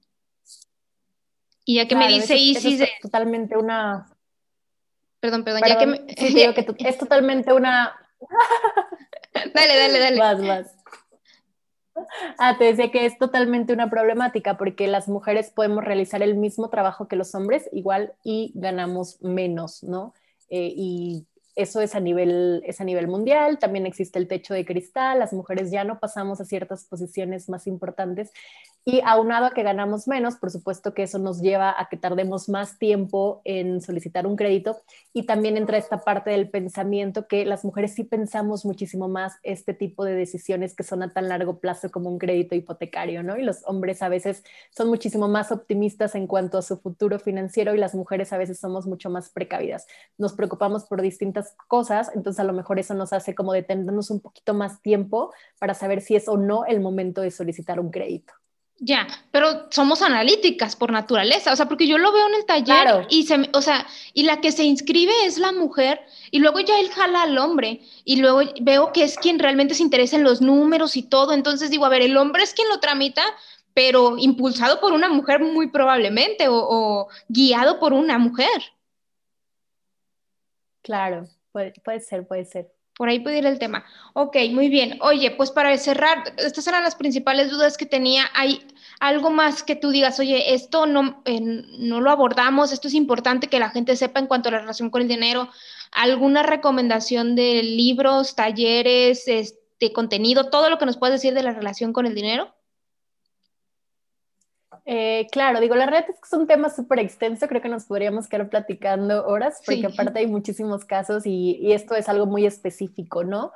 Y 1.69 1.75
ya 1.75 1.87
que 1.87 1.97
me 1.97 2.09
dice 2.09 2.35
Isis... 2.35 2.81
es 2.81 2.89
totalmente 3.03 3.55
una... 3.55 4.09
Perdón, 5.21 5.45
perdón, 5.45 5.61
ya 5.67 5.77
que 5.77 5.85
me... 5.85 5.99
digo 5.99 6.55
que 6.55 6.65
es 6.89 6.97
totalmente 6.97 7.53
una... 7.53 7.95
dale, 9.55 9.77
dale, 9.77 9.99
dale. 9.99 10.19
Vas, 10.19 10.47
vas. 10.47 10.77
Ah, 12.39 12.57
te 12.57 12.65
decía 12.65 12.91
que 12.91 13.05
es 13.05 13.19
totalmente 13.19 13.75
una 13.75 13.91
problemática 13.91 14.57
porque 14.57 14.87
las 14.87 15.09
mujeres 15.09 15.51
podemos 15.51 15.85
realizar 15.85 16.23
el 16.23 16.37
mismo 16.37 16.71
trabajo 16.71 17.07
que 17.07 17.17
los 17.17 17.35
hombres 17.35 17.69
igual 17.71 18.15
y 18.25 18.51
ganamos 18.55 19.21
menos, 19.21 19.83
¿no? 19.83 20.15
Eh, 20.49 20.73
y 20.75 21.27
eso 21.55 21.83
es 21.83 21.95
a, 21.95 22.01
nivel, 22.01 22.63
es 22.65 22.81
a 22.81 22.85
nivel 22.85 23.09
mundial, 23.09 23.59
también 23.59 23.85
existe 23.85 24.19
el 24.19 24.29
techo 24.29 24.55
de 24.55 24.65
cristal, 24.65 25.19
las 25.19 25.35
mujeres 25.35 25.71
ya 25.71 25.85
no 25.85 25.99
pasamos 25.99 26.41
a 26.41 26.45
ciertas 26.45 26.85
posiciones 26.85 27.51
más 27.51 27.67
importantes 27.67 28.31
y 28.91 29.03
aunado 29.05 29.45
a 29.45 29.51
que 29.51 29.63
ganamos 29.63 30.09
menos, 30.09 30.37
por 30.37 30.51
supuesto 30.51 30.95
que 30.95 31.03
eso 31.03 31.19
nos 31.19 31.43
lleva 31.43 31.79
a 31.79 31.91
que 31.91 31.99
tardemos 31.99 32.49
más 32.49 32.79
tiempo 32.79 33.43
en 33.45 33.83
solicitar 33.83 34.27
un 34.27 34.35
crédito 34.35 34.81
y 35.13 35.27
también 35.27 35.59
entra 35.59 35.77
esta 35.77 35.99
parte 35.99 36.31
del 36.31 36.49
pensamiento 36.49 37.29
que 37.29 37.45
las 37.45 37.67
mujeres 37.67 37.93
sí 37.93 38.05
pensamos 38.05 38.65
muchísimo 38.65 39.07
más 39.07 39.35
este 39.43 39.75
tipo 39.75 40.07
de 40.07 40.15
decisiones 40.15 40.75
que 40.75 40.85
son 40.85 41.03
a 41.03 41.13
tan 41.13 41.29
largo 41.29 41.61
plazo 41.61 41.91
como 41.91 42.09
un 42.09 42.19
crédito 42.19 42.55
hipotecario, 42.55 43.23
¿no? 43.23 43.37
Y 43.37 43.43
los 43.43 43.59
hombres 43.67 44.01
a 44.01 44.09
veces 44.09 44.43
son 44.71 44.89
muchísimo 44.89 45.29
más 45.29 45.53
optimistas 45.53 46.15
en 46.15 46.27
cuanto 46.27 46.57
a 46.57 46.63
su 46.63 46.79
futuro 46.79 47.19
financiero 47.19 47.75
y 47.75 47.79
las 47.79 47.95
mujeres 47.95 48.33
a 48.33 48.39
veces 48.39 48.59
somos 48.59 48.87
mucho 48.87 49.11
más 49.11 49.29
precavidas. 49.29 49.87
Nos 50.17 50.33
preocupamos 50.33 50.87
por 50.87 51.03
distintas 51.03 51.55
cosas, 51.67 52.11
entonces 52.15 52.41
a 52.41 52.45
lo 52.45 52.55
mejor 52.55 52.79
eso 52.79 52.95
nos 52.95 53.13
hace 53.13 53.35
como 53.35 53.53
detenernos 53.53 54.11
un 54.11 54.21
poquito 54.21 54.55
más 54.55 54.81
tiempo 54.81 55.31
para 55.59 55.75
saber 55.75 56.01
si 56.01 56.17
es 56.17 56.27
o 56.27 56.39
no 56.39 56.65
el 56.65 56.81
momento 56.81 57.21
de 57.21 57.31
solicitar 57.31 57.81
un 57.81 57.91
crédito. 57.91 58.38
Ya, 58.81 59.09
pero 59.33 59.67
somos 59.71 60.03
analíticas 60.03 60.77
por 60.77 60.93
naturaleza, 60.93 61.53
o 61.53 61.57
sea, 61.57 61.67
porque 61.67 61.89
yo 61.89 61.99
lo 61.99 62.13
veo 62.13 62.29
en 62.29 62.35
el 62.35 62.47
taller 62.47 63.09
y 63.11 63.25
se, 63.25 63.51
o 63.53 63.61
sea, 63.61 63.85
y 64.15 64.23
la 64.23 64.41
que 64.41 64.53
se 64.53 64.63
inscribe 64.63 65.13
es 65.25 65.37
la 65.39 65.51
mujer 65.51 66.01
y 66.31 66.39
luego 66.39 66.61
ya 66.61 66.79
él 66.79 66.89
jala 66.91 67.23
al 67.23 67.37
hombre 67.39 67.81
y 68.05 68.17
luego 68.21 68.41
veo 68.61 68.93
que 68.93 69.03
es 69.03 69.17
quien 69.17 69.41
realmente 69.41 69.75
se 69.75 69.83
interesa 69.83 70.15
en 70.15 70.23
los 70.23 70.41
números 70.41 70.97
y 70.97 71.03
todo, 71.03 71.33
entonces 71.33 71.71
digo, 71.71 71.87
a 71.87 71.89
ver, 71.89 72.03
el 72.03 72.17
hombre 72.17 72.45
es 72.45 72.55
quien 72.55 72.69
lo 72.69 72.79
tramita, 72.79 73.25
pero 73.75 74.17
impulsado 74.17 74.81
por 74.81 74.93
una 74.93 75.09
mujer 75.09 75.41
muy 75.41 75.71
probablemente 75.71 76.47
o, 76.49 77.09
guiado 77.29 77.81
por 77.81 77.93
una 77.93 78.17
mujer. 78.19 78.63
Claro, 80.83 81.27
puede, 81.51 81.73
puede 81.85 81.99
ser, 81.99 82.29
puede 82.29 82.45
ser. 82.45 82.78
Por 82.99 83.09
ahí 83.09 83.21
puede 83.21 83.39
ir 83.39 83.47
el 83.47 83.61
tema. 83.61 83.85
Ok, 84.13 84.37
muy 84.51 84.69
bien. 84.69 84.99
Oye, 85.01 85.31
pues 85.31 85.53
para 85.53 85.75
cerrar, 85.79 86.35
estas 86.37 86.67
eran 86.67 86.83
las 86.83 86.97
principales 86.97 87.49
dudas 87.49 87.79
que 87.79 87.87
tenía. 87.87 88.25
¿Hay 88.35 88.67
algo 88.99 89.31
más 89.31 89.63
que 89.63 89.77
tú 89.77 89.91
digas, 89.91 90.19
oye, 90.19 90.53
esto 90.53 90.85
no, 90.85 91.23
no 91.79 92.01
lo 92.01 92.11
abordamos, 92.11 92.73
esto 92.73 92.89
es 92.89 92.95
importante 92.95 93.47
que 93.47 93.61
la 93.61 93.71
gente 93.71 93.95
sepa 93.95 94.19
en 94.19 94.27
cuanto 94.27 94.49
a 94.49 94.53
la 94.53 94.59
relación 94.59 94.91
con 94.91 95.03
el 95.03 95.07
dinero? 95.07 95.49
¿Alguna 95.93 96.43
recomendación 96.43 97.37
de 97.37 97.63
libros, 97.63 98.35
talleres, 98.35 99.29
este, 99.29 99.93
contenido, 99.93 100.51
todo 100.51 100.69
lo 100.69 100.79
que 100.79 100.87
nos 100.87 100.97
puedes 100.97 101.23
decir 101.23 101.35
de 101.35 101.45
la 101.45 101.53
relación 101.53 101.93
con 101.93 102.05
el 102.05 102.17
dinero? 102.17 102.53
Eh, 104.91 105.27
claro, 105.31 105.61
digo, 105.61 105.75
la 105.75 105.85
red 105.85 106.05
es 106.09 106.17
que 106.17 106.25
es 106.25 106.33
un 106.33 106.47
tema 106.47 106.71
súper 106.71 106.99
extenso, 107.01 107.47
creo 107.47 107.61
que 107.61 107.69
nos 107.69 107.85
podríamos 107.85 108.27
quedar 108.27 108.49
platicando 108.49 109.27
horas, 109.27 109.61
porque 109.67 109.85
aparte 109.85 110.21
hay 110.21 110.27
muchísimos 110.27 110.87
casos 110.87 111.27
y, 111.27 111.73
esto 111.75 111.95
es 111.95 112.09
algo 112.09 112.25
muy 112.25 112.47
específico, 112.47 113.23
¿no? 113.23 113.53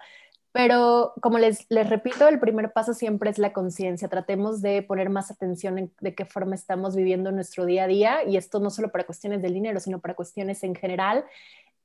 Pero 0.53 1.15
como 1.23 1.39
les, 1.39 1.65
les 1.71 1.89
repito, 1.89 2.29
el 2.29 2.39
primer 2.39 2.75
paso 2.75 2.93
siempre 2.93 3.31
es 3.31 3.39
la 3.39 3.55
conciencia. 3.55 4.09
Tratemos 4.09 4.61
de 4.61 4.83
poner 4.83 5.09
más 5.09 5.31
atención 5.31 5.79
en 5.79 5.91
de 6.01 6.15
qué 6.15 6.27
forma 6.27 6.55
estamos 6.55 6.95
viviendo 6.95 7.33
nuestro 7.33 7.65
día 7.65 7.85
a 7.85 7.87
día 7.87 8.25
y 8.25 8.37
esto 8.37 8.61
no 8.61 8.69
solo 8.69 8.93
para 8.93 9.05
cuestiones 9.05 9.41
del 9.41 9.55
dinero, 9.55 9.81
sino 9.81 10.01
para 10.01 10.13
cuestiones 10.13 10.63
en 10.65 10.75
general. 10.75 11.25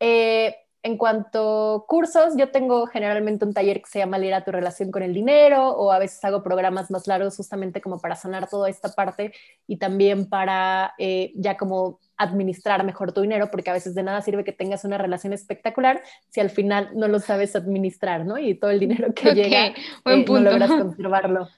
Eh, 0.01 0.57
en 0.87 0.97
cuanto 0.97 1.75
a 1.75 1.85
cursos, 1.85 2.37
yo 2.37 2.49
tengo 2.49 2.87
generalmente 2.87 3.43
un 3.43 3.53
taller 3.53 3.81
que 3.81 3.89
se 3.89 3.99
llama 3.99 4.17
Leer 4.17 4.35
a 4.35 4.45
tu 4.45 4.53
relación 4.53 4.89
con 4.89 5.03
el 5.03 5.13
dinero 5.13 5.69
o 5.69 5.91
a 5.91 5.99
veces 5.99 6.23
hago 6.23 6.41
programas 6.41 6.89
más 6.89 7.07
largos 7.07 7.35
justamente 7.35 7.81
como 7.81 7.99
para 7.99 8.15
sanar 8.15 8.47
toda 8.47 8.69
esta 8.69 8.93
parte 8.93 9.33
y 9.67 9.75
también 9.77 10.29
para 10.29 10.93
eh, 10.97 11.33
ya 11.35 11.57
como 11.57 11.99
administrar 12.15 12.85
mejor 12.85 13.11
tu 13.11 13.19
dinero, 13.19 13.51
porque 13.51 13.69
a 13.69 13.73
veces 13.73 13.95
de 13.95 14.03
nada 14.03 14.21
sirve 14.21 14.45
que 14.45 14.53
tengas 14.53 14.85
una 14.85 14.97
relación 14.97 15.33
espectacular 15.33 16.01
si 16.29 16.39
al 16.39 16.51
final 16.51 16.91
no 16.95 17.09
lo 17.09 17.19
sabes 17.19 17.57
administrar, 17.57 18.25
¿no? 18.25 18.37
Y 18.37 18.55
todo 18.55 18.71
el 18.71 18.79
dinero 18.79 19.13
que 19.13 19.33
llega 19.33 19.67
eh, 19.67 20.25
no 20.25 20.39
logras 20.39 20.69
conservarlo. 20.69 21.49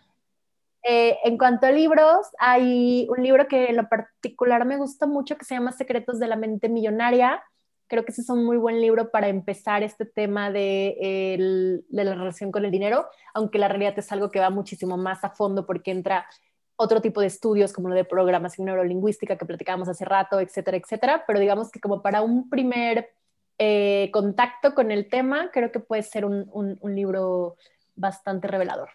Eh, 0.82 1.18
en 1.24 1.38
cuanto 1.38 1.68
a 1.68 1.72
libros, 1.72 2.26
hay 2.40 3.06
un 3.10 3.22
libro 3.22 3.48
que 3.48 3.68
en 3.68 3.76
lo 3.76 3.88
particular 3.88 4.66
me 4.66 4.78
gusta 4.78 5.06
mucho 5.06 5.38
que 5.38 5.46
se 5.46 5.54
llama 5.54 5.72
Secretos 5.72 6.18
de 6.18 6.28
la 6.28 6.36
Mente 6.36 6.68
Millonaria 6.68 7.44
Creo 7.90 8.06
que 8.06 8.12
ese 8.12 8.22
es 8.22 8.30
un 8.30 8.46
muy 8.46 8.58
buen 8.58 8.80
libro 8.80 9.10
para 9.10 9.28
empezar 9.28 9.82
este 9.82 10.06
tema 10.06 10.52
de, 10.52 11.84
la 11.90 12.04
relación 12.04 12.52
con 12.52 12.64
el 12.64 12.72
dinero, 12.72 13.08
aunque 13.34 13.58
la 13.58 13.68
realidad 13.68 13.98
es 13.98 14.12
algo 14.12 14.30
que 14.30 14.40
va 14.40 14.52
muchísimo 14.52 14.96
más 14.96 15.24
a 15.24 15.32
fondo 15.32 15.66
porque 15.66 15.90
entra 15.90 16.28
otro 16.76 17.02
tipo 17.02 17.20
de 17.20 17.28
estudios 17.28 17.74
como 17.74 17.90
lo 17.90 17.96
de 17.96 18.06
programación 18.06 18.66
neurolingüística 18.66 19.38
que 19.38 19.46
platicábamos 19.46 19.90
hace 19.90 20.06
rato, 20.06 20.40
etcétera, 20.40 20.78
etcétera. 20.78 21.24
Pero 21.26 21.40
digamos 21.40 21.72
que 21.72 21.80
como 21.80 22.04
para 22.04 22.22
un 22.22 22.48
primer 22.48 23.10
eh, 23.58 24.10
contacto 24.14 24.76
con 24.76 24.92
el 24.92 25.10
tema, 25.10 25.50
creo 25.52 25.72
que 25.72 25.80
puede 25.80 26.04
ser 26.04 26.26
un, 26.26 26.48
un 26.54 26.96
libro 26.96 27.58
bastante 27.96 28.48
revelador. 28.48 28.92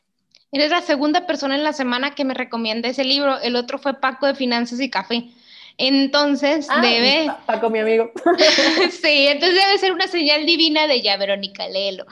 Eres 0.53 0.71
la 0.71 0.83
segunda 0.83 1.27
persona 1.27 1.57
en 1.57 1.65
la 1.65 1.73
semana 1.73 2.15
que 2.15 2.25
me 2.25 2.33
recomienda 2.33 2.89
ese 2.89 3.03
libro. 3.03 3.41
El 3.41 3.57
otro 3.57 3.79
fue 3.79 3.95
Paco 3.95 4.27
de 4.27 4.37
Finanzas 4.37 4.81
y 4.81 4.89
Café. 4.89 5.31
Entonces 5.77 6.69
ah, 6.71 6.81
debe. 6.81 7.29
Paco, 7.47 7.69
mi 7.69 7.81
amigo. 7.81 8.13
sí, 8.91 9.27
entonces 9.27 9.61
debe 9.61 9.79
ser 9.79 9.93
una 9.93 10.07
señal 10.07 10.47
divina 10.47 10.87
de 10.87 11.03
ya, 11.03 11.17
Verónica, 11.17 11.67
léelo. 11.69 12.07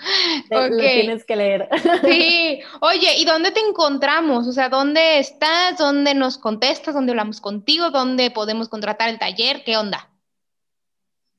Lo 0.51 0.77
tienes 0.77 1.25
que 1.25 1.37
leer. 1.37 1.69
sí. 2.05 2.61
Oye, 2.81 3.19
¿y 3.19 3.25
dónde 3.25 3.53
te 3.53 3.61
encontramos? 3.61 4.49
O 4.49 4.53
sea, 4.53 4.69
¿dónde 4.69 5.21
estás? 5.21 5.79
¿Dónde 5.79 6.15
nos 6.15 6.39
contestas? 6.39 6.95
¿Dónde 6.95 7.13
hablamos 7.13 7.41
contigo? 7.41 7.91
¿Dónde 7.91 8.33
podemos 8.33 8.69
contratar 8.69 9.09
el 9.09 9.21
taller? 9.21 9.63
¿Qué 9.65 9.77
onda? 9.77 10.11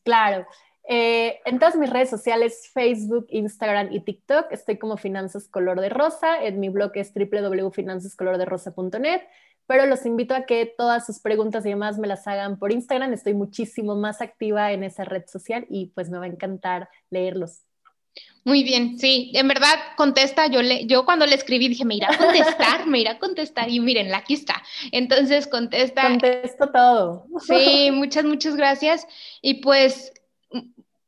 Claro. 0.03 0.47
Eh, 0.87 1.39
en 1.45 1.59
todas 1.59 1.75
mis 1.77 1.89
redes 1.89 2.09
sociales, 2.09 2.69
Facebook, 2.73 3.27
Instagram 3.29 3.93
y 3.93 4.01
TikTok, 4.01 4.51
estoy 4.51 4.77
como 4.77 4.97
Finanzas 4.97 5.47
Color 5.47 5.79
de 5.79 5.87
Rosa. 5.89 6.43
En 6.43 6.59
mi 6.59 6.67
blog 6.69 6.91
es 6.95 7.13
www.finanzascolorderosa.net 7.13 9.21
pero 9.67 9.85
los 9.85 10.05
invito 10.05 10.35
a 10.35 10.45
que 10.45 10.65
todas 10.77 11.05
sus 11.05 11.19
preguntas 11.19 11.65
y 11.65 11.69
demás 11.69 11.97
me 11.97 12.07
las 12.07 12.27
hagan 12.27 12.57
por 12.57 12.71
Instagram. 12.71 13.13
Estoy 13.13 13.33
muchísimo 13.33 13.95
más 13.95 14.21
activa 14.21 14.71
en 14.71 14.83
esa 14.83 15.05
red 15.05 15.23
social 15.27 15.65
y 15.69 15.87
pues 15.87 16.09
me 16.09 16.17
va 16.17 16.25
a 16.25 16.29
encantar 16.29 16.89
leerlos. 17.09 17.61
Muy 18.45 18.63
bien, 18.63 18.99
sí, 18.99 19.31
en 19.35 19.47
verdad 19.47 19.79
contesta, 19.95 20.47
yo 20.47 20.61
le, 20.61 20.85
yo 20.85 21.05
cuando 21.05 21.25
le 21.25 21.33
escribí 21.33 21.69
dije, 21.69 21.85
me 21.85 21.95
irá 21.95 22.09
a 22.11 22.17
contestar, 22.17 22.85
me 22.87 22.99
irá 22.99 23.11
a 23.11 23.19
contestar 23.19 23.69
y 23.69 23.79
miren, 23.79 24.13
aquí 24.13 24.33
está. 24.33 24.61
Entonces 24.91 25.47
contesta. 25.47 26.09
Contesto 26.09 26.69
todo. 26.71 27.25
Sí, 27.39 27.89
muchas, 27.91 28.25
muchas 28.25 28.57
gracias. 28.57 29.07
Y 29.41 29.55
pues 29.55 30.11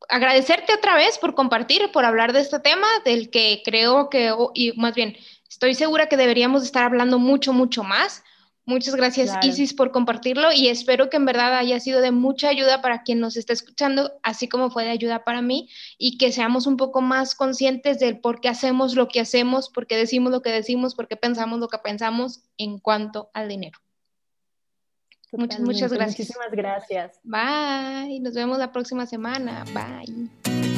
agradecerte 0.07 0.73
otra 0.73 0.95
vez 0.95 1.17
por 1.17 1.35
compartir, 1.35 1.91
por 1.91 2.05
hablar 2.05 2.31
de 2.31 2.39
este 2.39 2.59
tema, 2.59 2.87
del 3.03 3.29
que 3.29 3.61
creo 3.65 4.09
que, 4.09 4.33
y 4.53 4.71
más 4.73 4.95
bien, 4.95 5.17
estoy 5.49 5.73
segura 5.73 6.07
que 6.07 6.17
deberíamos 6.17 6.63
estar 6.63 6.85
hablando 6.85 7.19
mucho, 7.19 7.51
mucho 7.51 7.83
más 7.83 8.23
Muchas 8.67 8.95
gracias 8.95 9.31
Isis 9.43 9.75
por 9.75 9.91
compartirlo 9.91 10.51
y 10.51 10.69
espero 10.69 11.09
que 11.09 11.17
en 11.17 11.25
verdad 11.25 11.55
haya 11.55 11.79
sido 11.79 12.01
de 12.01 12.11
mucha 12.11 12.49
ayuda 12.49 12.81
para 12.81 13.03
quien 13.03 13.19
nos 13.19 13.37
está 13.37 13.53
escuchando, 13.53 14.13
así 14.23 14.49
como 14.49 14.71
fue 14.71 14.83
de 14.83 14.89
ayuda 14.89 15.23
para 15.23 15.43
mí 15.43 15.69
y 15.99 16.17
que 16.17 16.31
seamos 16.31 16.65
un 16.65 16.75
poco 16.75 17.01
más 17.01 17.35
conscientes 17.35 17.99
del 17.99 18.19
por 18.19 18.41
qué 18.41 18.49
hacemos 18.49 18.95
lo 18.95 19.07
que 19.07 19.19
hacemos, 19.19 19.69
por 19.69 19.85
qué 19.85 19.97
decimos 19.97 20.31
lo 20.31 20.41
que 20.41 20.49
decimos, 20.49 20.95
por 20.95 21.07
qué 21.07 21.15
pensamos 21.15 21.59
lo 21.59 21.67
que 21.67 21.77
pensamos 21.77 22.41
en 22.57 22.79
cuanto 22.79 23.29
al 23.33 23.49
dinero. 23.49 23.79
Muchas, 25.31 25.59
muchas 25.59 25.91
gracias. 25.91 26.29
Muchísimas 26.29 26.51
gracias. 26.51 27.19
Bye. 27.23 28.19
Nos 28.19 28.33
vemos 28.33 28.57
la 28.57 28.71
próxima 28.71 29.05
semana. 29.05 29.63
Bye. 29.73 30.74